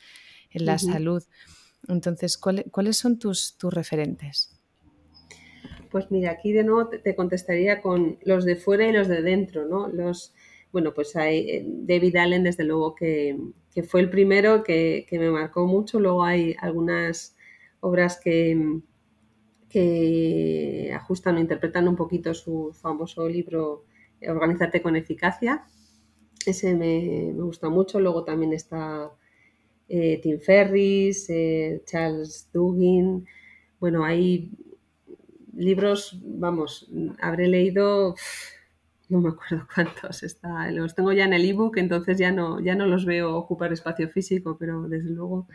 en 0.50 0.66
la 0.66 0.78
salud. 0.78 1.22
Entonces, 1.86 2.36
¿cuáles 2.36 2.96
son 2.96 3.18
tus, 3.18 3.56
tus 3.56 3.72
referentes? 3.72 4.58
Pues 5.94 6.10
mira, 6.10 6.32
aquí 6.32 6.50
de 6.50 6.64
nuevo 6.64 6.88
te 6.88 7.14
contestaría 7.14 7.80
con 7.80 8.18
los 8.24 8.44
de 8.44 8.56
fuera 8.56 8.84
y 8.84 8.92
los 8.92 9.06
de 9.06 9.22
dentro, 9.22 9.64
¿no? 9.64 9.86
Los, 9.86 10.34
bueno, 10.72 10.92
pues 10.92 11.14
hay 11.14 11.48
eh, 11.48 11.64
David 11.64 12.16
Allen, 12.16 12.42
desde 12.42 12.64
luego, 12.64 12.96
que, 12.96 13.38
fue 13.86 14.00
el 14.00 14.10
primero 14.10 14.64
que, 14.64 15.06
me 15.12 15.30
marcó 15.30 15.68
mucho. 15.68 16.00
Luego 16.00 16.24
hay 16.24 16.56
algunas 16.60 17.36
obras 17.78 18.18
que, 18.20 18.80
que 19.68 20.90
ajustan 20.92 21.36
o 21.36 21.40
interpretan 21.40 21.86
un 21.86 21.94
poquito 21.94 22.34
su 22.34 22.72
famoso 22.72 23.28
libro 23.28 23.84
Organízate 24.20 24.82
con 24.82 24.96
eficacia. 24.96 25.64
Ese 26.44 26.74
me, 26.74 27.30
gusta 27.34 27.68
mucho. 27.68 28.00
Luego 28.00 28.24
también 28.24 28.52
está 28.52 29.12
eh, 29.88 30.18
Tim 30.20 30.40
Ferris, 30.40 31.30
eh, 31.30 31.82
Charles 31.86 32.50
Dugin. 32.52 33.24
Bueno, 33.78 34.04
hay 34.04 34.50
libros, 35.56 36.18
vamos, 36.22 36.88
habré 37.20 37.48
leído, 37.48 38.14
no 39.08 39.20
me 39.20 39.30
acuerdo 39.30 39.66
cuántos, 39.74 40.22
está, 40.22 40.70
los 40.70 40.94
tengo 40.94 41.12
ya 41.12 41.24
en 41.24 41.32
el 41.32 41.44
ebook, 41.44 41.76
entonces 41.78 42.18
ya 42.18 42.32
no, 42.32 42.60
ya 42.60 42.74
no 42.74 42.86
los 42.86 43.04
veo 43.04 43.36
ocupar 43.36 43.72
espacio 43.72 44.08
físico, 44.08 44.56
pero 44.58 44.88
desde 44.88 45.10
luego 45.10 45.46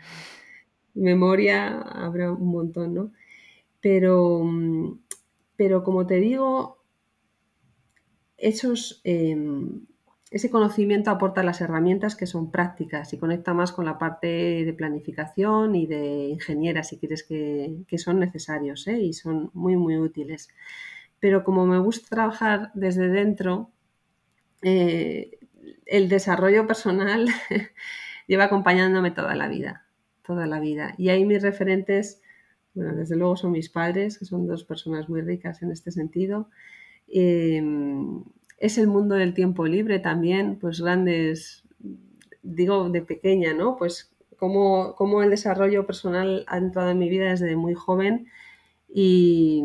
memoria 0.94 1.80
habrá 1.80 2.32
un 2.32 2.50
montón, 2.50 2.94
¿no? 2.94 3.12
Pero, 3.80 4.42
pero 5.56 5.82
como 5.82 6.06
te 6.06 6.16
digo, 6.16 6.78
esos, 8.36 9.00
em, 9.04 9.86
ese 10.30 10.48
conocimiento 10.48 11.10
aporta 11.10 11.42
las 11.42 11.60
herramientas 11.60 12.14
que 12.14 12.26
son 12.26 12.52
prácticas 12.52 13.12
y 13.12 13.18
conecta 13.18 13.52
más 13.52 13.72
con 13.72 13.84
la 13.84 13.98
parte 13.98 14.28
de 14.64 14.72
planificación 14.72 15.74
y 15.74 15.86
de 15.86 16.28
ingeniera, 16.28 16.84
si 16.84 16.98
quieres, 16.98 17.24
que, 17.24 17.84
son 17.98 18.20
necesarios 18.20 18.86
¿eh? 18.86 19.00
y 19.00 19.12
son 19.12 19.50
muy, 19.54 19.76
muy 19.76 19.98
útiles. 19.98 20.48
Pero 21.18 21.42
como 21.42 21.66
me 21.66 21.78
gusta 21.80 22.14
trabajar 22.14 22.70
desde 22.74 23.08
dentro, 23.08 23.70
eh, 24.62 25.38
el 25.84 26.08
desarrollo 26.08 26.64
personal 26.64 27.26
lleva 28.28 28.44
acompañándome 28.44 29.10
toda 29.10 29.34
la 29.34 29.48
vida, 29.48 29.84
toda 30.24 30.46
la 30.46 30.60
vida. 30.60 30.94
Y 30.96 31.08
ahí 31.08 31.24
mis 31.24 31.42
referentes, 31.42 32.22
bueno, 32.74 32.94
desde 32.94 33.16
luego 33.16 33.36
son 33.36 33.50
mis 33.50 33.68
padres, 33.68 34.16
que 34.18 34.26
son 34.26 34.46
dos 34.46 34.62
personas 34.62 35.08
muy 35.08 35.22
ricas 35.22 35.60
en 35.62 35.72
este 35.72 35.90
sentido. 35.90 36.48
Em, 37.08 38.22
es 38.60 38.78
el 38.78 38.86
mundo 38.86 39.16
del 39.16 39.34
tiempo 39.34 39.66
libre 39.66 39.98
también, 39.98 40.58
pues 40.60 40.80
grandes, 40.80 41.64
digo 42.42 42.90
de 42.90 43.02
pequeña, 43.02 43.54
¿no? 43.54 43.76
Pues 43.76 44.12
cómo, 44.36 44.94
cómo, 44.94 45.22
el 45.22 45.30
desarrollo 45.30 45.86
personal 45.86 46.44
ha 46.46 46.58
entrado 46.58 46.90
en 46.90 46.98
mi 46.98 47.08
vida 47.08 47.30
desde 47.30 47.56
muy 47.56 47.74
joven 47.74 48.28
y, 48.88 49.64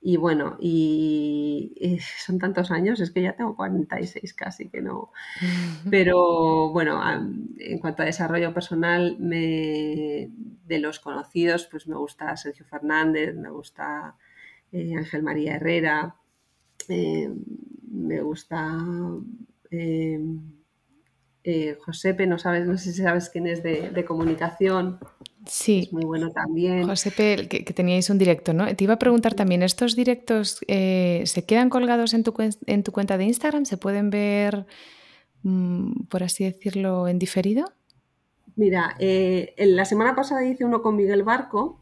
y 0.00 0.16
bueno, 0.16 0.56
y, 0.60 1.98
son 2.18 2.40
tantos 2.40 2.70
años, 2.72 3.00
es 3.00 3.12
que 3.12 3.22
ya 3.22 3.36
tengo 3.36 3.54
46 3.54 4.34
casi 4.34 4.68
que 4.68 4.82
no. 4.82 5.12
Pero 5.90 6.70
bueno, 6.70 7.00
en 7.58 7.78
cuanto 7.78 8.02
a 8.02 8.06
desarrollo 8.06 8.52
personal, 8.52 9.16
me, 9.20 10.30
de 10.66 10.78
los 10.80 10.98
conocidos, 10.98 11.66
pues 11.70 11.86
me 11.86 11.96
gusta 11.96 12.36
Sergio 12.36 12.66
Fernández, 12.66 13.34
me 13.36 13.50
gusta 13.50 14.16
eh, 14.72 14.96
Ángel 14.96 15.22
María 15.22 15.54
Herrera, 15.54 16.16
eh, 16.88 17.30
me 17.90 18.20
gusta 18.20 18.78
eh, 19.70 20.18
Josepe, 21.84 22.26
no 22.26 22.38
sabes, 22.38 22.66
no 22.66 22.76
sé 22.76 22.92
si 22.92 23.02
sabes 23.02 23.30
quién 23.30 23.46
es 23.46 23.62
de 23.62 24.04
comunicación. 24.06 24.98
Sí. 25.48 25.88
muy 25.92 26.04
bueno 26.04 26.30
también. 26.30 26.86
José, 26.86 27.10
que, 27.10 27.64
que, 27.64 27.72
teníais 27.72 28.10
un 28.10 28.18
directo, 28.18 28.52
¿no? 28.52 28.74
Te 28.74 28.84
iba 28.84 28.94
a 28.94 28.98
preguntar 28.98 29.34
también, 29.34 29.62
¿estos 29.62 29.96
directos 29.96 30.60
eh, 30.68 31.22
se 31.24 31.44
quedan 31.44 31.70
colgados 31.70 32.12
en 32.14 32.22
tu, 32.22 32.34
en 32.66 32.82
tu 32.82 32.92
cuenta 32.92 33.16
de 33.16 33.24
Instagram? 33.24 33.64
¿Se 33.64 33.78
pueden 33.78 34.10
ver, 34.10 34.66
mm, 35.42 36.04
por 36.08 36.22
así 36.22 36.44
decirlo, 36.44 37.08
en 37.08 37.18
diferido? 37.18 37.64
Mira, 38.56 38.94
eh, 38.98 39.54
la 39.58 39.84
semana 39.84 40.14
pasada 40.14 40.44
hice 40.44 40.64
uno 40.64 40.82
con 40.82 40.96
Miguel 40.96 41.22
Barco, 41.22 41.80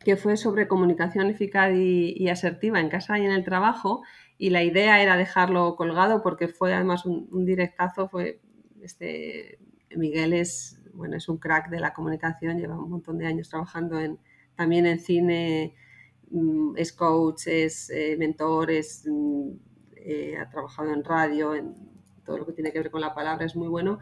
que 0.00 0.16
fue 0.16 0.36
sobre 0.36 0.66
comunicación 0.66 1.28
eficaz 1.28 1.72
y, 1.74 2.28
asertiva 2.28 2.80
en 2.80 2.88
casa 2.88 3.18
y 3.18 3.24
en 3.24 3.32
el 3.32 3.44
trabajo, 3.44 4.02
y 4.38 4.50
la 4.50 4.62
idea 4.62 5.02
era 5.02 5.16
dejarlo 5.16 5.76
colgado 5.76 6.22
porque 6.22 6.48
fue 6.48 6.74
además 6.74 7.06
un, 7.06 7.44
directazo, 7.44 8.08
fue 8.08 8.40
este 8.82 9.58
Miguel 9.96 10.32
es 10.32 10.80
bueno, 10.92 11.16
es 11.16 11.28
un 11.28 11.38
crack 11.38 11.68
de 11.68 11.80
la 11.80 11.92
comunicación, 11.92 12.58
lleva 12.58 12.78
un 12.78 12.90
montón 12.90 13.18
de 13.18 13.26
años 13.26 13.48
trabajando 13.48 14.00
en, 14.00 14.18
también 14.54 14.86
en 14.86 14.98
cine, 14.98 15.74
mm, 16.30 16.76
es 16.76 16.92
coach, 16.92 17.46
es 17.46 17.90
eh, 17.90 18.16
mentor, 18.18 18.70
mm, 18.70 19.50
eh, 19.96 20.36
ha 20.38 20.48
trabajado 20.48 20.92
en 20.92 21.04
radio, 21.04 21.54
en 21.54 21.74
todo 22.24 22.38
lo 22.38 22.46
que 22.46 22.52
tiene 22.52 22.72
que 22.72 22.78
ver 22.78 22.90
con 22.90 23.02
la 23.02 23.14
palabra, 23.14 23.44
es 23.44 23.56
muy 23.56 23.68
bueno. 23.68 23.98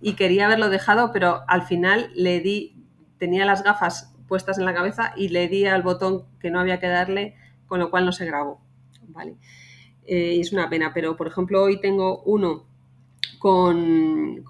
Y 0.00 0.14
quería 0.14 0.46
haberlo 0.46 0.68
dejado, 0.68 1.12
pero 1.12 1.42
al 1.48 1.62
final 1.62 2.10
le 2.14 2.40
di, 2.40 2.84
tenía 3.18 3.44
las 3.44 3.62
gafas 3.64 4.14
puestas 4.28 4.58
en 4.58 4.64
la 4.64 4.74
cabeza 4.74 5.12
y 5.16 5.28
le 5.28 5.48
di 5.48 5.66
al 5.66 5.82
botón 5.82 6.26
que 6.38 6.50
no 6.50 6.60
había 6.60 6.78
que 6.78 6.88
darle, 6.88 7.34
con 7.66 7.80
lo 7.80 7.90
cual 7.90 8.04
no 8.04 8.12
se 8.12 8.26
grabó. 8.26 8.60
¿vale? 9.08 9.36
Eh, 10.06 10.40
es 10.40 10.52
una 10.52 10.68
pena, 10.68 10.92
pero 10.94 11.16
por 11.16 11.26
ejemplo 11.26 11.62
hoy 11.62 11.80
tengo 11.80 12.22
uno 12.22 12.66
con, 13.38 14.44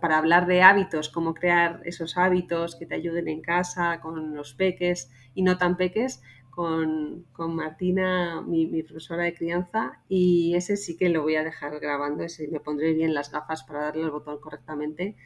para 0.00 0.18
hablar 0.18 0.46
de 0.46 0.62
hábitos, 0.62 1.08
cómo 1.08 1.34
crear 1.34 1.82
esos 1.84 2.16
hábitos 2.16 2.76
que 2.76 2.86
te 2.86 2.94
ayuden 2.94 3.28
en 3.28 3.42
casa, 3.42 4.00
con 4.00 4.34
los 4.34 4.54
peques 4.54 5.10
y 5.34 5.42
no 5.42 5.58
tan 5.58 5.76
peques, 5.76 6.22
con, 6.50 7.26
Martina, 7.36 8.40
mi, 8.40 8.82
profesora 8.82 9.24
de 9.24 9.34
crianza, 9.34 10.00
y 10.08 10.54
ese 10.54 10.76
sí 10.78 10.96
que 10.96 11.10
lo 11.10 11.22
voy 11.22 11.36
a 11.36 11.44
dejar 11.44 11.78
grabando, 11.80 12.24
ese 12.24 12.48
me 12.48 12.60
pondré 12.60 12.94
bien 12.94 13.12
las 13.12 13.30
gafas 13.30 13.62
para 13.62 13.82
darle 13.82 14.04
el 14.04 14.10
botón 14.10 14.40
correctamente 14.40 15.16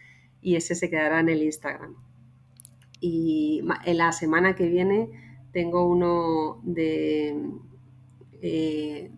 y 0.42 0.56
ese 0.56 0.74
se 0.74 0.90
quedará 0.90 1.20
en 1.20 1.28
el 1.28 1.42
Instagram. 1.42 1.94
Y 3.00 3.62
en 3.84 3.96
la 3.98 4.12
semana 4.12 4.56
que 4.56 4.68
viene 4.68 5.08
tengo 5.52 5.86
uno 5.86 6.60
de... 6.64 7.40
Eh, 8.42 9.10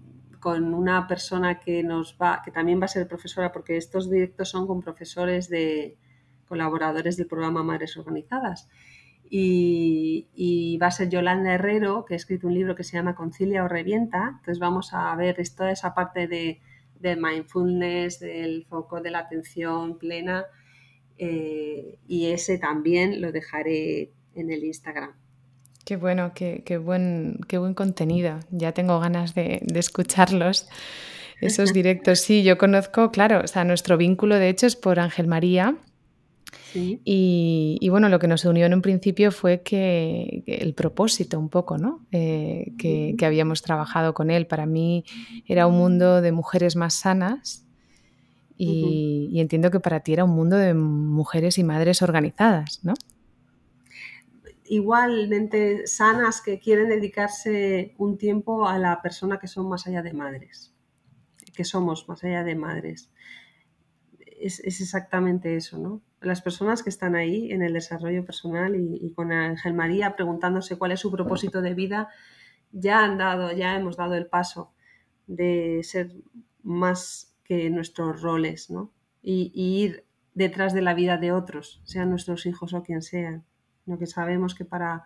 con 0.43 0.75
una 0.75 1.07
persona 1.07 1.61
que 1.61 1.85
nos 1.85 2.19
va, 2.21 2.43
que 2.45 2.51
también 2.51 2.81
va 2.81 2.87
a 2.87 2.89
ser 2.89 3.07
profesora, 3.07 3.53
porque 3.53 3.77
estos 3.77 4.11
directos 4.11 4.49
son 4.49 4.67
con 4.67 4.83
profesores 4.83 5.49
de 5.49 5.97
colaboradores 6.49 7.17
del 7.17 7.29
programa 7.29 7.63
Madres 7.63 7.97
Organizadas. 7.97 8.69
Y, 9.31 10.77
va 10.83 10.89
a 10.89 10.91
ser 10.91 11.09
Yolanda 11.09 11.55
Herrero, 11.55 12.05
que 12.05 12.15
ha 12.15 12.17
escrito 12.17 12.49
un 12.49 12.55
libro 12.55 12.75
que 12.75 12.83
se 12.83 12.97
llama 12.97 13.15
Concilia 13.15 13.65
o 13.65 13.69
Revienta. 13.69 14.31
Entonces 14.39 14.59
vamos 14.59 14.93
a 14.93 15.15
ver 15.15 15.37
toda 15.57 15.71
esa 15.71 15.95
parte 15.95 16.27
de, 16.27 16.61
mindfulness, 17.17 18.19
del 18.19 18.67
foco 18.67 19.01
de 19.01 19.11
la 19.13 19.21
atención 19.21 19.97
plena. 19.97 20.45
Eh, 21.19 22.01
y 22.09 22.27
ese 22.33 22.59
también 22.59 23.23
lo 23.23 23.31
dejaré 23.31 24.13
en 24.35 24.51
el 24.51 24.65
Instagram. 24.65 25.22
Qué 25.85 25.97
bueno, 25.97 26.33
qué, 26.35 26.79
buen, 26.79 27.41
qué 27.49 27.59
buen 27.59 27.75
contenido. 27.75 28.39
Ya 28.51 28.73
tengo 28.73 29.01
ganas 29.01 29.35
de, 29.35 29.63
escucharlos, 29.75 30.69
esos 31.41 31.73
directos. 31.75 32.21
Sí, 32.21 32.45
yo 32.45 32.57
conozco, 32.57 33.11
claro, 33.11 33.41
o 33.43 33.47
sea, 33.49 33.65
nuestro 33.65 33.97
vínculo 33.97 34.37
de 34.37 34.49
hecho 34.49 34.67
es 34.67 34.77
por 34.77 35.01
Ángel 35.01 35.27
María. 35.27 35.77
Y, 36.75 37.87
bueno, 37.91 38.09
lo 38.09 38.19
que 38.19 38.29
nos 38.29 38.47
unió 38.47 38.65
en 38.65 38.73
un 38.73 38.81
principio 38.81 39.31
fue 39.31 39.61
que, 39.61 40.43
el 40.47 40.73
propósito 40.73 41.39
un 41.39 41.51
poco, 41.51 41.77
¿no? 41.77 42.07
Eh, 42.13 42.73
que, 42.79 43.27
habíamos 43.27 43.61
trabajado 43.61 44.15
con 44.15 44.31
él. 44.31 44.47
Para 44.47 44.65
mí 44.65 45.05
era 45.47 45.67
un 45.67 45.77
mundo 45.77 46.23
de 46.23 46.33
mujeres 46.33 46.77
más 46.77 46.95
sanas 46.95 47.67
y, 48.57 49.29
y 49.31 49.41
entiendo 49.41 49.71
que 49.71 49.81
para 49.81 50.01
ti 50.01 50.15
era 50.15 50.25
un 50.25 50.31
mundo 50.31 50.57
de 50.57 50.73
mujeres 50.73 51.59
y 51.59 51.65
madres 51.65 52.01
organizadas, 52.01 52.81
¿no? 52.85 52.95
Igualmente 54.73 55.87
sanas 55.87 56.41
que 56.41 56.59
quieren 56.59 56.89
dedicarse 56.89 57.95
un 57.99 58.17
tiempo 58.17 58.67
a 58.67 58.79
la 58.79 59.03
persona 59.03 59.39
que 59.39 59.47
son 59.47 59.69
más 59.69 59.87
allá 59.87 60.01
de 60.01 60.15
madres, 60.15 60.75
que 61.55 61.63
somos 61.63 62.09
más 62.09 62.25
allá 62.25 62.43
de 62.43 62.57
madres. 62.57 63.13
Es, 64.19 64.61
exactamente 64.61 65.57
eso, 65.57 65.77
¿no? 65.77 66.01
Las 66.23 66.41
personas 66.41 66.83
que 66.83 66.89
están 66.89 67.17
ahí 67.17 67.53
en 67.53 67.61
el 67.61 67.75
desarrollo 67.75 68.25
personal 68.25 68.75
y, 68.75 69.13
con 69.13 69.31
Ángel 69.31 69.75
María 69.75 70.17
preguntándose 70.17 70.79
cuál 70.79 70.93
es 70.93 71.01
su 71.01 71.11
propósito 71.11 71.61
de 71.61 71.75
vida, 71.75 72.09
ya 72.71 73.05
han 73.05 73.19
dado, 73.19 73.53
ya 73.53 73.77
hemos 73.77 73.99
dado 73.99 74.15
el 74.15 74.25
paso 74.25 74.73
de 75.27 75.81
ser 75.83 76.13
más 76.63 77.37
que 77.45 77.69
nuestros 77.69 78.23
roles, 78.23 78.71
¿no? 78.71 78.91
y 79.23 79.53
ir 79.55 80.07
detrás 80.33 80.73
de 80.73 80.81
la 80.81 80.95
vida 80.95 81.19
de 81.19 81.31
otros, 81.31 81.83
sean 81.85 82.09
nuestros 82.09 82.47
hijos 82.47 82.73
o 82.73 82.83
quien 82.83 83.03
sean 83.03 83.45
lo 83.87 83.99
que 83.99 84.07
sabemos 84.07 84.55
que 84.55 84.65
para, 84.65 85.05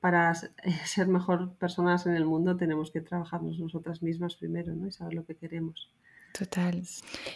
para 0.00 0.34
ser 0.84 1.08
mejor 1.08 1.54
personas 1.54 2.06
en 2.06 2.14
el 2.14 2.24
mundo 2.24 2.56
tenemos 2.56 2.90
que 2.90 3.00
trabajarnos 3.00 3.58
nosotras 3.58 4.02
mismas 4.02 4.36
primero 4.36 4.74
¿no? 4.74 4.86
y 4.86 4.92
saber 4.92 5.14
lo 5.14 5.24
que 5.24 5.36
queremos. 5.36 5.90
Total. 6.36 6.82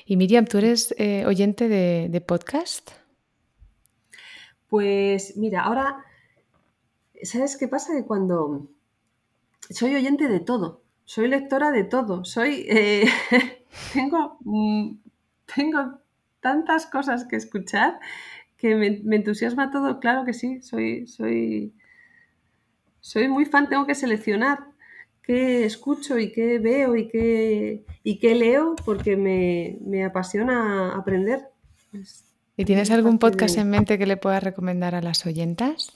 Y 0.04 0.16
Miriam, 0.16 0.44
¿tú 0.44 0.58
eres 0.58 0.94
eh, 0.98 1.24
oyente 1.26 1.68
de, 1.68 2.20
podcast? 2.20 2.90
Pues 4.68 5.36
mira, 5.36 5.62
ahora, 5.62 6.04
¿sabes 7.22 7.56
qué 7.56 7.66
pasa? 7.66 7.94
Que 7.94 8.04
cuando 8.04 8.68
soy 9.70 9.94
oyente 9.94 10.28
de 10.28 10.40
todo, 10.40 10.82
soy 11.04 11.28
lectora 11.28 11.70
de 11.70 11.84
todo, 11.84 12.24
soy... 12.24 12.66
Eh, 12.68 13.06
tengo, 13.94 14.36
mm, 14.40 14.96
tengo 15.56 15.98
tantas 16.40 16.86
cosas 16.86 17.24
que 17.24 17.36
escuchar 17.36 18.00
que 18.60 18.74
me, 18.74 19.00
entusiasma 19.16 19.70
todo, 19.70 20.00
claro 20.00 20.26
que 20.26 20.34
sí, 20.34 20.60
soy, 20.60 21.06
soy, 21.06 21.72
soy 23.00 23.28
muy 23.28 23.46
fan, 23.46 23.70
tengo 23.70 23.86
que 23.86 23.94
seleccionar 23.94 24.58
qué 25.22 25.64
escucho 25.64 26.18
y 26.18 26.30
qué 26.30 26.58
veo 26.58 26.94
y 26.94 27.08
qué, 27.08 27.86
y 28.04 28.18
qué 28.18 28.34
leo 28.34 28.76
porque 28.84 29.16
me, 29.16 30.04
apasiona 30.04 30.94
aprender. 30.94 31.48
¿Y 32.56 32.66
tienes 32.66 32.90
algún 32.90 33.18
podcast 33.18 33.56
en 33.56 33.70
mente 33.70 33.96
que 33.98 34.06
le 34.06 34.18
puedas 34.18 34.42
recomendar 34.42 34.94
a 34.94 35.00
las 35.00 35.24
oyentas? 35.24 35.94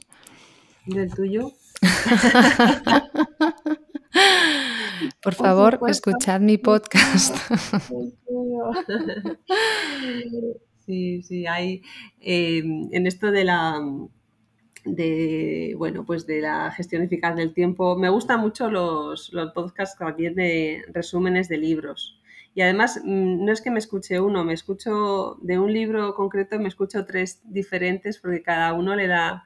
¿Del 0.86 1.14
tuyo? 1.14 1.52
Por 5.22 5.34
favor, 5.34 5.80
escuchad 5.88 6.40
mi 6.40 6.56
podcast. 6.56 7.36
Sí, 10.86 11.22
sí, 11.22 11.46
hay 11.46 11.82
em, 12.20 12.88
en 12.92 13.06
esto 13.06 13.30
de 13.30 13.44
la 13.44 13.80
de 14.84 15.74
bueno 15.78 16.04
pues 16.04 16.26
de 16.26 16.40
la 16.40 16.70
gestión 16.72 17.02
eficaz 17.02 17.36
del 17.36 17.54
tiempo. 17.54 17.96
Me 17.96 18.08
gustan 18.10 18.40
mucho 18.40 18.70
los, 18.70 19.32
los 19.32 19.52
podcasts 19.52 19.98
también 19.98 20.34
de 20.34 20.82
resúmenes 20.92 21.48
de 21.48 21.58
libros. 21.58 22.20
Y 22.54 22.60
además, 22.62 23.00
mm, 23.04 23.44
no 23.44 23.52
es 23.52 23.60
que 23.62 23.70
me 23.70 23.78
escuche 23.78 24.20
uno, 24.20 24.44
me 24.44 24.52
escucho 24.54 25.38
de 25.42 25.58
un 25.58 25.72
libro 25.72 26.14
concreto, 26.14 26.58
me 26.58 26.68
escucho 26.68 27.04
tres 27.06 27.40
diferentes 27.44 28.18
porque 28.18 28.42
cada 28.42 28.72
uno 28.74 28.94
le 28.94 29.08
da 29.08 29.44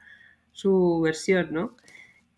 su 0.52 1.00
versión, 1.02 1.52
¿no? 1.52 1.76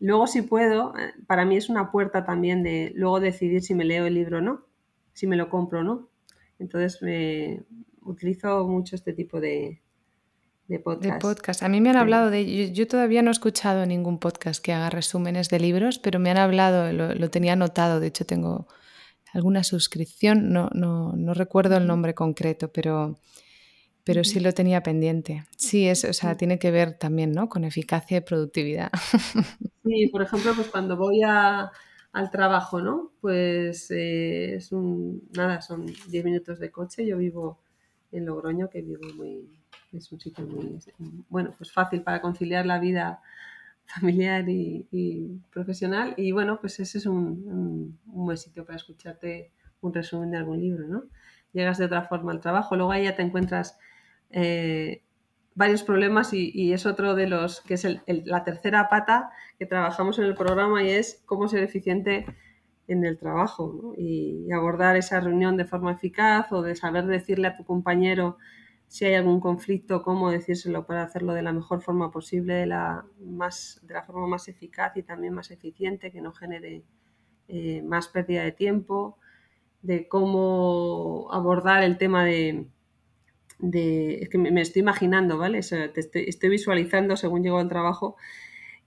Luego, 0.01 0.27
si 0.27 0.43
puedo, 0.43 0.95
eh, 0.99 1.13
para 1.27 1.45
mí 1.45 1.57
es 1.57 1.69
una 1.71 1.91
puerta 1.93 2.25
también 2.25 2.63
de 2.63 2.93
luego 2.97 3.21
decidir 3.21 3.63
si 3.63 3.75
me 3.75 3.85
leo 3.85 4.07
el 4.07 4.15
libro 4.15 4.39
o 4.39 4.41
no, 4.41 4.67
si 5.15 5.27
me 5.27 5.37
lo 5.37 5.51
compro 5.51 5.81
o 5.81 5.85
no. 5.85 6.09
Entonces, 6.59 7.03
me, 7.03 7.63
utilizo 8.03 8.67
mucho 8.67 8.97
este 8.97 9.13
tipo 9.13 9.41
de, 9.41 9.81
de 10.71 10.79
podcast. 10.79 11.65
A 11.65 11.69
mí 11.69 11.81
me 11.81 11.91
han 11.91 11.97
hablado 11.97 12.31
de... 12.31 12.73
Yo, 12.73 12.87
todavía 12.87 13.23
no 13.23 13.31
he 13.31 13.33
escuchado 13.33 13.87
ningún 13.87 14.19
podcast 14.19 14.63
que 14.63 14.73
haga 14.73 14.89
resúmenes 14.89 15.49
de 15.49 15.59
libros, 15.59 15.99
pero 15.99 16.21
me 16.21 16.31
han 16.31 16.37
hablado, 16.37 16.93
lo, 16.93 17.31
tenía 17.31 17.55
anotado, 17.55 17.99
de 17.99 18.07
hecho 18.07 18.25
tengo 18.25 18.69
alguna 19.35 19.65
suscripción, 19.65 20.53
no, 20.53 20.71
no, 20.73 21.13
no, 21.17 21.35
recuerdo 21.35 21.77
el 21.77 21.89
nombre 21.89 22.15
concreto, 22.15 22.73
pero, 22.73 23.19
pero 24.05 24.23
sí 24.23 24.39
lo 24.39 24.53
tenía 24.53 24.83
pendiente. 24.85 25.45
Sí, 25.57 25.89
es, 25.89 26.05
o 26.05 26.13
sea, 26.13 26.37
tiene 26.37 26.61
que 26.61 26.71
ver 26.71 26.97
también, 26.97 27.33
¿no? 27.33 27.49
Con 27.49 27.65
eficacia 27.65 28.19
y 28.19 28.21
productividad. 28.21 28.91
Sí, 29.83 30.09
por 30.09 30.21
ejemplo, 30.23 30.53
pues 30.55 30.69
cuando 30.69 30.95
voy 30.95 31.23
al 31.23 32.31
trabajo, 32.31 32.83
¿no? 32.83 33.13
Pues 33.23 33.91
eh, 33.91 34.57
es 34.57 34.73
un, 34.73 35.29
nada, 35.35 35.63
son 35.63 35.87
10 36.07 36.25
minutos 36.25 36.59
de 36.61 36.71
coche. 36.71 37.07
Yo 37.07 37.17
vivo 37.17 37.59
en 38.13 38.27
Logroño, 38.27 38.69
que 38.71 38.83
vivo 38.83 39.03
muy, 39.17 39.49
es 39.93 40.11
un 40.13 40.21
sitio 40.21 40.47
muy, 40.47 40.79
bueno, 41.29 41.55
pues 41.57 41.73
fácil 41.73 42.03
para 42.03 42.21
conciliar 42.21 42.67
la 42.67 42.79
vida 42.79 43.21
familiar 43.87 44.49
y, 44.49 45.41
profesional. 45.53 46.15
Y 46.17 46.33
bueno, 46.33 46.61
pues 46.61 46.81
ese 46.81 46.99
es 46.99 47.07
un, 47.07 47.99
buen 48.05 48.37
sitio 48.37 48.65
para 48.65 48.77
escucharte 48.77 49.53
un 49.81 49.95
resumen 49.95 50.31
de 50.31 50.39
algún 50.39 50.61
libro, 50.61 50.87
¿no? 50.87 51.05
Llegas 51.53 51.79
de 51.79 51.87
otra 51.87 52.03
forma 52.03 52.33
al 52.33 52.41
trabajo, 52.41 52.77
luego 52.77 52.93
ahí 52.93 53.05
ya 53.05 53.17
te 53.17 53.23
encuentras 53.23 53.79
eh, 54.31 55.03
varios 55.55 55.83
problemas 55.83 56.33
y, 56.33 56.73
es 56.73 56.87
otro 56.87 57.15
de 57.15 57.27
los, 57.27 57.61
que 57.63 57.75
es 57.75 57.87
la 58.07 58.45
tercera 58.45 58.89
pata 58.89 59.31
que 59.59 59.67
trabajamos 59.67 60.19
en 60.19 60.27
el 60.27 60.35
programa 60.35 60.83
y 60.83 60.91
es 60.91 61.23
cómo 61.27 61.49
ser 61.49 61.63
eficiente 61.65 62.27
en 62.93 63.05
el 63.05 63.19
trabajo 63.19 63.95
y 63.97 64.51
abordar 64.53 64.97
esa 64.97 65.21
reunión 65.21 65.57
de 65.57 65.65
forma 65.65 65.93
eficaz 65.93 66.51
o 66.53 66.63
de 66.63 66.75
saber 66.75 67.07
decirle 67.07 67.49
a 67.49 67.57
tu 67.57 67.65
compañero 67.65 68.37
si 68.89 69.05
hay 69.05 69.15
algún 69.15 69.39
conflicto, 69.39 70.03
cómo 70.03 70.33
decírselo 70.33 70.85
para 70.85 71.05
hacerlo 71.05 71.33
de 71.33 71.43
la 71.43 71.53
mejor 71.53 71.81
forma 71.81 72.11
posible, 72.11 72.55
de 72.55 72.67
la, 72.67 73.07
más, 73.21 73.81
de 73.85 73.95
la 73.95 74.03
forma 74.03 74.27
más 74.27 74.49
eficaz 74.49 74.97
y 74.97 75.05
también 75.05 75.33
más 75.33 75.53
eficiente, 75.53 76.11
que 76.11 76.21
no 76.21 76.33
genere 76.33 76.83
eh, 77.47 77.83
más 77.83 78.09
pérdida 78.09 78.43
de 78.43 78.51
tiempo, 78.51 79.17
de 79.83 80.09
cómo 80.09 81.29
abordar 81.31 81.85
el 81.85 81.99
tema 81.99 82.25
de, 82.25 82.67
es 83.61 84.29
que 84.29 84.39
me, 84.39 84.61
estoy 84.61 84.81
imaginando, 84.81 85.39
¿vale? 85.39 85.59
estoy, 85.59 86.51
visualizando, 86.51 87.17
según 87.17 87.45
llego 87.45 87.59
al 87.59 87.69
trabajo, 87.69 88.17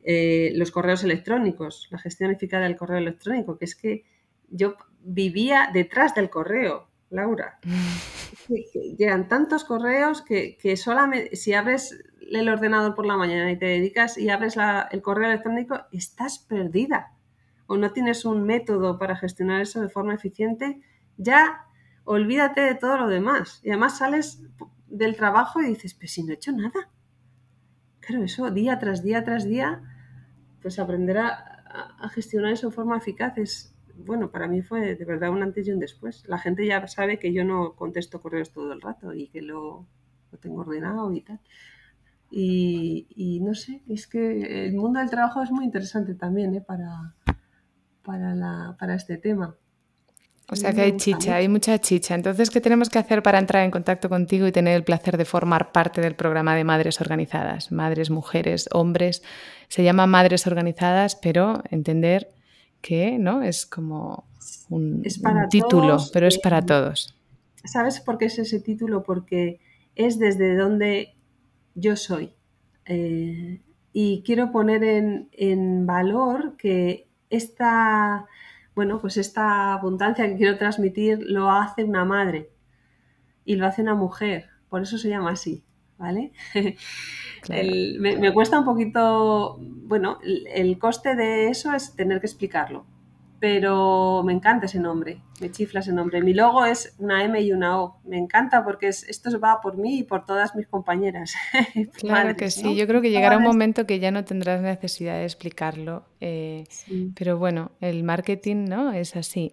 eh, 0.03 0.51
los 0.55 0.71
correos 0.71 1.03
electrónicos, 1.03 1.87
la 1.89 1.97
gestión 1.97 2.31
eficaz 2.31 2.61
del 2.61 2.75
correo 2.75 2.97
electrónico, 2.97 3.57
que 3.57 3.65
es 3.65 3.75
que 3.75 4.05
yo 4.49 4.75
vivía 5.01 5.69
detrás 5.73 6.13
del 6.13 6.29
correo, 6.29 6.89
Laura. 7.09 7.59
Llegan 8.97 9.27
tantos 9.27 9.63
correos 9.63 10.21
que, 10.21 10.57
solamente 10.77 11.35
si 11.35 11.53
abres 11.53 12.03
el 12.19 12.49
ordenador 12.49 12.95
por 12.95 13.05
la 13.05 13.17
mañana 13.17 13.51
y 13.51 13.57
te 13.57 13.65
dedicas 13.65 14.17
y 14.17 14.29
abres 14.29 14.57
el 14.91 15.01
correo 15.01 15.29
electrónico, 15.29 15.81
estás 15.91 16.39
perdida. 16.39 17.13
O 17.67 17.77
no 17.77 17.91
tienes 17.91 18.25
un 18.25 18.43
método 18.43 18.99
para 18.99 19.15
gestionar 19.15 19.61
eso 19.61 19.81
de 19.81 19.89
forma 19.89 20.13
eficiente, 20.13 20.81
ya 21.17 21.65
olvídate 22.03 22.61
de 22.61 22.75
todo 22.75 22.97
lo 22.97 23.07
demás. 23.07 23.61
Y 23.63 23.69
además 23.69 23.97
sales 23.97 24.41
del 24.87 25.15
trabajo 25.15 25.61
y 25.61 25.67
dices, 25.67 25.93
pues 25.93 26.11
si 26.11 26.23
no 26.23 26.31
he 26.31 26.35
hecho 26.35 26.51
nada. 26.51 26.89
Claro, 28.01 28.25
eso 28.25 28.51
día 28.51 28.79
tras 28.79 29.01
día 29.01 29.23
tras 29.23 29.45
día, 29.45 29.81
pues 30.63 30.79
aprender 30.79 31.19
a, 31.19 31.59
gestionar 32.13 32.53
eso 32.53 32.69
de 32.69 32.75
forma 32.75 32.97
eficaz 32.97 33.37
es, 33.37 33.75
bueno, 33.95 34.31
para 34.31 34.47
mí 34.47 34.61
fue 34.61 34.95
de 34.95 35.05
verdad 35.05 35.31
un 35.31 35.41
antes 35.43 35.67
y 35.67 35.71
un 35.71 35.79
después. 35.79 36.23
La 36.27 36.37
gente 36.37 36.65
ya 36.65 36.85
sabe 36.87 37.19
que 37.19 37.33
yo 37.33 37.43
no 37.43 37.75
contesto 37.75 38.21
correos 38.21 38.51
todo 38.51 38.71
el 38.73 38.81
rato 38.81 39.13
y 39.13 39.27
que 39.27 39.41
lo, 39.41 39.87
tengo 40.39 40.61
ordenado 40.61 41.11
y 41.13 41.21
tal. 41.21 41.39
Y, 42.31 43.39
no 43.43 43.53
sé, 43.53 43.83
es 43.87 44.07
que 44.07 44.65
el 44.65 44.75
mundo 44.75 44.99
del 44.99 45.09
trabajo 45.09 45.43
es 45.43 45.51
muy 45.51 45.65
interesante 45.65 46.15
también 46.15 46.55
¿eh? 46.55 46.61
para, 46.61 47.15
para, 48.03 48.75
para 48.79 48.95
este 48.95 49.17
tema. 49.17 49.55
O 50.53 50.55
sea 50.55 50.73
que 50.73 50.81
hay 50.81 50.97
chicha, 50.97 51.35
hay 51.35 51.47
mucha 51.47 51.79
chicha. 51.79 52.15
Entonces, 52.15 52.49
¿qué 52.49 52.61
tenemos 52.61 52.89
que 52.89 52.99
hacer 52.99 53.23
para 53.23 53.39
entrar 53.39 53.63
en 53.63 53.71
contacto 53.71 54.07
contigo 54.07 54.47
y 54.47 54.51
tener 54.51 54.75
el 54.75 54.83
placer 54.83 55.17
de 55.17 55.25
formar 55.25 55.71
parte 55.71 55.99
del 56.01 56.15
programa 56.15 56.55
de 56.55 56.63
Madres 56.63 57.01
Organizadas? 57.01 57.71
Madres, 57.71 58.09
mujeres, 58.09 58.69
hombres. 58.71 59.23
Se 59.67 59.83
llama 59.83 60.07
Madres 60.07 60.47
Organizadas, 60.47 61.15
pero 61.15 61.63
entender 61.71 62.31
que 62.81 63.17
no 63.17 63.41
es 63.41 63.65
como 63.65 64.25
un, 64.69 65.03
título, 65.49 65.97
pero 66.13 66.27
es 66.27 66.37
para 66.37 66.61
todos. 66.61 67.15
¿Sabes 67.63 67.99
por 67.99 68.17
qué 68.17 68.25
es 68.25 68.37
ese 68.39 68.59
título? 68.59 69.03
Porque 69.03 69.59
es 69.95 70.19
desde 70.19 70.55
donde 70.55 71.15
yo 71.75 71.95
soy. 71.95 72.33
Eh, 72.85 73.61
y 73.93 74.23
quiero 74.23 74.51
poner 74.51 74.83
en, 74.83 75.29
en 75.31 75.85
valor 75.85 76.55
que 76.57 77.07
esta 77.29 78.27
bueno, 78.75 78.99
pues 78.99 79.17
esta 79.17 79.73
abundancia 79.73 80.27
que 80.27 80.35
quiero 80.35 80.57
transmitir 80.57 81.19
lo 81.21 81.51
hace 81.51 81.83
una 81.83 82.05
madre 82.05 82.49
y 83.45 83.55
lo 83.55 83.65
hace 83.65 83.81
una 83.81 83.95
mujer, 83.95 84.49
por 84.69 84.81
eso 84.81 84.97
se 84.97 85.09
llama 85.09 85.31
así, 85.31 85.63
¿vale? 85.97 86.31
me, 87.99 88.33
cuesta 88.33 88.59
un 88.59 88.65
poquito, 88.65 89.57
bueno, 89.59 90.19
el 90.23 90.79
coste 90.79 91.15
de 91.15 91.49
eso 91.49 91.73
es 91.73 91.95
tener 91.95 92.19
que 92.19 92.27
explicarlo, 92.27 92.85
pero 93.43 94.23
me 94.23 94.31
encanta 94.31 94.67
ese 94.67 94.79
nombre, 94.79 95.21
me 95.41 95.51
chifla 95.51 95.81
ese 95.81 95.91
nombre. 95.91 96.23
Mi 96.23 96.33
logo 96.33 96.65
es 96.65 96.95
una 96.97 97.25
M 97.25 97.41
y 97.41 97.51
una 97.51 97.81
O. 97.81 97.99
Me 98.05 98.17
encanta 98.17 98.63
porque 98.63 98.87
esto 98.87 99.37
va 99.37 99.59
por 99.59 99.75
mí 99.75 99.99
y 99.99 100.03
por 100.03 100.23
todas 100.23 100.55
mis 100.55 100.65
compañeras. 100.65 101.33
Claro 101.99 102.37
que 102.37 102.49
sí, 102.49 102.73
yo 102.73 102.87
creo 102.87 103.01
que 103.01 103.11
llegará 103.11 103.35
un 103.35 103.43
momento 103.43 103.85
que 103.85 103.99
ya 103.99 104.11
no 104.11 104.23
tendrás 104.23 104.61
necesidad 104.61 105.15
de 105.15 105.25
explicarlo, 105.25 106.05
eh, 106.21 106.63
pero 107.17 107.37
bueno, 107.37 107.71
el 107.81 108.05
marketing 108.05 108.63
no 108.63 108.93
es 108.93 109.17
así. 109.17 109.51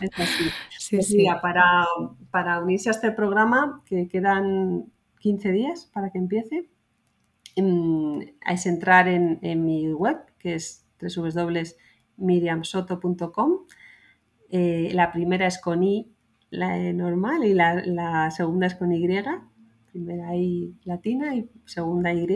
Es 0.00 0.18
así. 0.18 0.48
Pues 0.90 1.14
para, 1.42 1.84
para 2.30 2.60
unirse 2.62 2.88
a 2.88 2.92
este 2.92 3.12
programa, 3.12 3.82
que 3.84 4.08
quedan 4.08 4.86
15 5.20 5.52
días 5.52 5.90
para 5.92 6.08
que 6.10 6.16
empiece, 6.16 6.70
mm, 7.58 8.22
es 8.50 8.64
entrar 8.64 9.06
en, 9.06 9.38
en 9.42 9.66
mi 9.66 9.92
web, 9.92 10.16
que 10.38 10.54
es 10.54 10.86
www 10.98 11.76
miriamsoto.com. 12.18 13.66
Eh, 14.50 14.90
la 14.94 15.12
primera 15.12 15.46
es 15.46 15.60
con 15.60 15.82
I, 15.82 16.12
la 16.50 16.92
normal, 16.92 17.44
y 17.44 17.54
la, 17.54 18.30
segunda 18.30 18.66
es 18.66 18.74
con 18.74 18.92
Y. 18.92 19.06
Primera 19.90 20.36
I 20.36 20.76
latina 20.84 21.34
y 21.34 21.48
segunda 21.64 22.12
Y, 22.12 22.26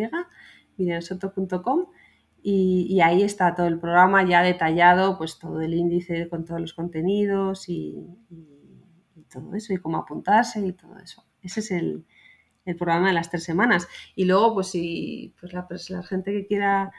miriamsoto.com. 0.77 1.87
Y, 2.45 3.01
ahí 3.01 3.23
está 3.23 3.55
todo 3.55 3.67
el 3.67 3.79
programa 3.79 4.29
ya 4.29 4.43
detallado, 4.43 5.17
pues 5.17 5.39
todo 5.39 5.61
el 5.61 5.75
índice 5.75 6.29
con 6.29 6.45
todos 6.45 6.61
los 6.61 6.75
contenidos 6.75 7.69
y, 7.69 8.05
todo 9.33 9.55
eso, 9.55 9.73
y 9.73 9.79
cómo 9.79 9.99
apuntarse 9.99 10.67
y 10.67 10.73
todo 10.73 10.99
eso. 10.99 11.25
Ese 11.41 11.61
es 11.61 11.71
el, 11.71 12.05
programa 12.79 13.09
de 13.09 13.15
las 13.15 13.31
tres 13.31 13.45
semanas. 13.45 13.89
Y 14.15 14.25
luego, 14.25 14.55
pues 14.55 14.69
si 14.69 15.35
pues 15.41 15.53
la, 15.53 15.67
pues 15.67 15.91
la 15.91 16.03
gente 16.03 16.33
que 16.33 16.47
quiera 16.47 16.93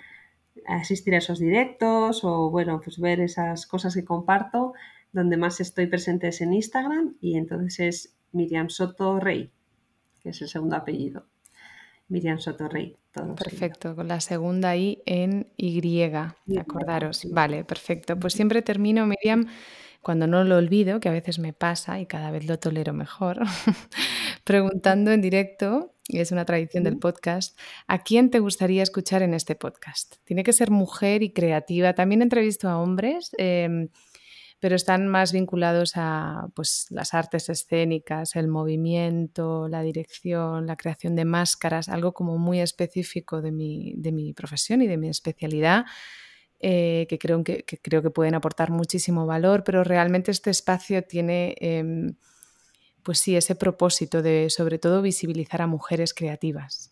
asistir 0.68 1.16
a 1.16 1.18
esos 1.18 1.40
directos 1.40 2.24
o 2.24 2.50
bueno, 2.50 2.82
pues 2.84 3.00
ver 3.00 3.20
esas 3.20 3.66
cosas 3.68 3.96
que 3.96 4.06
comparto. 4.06 4.74
Donde 5.12 5.38
más 5.38 5.60
estoy 5.60 5.86
presente 5.88 6.30
es 6.30 6.42
en 6.42 6.54
Instagram 6.54 7.16
y 7.22 7.38
entonces 7.38 7.80
es 7.80 8.16
Miriam 8.32 8.70
Soto 8.70 9.20
Rey, 9.20 9.52
que 10.22 10.30
es 10.30 10.42
el 10.42 10.48
segundo 10.48 10.76
apellido. 10.76 11.28
Miriam 12.10 12.40
Soto 12.40 12.68
Rey. 12.68 12.98
perfecto, 13.36 13.96
con 13.96 14.08
la 14.08 14.20
segunda 14.20 14.76
I 14.76 15.02
en 15.06 15.48
Y, 15.58 16.02
acordaros. 16.58 17.28
Vale, 17.32 17.64
perfecto. 17.64 18.20
Pues 18.20 18.34
siempre 18.34 18.62
termino, 18.62 19.06
Miriam, 19.06 19.48
cuando 20.02 20.28
no 20.28 20.44
lo 20.44 20.58
olvido, 20.58 21.00
que 21.00 21.10
a 21.10 21.14
veces 21.14 21.40
me 21.40 21.54
pasa 21.54 22.00
y 22.00 22.06
cada 22.06 22.30
vez 22.30 22.46
lo 22.46 22.60
tolero 22.60 22.94
mejor, 22.94 23.40
preguntando 24.44 25.12
en 25.12 25.22
directo 25.22 25.94
y 26.08 26.20
es 26.20 26.32
una 26.32 26.46
tradición 26.46 26.84
del 26.84 26.98
podcast, 26.98 27.58
¿a 27.88 28.04
quién 28.04 28.30
te 28.30 28.40
gustaría 28.40 28.84
escuchar 28.84 29.22
en 29.24 29.34
este 29.34 29.56
podcast? 29.56 30.16
Tiene 30.26 30.44
que 30.44 30.52
ser 30.52 30.70
mujer 30.70 31.24
y 31.24 31.32
creativa. 31.32 31.94
También 31.94 32.22
entrevisto 32.22 32.68
a 32.68 32.78
hombres, 32.78 33.32
em, 33.38 33.88
pero 34.60 34.76
están 34.76 35.08
más 35.08 35.32
vinculados 35.32 35.94
a 35.96 36.48
pues, 36.56 36.88
las 36.90 37.14
artes 37.14 37.50
escénicas, 37.50 38.36
el 38.36 38.48
movimiento, 38.50 39.68
la 39.70 39.82
dirección, 39.82 40.68
la 40.68 40.76
creación 40.76 41.16
de 41.16 41.26
máscaras, 41.26 41.90
algo 41.90 42.14
como 42.14 42.38
muy 42.38 42.60
específico 42.60 43.42
de 43.42 43.52
mi, 43.52 43.94
de 43.98 44.12
mi 44.12 44.34
profesión 44.34 44.82
y 44.82 44.88
de 44.88 44.98
mi 44.98 45.10
especialidad. 45.10 45.86
Eh, 46.66 47.08
que, 47.10 47.18
creo 47.18 47.44
que, 47.44 47.66
creo 47.66 48.02
que 48.02 48.10
pueden 48.10 48.36
aportar 48.36 48.72
muchísimo 48.72 49.26
valor, 49.26 49.64
pero 49.66 49.84
realmente 49.84 50.32
este 50.32 50.50
espacio 50.50 51.04
tiene 51.04 51.56
em, 51.60 52.16
pues 53.04 53.20
sí, 53.20 53.36
ese 53.36 53.56
propósito 53.56 54.22
de 54.22 54.50
sobre 54.50 54.80
todo 54.80 55.02
visibilizar 55.02 55.62
a 55.62 55.68
mujeres 55.68 56.14
creativas. 56.14 56.92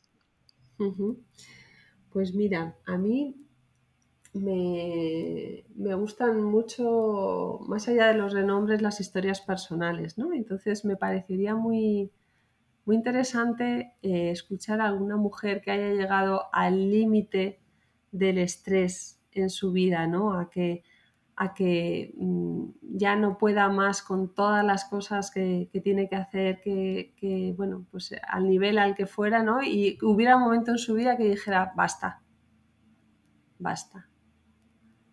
Pues 2.12 2.34
mira, 2.34 2.76
a 2.86 2.97
mí 2.97 3.36
me, 4.34 5.64
gustan 5.95 6.41
mucho, 6.43 7.59
más 7.68 7.88
allá 7.88 8.07
de 8.07 8.16
los 8.16 8.34
renombres, 8.34 8.82
las 8.82 8.99
historias 8.99 9.41
personales, 9.41 10.18
¿no? 10.18 10.34
Entonces 10.34 10.86
me 10.86 10.95
parecería 10.95 11.55
muy, 11.55 12.12
muy 12.86 12.95
interesante 12.95 13.93
eh, 14.01 14.32
escuchar 14.32 14.82
a 14.82 14.88
alguna 14.88 15.18
mujer 15.18 15.62
que 15.62 15.72
haya 15.72 15.93
llegado 15.93 16.43
al 16.53 16.91
límite 16.91 17.59
del 18.12 18.38
estrés 18.38 19.20
en 19.32 19.49
su 19.49 19.72
vida, 19.72 20.07
¿no? 20.07 20.34
A 20.34 20.49
que 20.49 20.84
a 21.36 21.54
que 21.54 22.14
mm, 22.18 22.64
ya 22.82 23.16
no 23.16 23.38
pueda 23.38 23.70
más 23.70 24.02
con 24.02 24.34
todas 24.34 24.64
las 24.64 24.86
cosas 24.86 25.32
que, 25.32 25.70
tiene 25.84 26.08
que 26.10 26.16
hacer, 26.16 26.62
que, 26.62 27.54
bueno, 27.58 27.86
pues 27.92 28.14
al 28.28 28.48
nivel 28.48 28.78
al 28.78 28.96
que 28.96 29.08
fuera, 29.08 29.44
¿no? 29.44 29.64
Y 29.64 29.98
hubiera 30.02 30.38
un 30.38 30.44
momento 30.44 30.72
en 30.72 30.78
su 30.78 30.94
vida 30.94 31.18
que 31.18 31.24
dijera, 31.24 31.74
basta, 31.76 32.22
basta. 33.60 34.08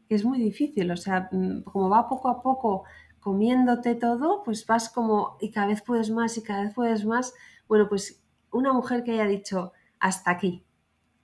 Es 0.09 0.25
muy 0.25 0.39
difícil, 0.39 0.91
o 0.91 0.97
sea, 0.97 1.29
mm, 1.33 1.62
como 1.62 1.89
va 1.89 2.09
poco 2.09 2.29
a 2.29 2.43
poco 2.43 2.85
comiéndote 3.21 3.95
todo, 3.95 4.43
pues 4.45 4.66
vas 4.66 4.89
como, 4.89 5.37
y 5.41 5.51
cada 5.51 5.66
vez 5.69 5.83
puedes 5.83 6.11
más 6.11 6.37
y 6.39 6.43
cada 6.43 6.62
vez 6.62 6.75
puedes 6.75 7.05
más. 7.05 7.35
Bueno, 7.69 7.89
pues 7.89 8.25
una 8.51 8.73
mujer 8.73 9.05
que 9.05 9.12
haya 9.12 9.27
dicho, 9.27 9.73
hasta 9.99 10.31
aquí, 10.31 10.64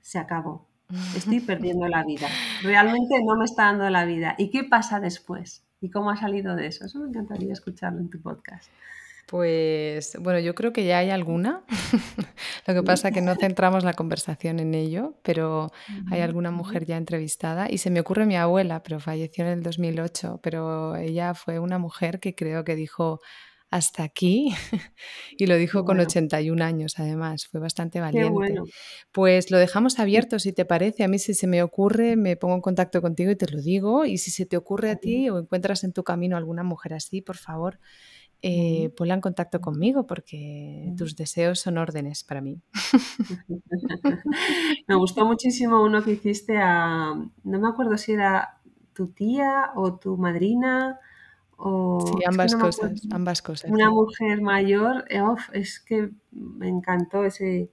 se 0.01 0.18
acabó 0.18 0.73
Estoy 1.16 1.41
perdiendo 1.41 1.89
la 1.89 2.05
vida. 2.05 2.28
Realmente 2.62 3.14
no 3.24 3.37
me 3.37 3.45
está 3.45 3.64
dando 3.64 3.89
la 3.91 4.05
vida. 4.05 4.35
¿Y 4.39 4.51
qué 4.51 4.64
pasa 4.64 5.01
después? 5.01 5.64
¿Y 5.80 5.91
cómo 5.91 6.11
ha 6.11 6.16
salido 6.16 6.57
de 6.57 6.66
eso? 6.66 6.85
Eso 6.85 6.99
me 6.99 7.09
encantaría 7.09 7.53
escucharlo 7.53 8.01
en 8.01 8.11
tu 8.11 8.20
podcast. 8.20 8.70
Pues 9.26 10.18
bueno, 10.20 10.39
yo 10.39 10.55
creo 10.55 10.72
que 10.72 10.85
ya 10.85 10.99
hay 10.99 11.11
alguna. 11.11 11.62
Lo 12.66 12.74
que 12.74 12.82
pasa 12.82 13.09
es 13.09 13.14
que 13.14 13.22
no 13.22 13.35
centramos 13.41 13.85
la 13.85 13.95
conversación 13.95 14.61
en 14.61 14.74
ello, 14.74 15.14
pero 15.22 15.72
hay 16.11 16.20
alguna 16.20 16.51
mujer 16.51 16.85
ya 16.85 16.97
entrevistada 16.97 17.70
y 17.70 17.78
se 17.78 17.91
me 17.91 18.01
ocurre 18.01 18.26
mi 18.26 18.37
abuela, 18.37 18.82
pero 18.82 19.01
falleció 19.01 19.45
en 19.45 19.51
el 19.51 19.62
2008, 19.62 20.41
pero 20.43 20.97
ella 20.97 21.35
fue 21.35 21.59
una 21.59 21.78
mujer 21.78 22.20
que 22.20 22.35
creo 22.35 22.64
que 22.64 22.76
dijo, 22.76 23.20
hasta 23.70 24.04
aquí 24.04 24.54
y 25.36 25.46
lo 25.46 25.56
dijo 25.56 25.84
con 25.84 25.98
81 25.98 26.62
años 26.62 26.94
además, 26.98 27.46
fue 27.46 27.60
bastante 27.60 28.00
valiente. 28.00 28.54
Pues 29.10 29.50
lo 29.50 29.58
dejamos 29.58 29.98
abierto 29.98 30.38
si 30.38 30.52
te 30.52 30.64
parece, 30.64 31.04
a 31.04 31.08
mí 31.08 31.18
si 31.18 31.34
se 31.34 31.46
me 31.46 31.62
ocurre 31.62 32.16
me 32.16 32.36
pongo 32.36 32.54
en 32.54 32.60
contacto 32.60 33.02
contigo 33.02 33.30
y 33.30 33.36
te 33.36 33.50
lo 33.50 33.60
digo 33.60 34.04
y 34.04 34.18
si 34.18 34.30
se 34.30 34.46
te 34.46 34.56
ocurre 34.56 34.90
a 34.90 34.96
ti 34.96 35.28
o 35.28 35.38
encuentras 35.38 35.84
en 35.84 35.92
tu 35.92 36.04
camino 36.04 36.36
alguna 36.36 36.62
mujer 36.62 36.94
así, 36.94 37.20
por 37.20 37.36
favor, 37.36 37.80
eh, 38.42 38.90
ponla 38.96 39.14
en 39.14 39.22
contacto 39.22 39.60
conmigo 39.60 40.06
porque 40.06 40.92
tus 40.98 41.16
deseos 41.16 41.60
son 41.60 41.78
órdenes 41.78 42.24
para 42.24 42.42
mí. 42.42 42.60
me 44.86 44.94
gustó 44.94 45.24
muchísimo 45.24 45.82
uno 45.82 46.04
que 46.04 46.12
hiciste 46.12 46.58
a, 46.58 47.14
no 47.14 47.58
me 47.58 47.68
acuerdo 47.68 47.96
si 47.96 48.12
era 48.12 48.60
tu 48.92 49.08
tía 49.08 49.70
o 49.74 49.98
tu 49.98 50.16
madrina 50.16 51.00
sí, 52.06 52.24
ambas 52.26 52.54
cosas, 52.54 53.02
ambas 53.10 53.42
cosas. 53.42 53.70
Una 53.70 53.90
mujer 53.90 54.40
mayor, 54.42 55.04
eh, 55.08 55.22
es 55.52 55.80
que 55.80 56.10
me 56.30 56.68
encantó 56.68 57.24
ese, 57.24 57.70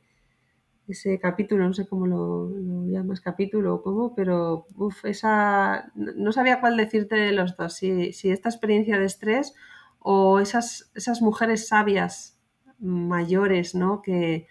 ese 0.88 1.20
capítulo, 1.20 1.68
no 1.68 1.74
sé 1.74 1.88
cómo 1.88 2.08
lo, 2.08 2.52
llamas, 2.88 3.22
capítulo 3.22 3.76
o 3.76 3.82
cómo, 3.82 4.16
pero 4.16 4.66
esa, 5.04 5.92
no 5.96 6.32
sabía 6.32 6.60
cuál 6.60 6.78
decirte 6.78 7.16
de 7.16 7.32
los 7.32 7.58
dos, 7.58 7.74
si, 7.74 8.12
esta 8.24 8.50
experiencia 8.50 8.98
de 8.98 9.06
estrés 9.06 9.54
o 10.00 10.40
esas, 10.40 10.92
esas 10.96 11.22
mujeres 11.22 11.68
sabias 11.68 12.40
mayores, 12.80 13.76
¿no? 13.76 14.02
Que, 14.02 14.48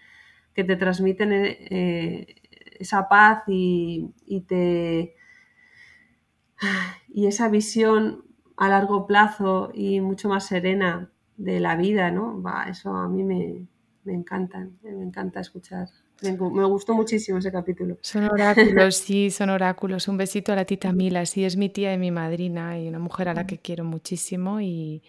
te 0.53 0.75
transmiten 0.75 1.31
eh, 1.33 2.35
esa 2.79 3.09
paz 3.09 3.41
y, 3.47 4.13
y 4.27 4.41
te 4.41 5.15
y 7.09 7.27
esa 7.27 7.49
visión 7.49 8.23
a 8.61 8.69
largo 8.69 9.07
plazo 9.07 9.71
y 9.73 10.01
mucho 10.01 10.29
más 10.29 10.45
serena 10.45 11.09
de 11.35 11.59
la 11.59 11.75
vida, 11.75 12.11
¿no? 12.11 12.39
Va, 12.43 12.67
eso 12.69 12.93
a 12.93 13.09
mí 13.09 13.23
me, 13.23 13.65
me 14.03 14.13
encanta, 14.13 14.67
me 14.83 15.03
encanta 15.03 15.39
escuchar. 15.39 15.89
Me, 16.21 16.35
gustó 16.35 16.93
muchísimo 16.93 17.39
ese 17.39 17.51
capítulo. 17.51 17.97
Son 18.01 18.25
oráculos, 18.25 18.97
sí, 18.97 19.31
son 19.31 19.49
oráculos. 19.49 20.07
Un 20.07 20.17
besito 20.17 20.53
a 20.53 20.55
la 20.55 20.65
tita 20.65 20.93
Mila, 20.93 21.25
sí, 21.25 21.43
es 21.43 21.57
mi 21.57 21.69
tía 21.69 21.91
y 21.91 21.97
mi 21.97 22.11
madrina 22.11 22.79
y 22.79 22.87
una 22.87 22.99
mujer 22.99 23.29
a 23.29 23.33
la 23.33 23.47
que 23.47 23.57
quiero 23.57 23.83
muchísimo 23.83 24.61
y, 24.61 25.01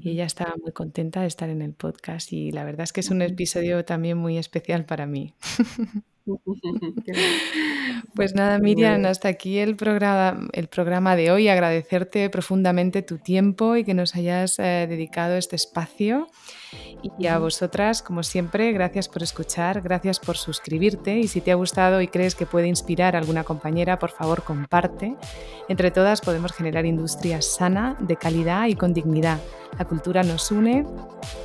y 0.00 0.10
ella 0.10 0.26
estaba 0.26 0.54
muy 0.62 0.70
contenta 0.70 1.22
de 1.22 1.26
estar 1.26 1.50
en 1.50 1.62
el 1.62 1.72
podcast 1.72 2.32
y 2.32 2.52
la 2.52 2.62
verdad 2.62 2.84
es 2.84 2.92
que 2.92 3.00
es 3.00 3.10
un 3.10 3.22
episodio 3.22 3.84
también 3.84 4.18
muy 4.18 4.38
especial 4.38 4.84
para 4.84 5.04
mí. 5.06 5.34
Pues 8.14 8.34
nada, 8.34 8.58
Miriam, 8.60 9.04
hasta 9.06 9.26
aquí 9.28 9.58
el 9.58 9.74
programa, 9.74 10.48
el 10.52 10.68
programa 10.68 11.16
de 11.16 11.32
hoy. 11.32 11.48
Agradecerte 11.48 12.30
profundamente 12.30 13.02
tu 13.02 13.18
tiempo 13.18 13.74
y 13.74 13.82
que 13.82 13.92
nos 13.92 14.14
hayas 14.14 14.58
eh, 14.60 14.86
dedicado 14.88 15.34
este 15.34 15.56
espacio. 15.56 16.28
Y 17.18 17.26
a 17.26 17.38
vosotras, 17.38 18.02
como 18.02 18.22
siempre, 18.22 18.72
gracias 18.72 19.08
por 19.08 19.22
escuchar, 19.22 19.82
gracias 19.82 20.20
por 20.20 20.36
suscribirte 20.36 21.18
y 21.18 21.28
si 21.28 21.40
te 21.40 21.50
ha 21.52 21.56
gustado 21.56 22.00
y 22.00 22.08
crees 22.08 22.34
que 22.34 22.46
puede 22.46 22.68
inspirar 22.68 23.16
a 23.16 23.18
alguna 23.18 23.44
compañera, 23.44 23.98
por 23.98 24.10
favor 24.10 24.44
comparte. 24.44 25.16
Entre 25.68 25.90
todas 25.90 26.20
podemos 26.20 26.52
generar 26.52 26.86
industria 26.86 27.42
sana, 27.42 27.96
de 28.00 28.16
calidad 28.16 28.68
y 28.68 28.74
con 28.74 28.94
dignidad. 28.94 29.40
La 29.78 29.84
cultura 29.84 30.22
nos 30.22 30.50
une 30.50 30.86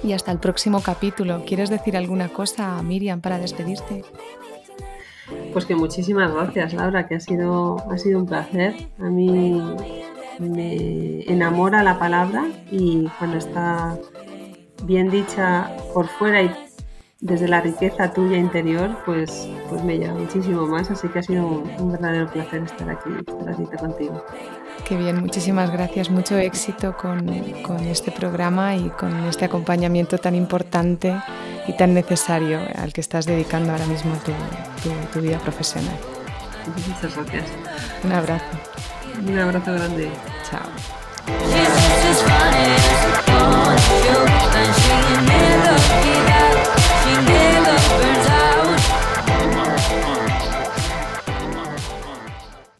y 0.03 0.13
hasta 0.13 0.31
el 0.31 0.39
próximo 0.39 0.81
capítulo. 0.81 1.43
¿Quieres 1.45 1.69
decir 1.69 1.97
alguna 1.97 2.29
cosa, 2.29 2.81
Miriam, 2.83 3.21
para 3.21 3.39
despedirte? 3.39 4.03
Pues 5.53 5.65
que 5.65 5.75
muchísimas 5.75 6.33
gracias, 6.33 6.73
Laura, 6.73 7.07
que 7.07 7.15
ha 7.15 7.19
sido, 7.19 7.77
ha 7.89 7.97
sido 7.97 8.19
un 8.19 8.25
placer. 8.25 8.73
A 8.99 9.09
mí 9.09 9.61
me 10.39 11.21
enamora 11.31 11.83
la 11.83 11.99
palabra 11.99 12.45
y 12.71 13.07
cuando 13.17 13.37
está 13.37 13.97
bien 14.83 15.09
dicha 15.09 15.71
por 15.93 16.07
fuera 16.07 16.41
y 16.41 16.51
desde 17.21 17.49
la 17.49 17.59
riqueza 17.59 18.13
tuya 18.13 18.37
interior, 18.37 18.97
pues, 19.05 19.49
pues 19.69 19.83
me 19.83 19.97
lleva 19.97 20.13
muchísimo 20.13 20.65
más. 20.67 20.89
Así 20.89 21.07
que 21.09 21.19
ha 21.19 21.23
sido 21.23 21.45
un, 21.45 21.91
verdadero 21.91 22.31
placer 22.31 22.63
estar 22.63 22.89
aquí, 22.89 23.09
estar 23.61 23.79
contigo. 23.79 24.23
Qué 24.89 24.97
bien, 24.97 25.21
muchísimas 25.21 25.69
gracias. 25.69 26.09
Mucho 26.09 26.35
éxito 26.39 26.97
con, 26.97 27.27
con, 27.61 27.85
este 27.85 28.11
programa 28.11 28.75
y 28.75 28.89
con 28.89 29.25
este 29.25 29.45
acompañamiento 29.45 30.17
tan 30.17 30.33
importante 30.33 31.15
y 31.67 31.73
tan 31.73 31.93
necesario 31.93 32.59
al 32.75 32.91
que 32.91 33.01
estás 33.01 33.27
dedicando 33.27 33.71
ahora 33.71 33.85
mismo 33.85 34.15
tu, 34.25 34.31
tu, 34.81 34.89
tu 35.13 35.21
vida 35.21 35.37
profesional. 35.37 35.95
Muchas 36.87 37.15
gracias. 37.15 37.45
Un 38.03 38.11
abrazo. 38.13 38.45
Un 39.27 39.37
abrazo 39.37 39.73
grande. 39.73 40.09
Chao. 40.49 40.65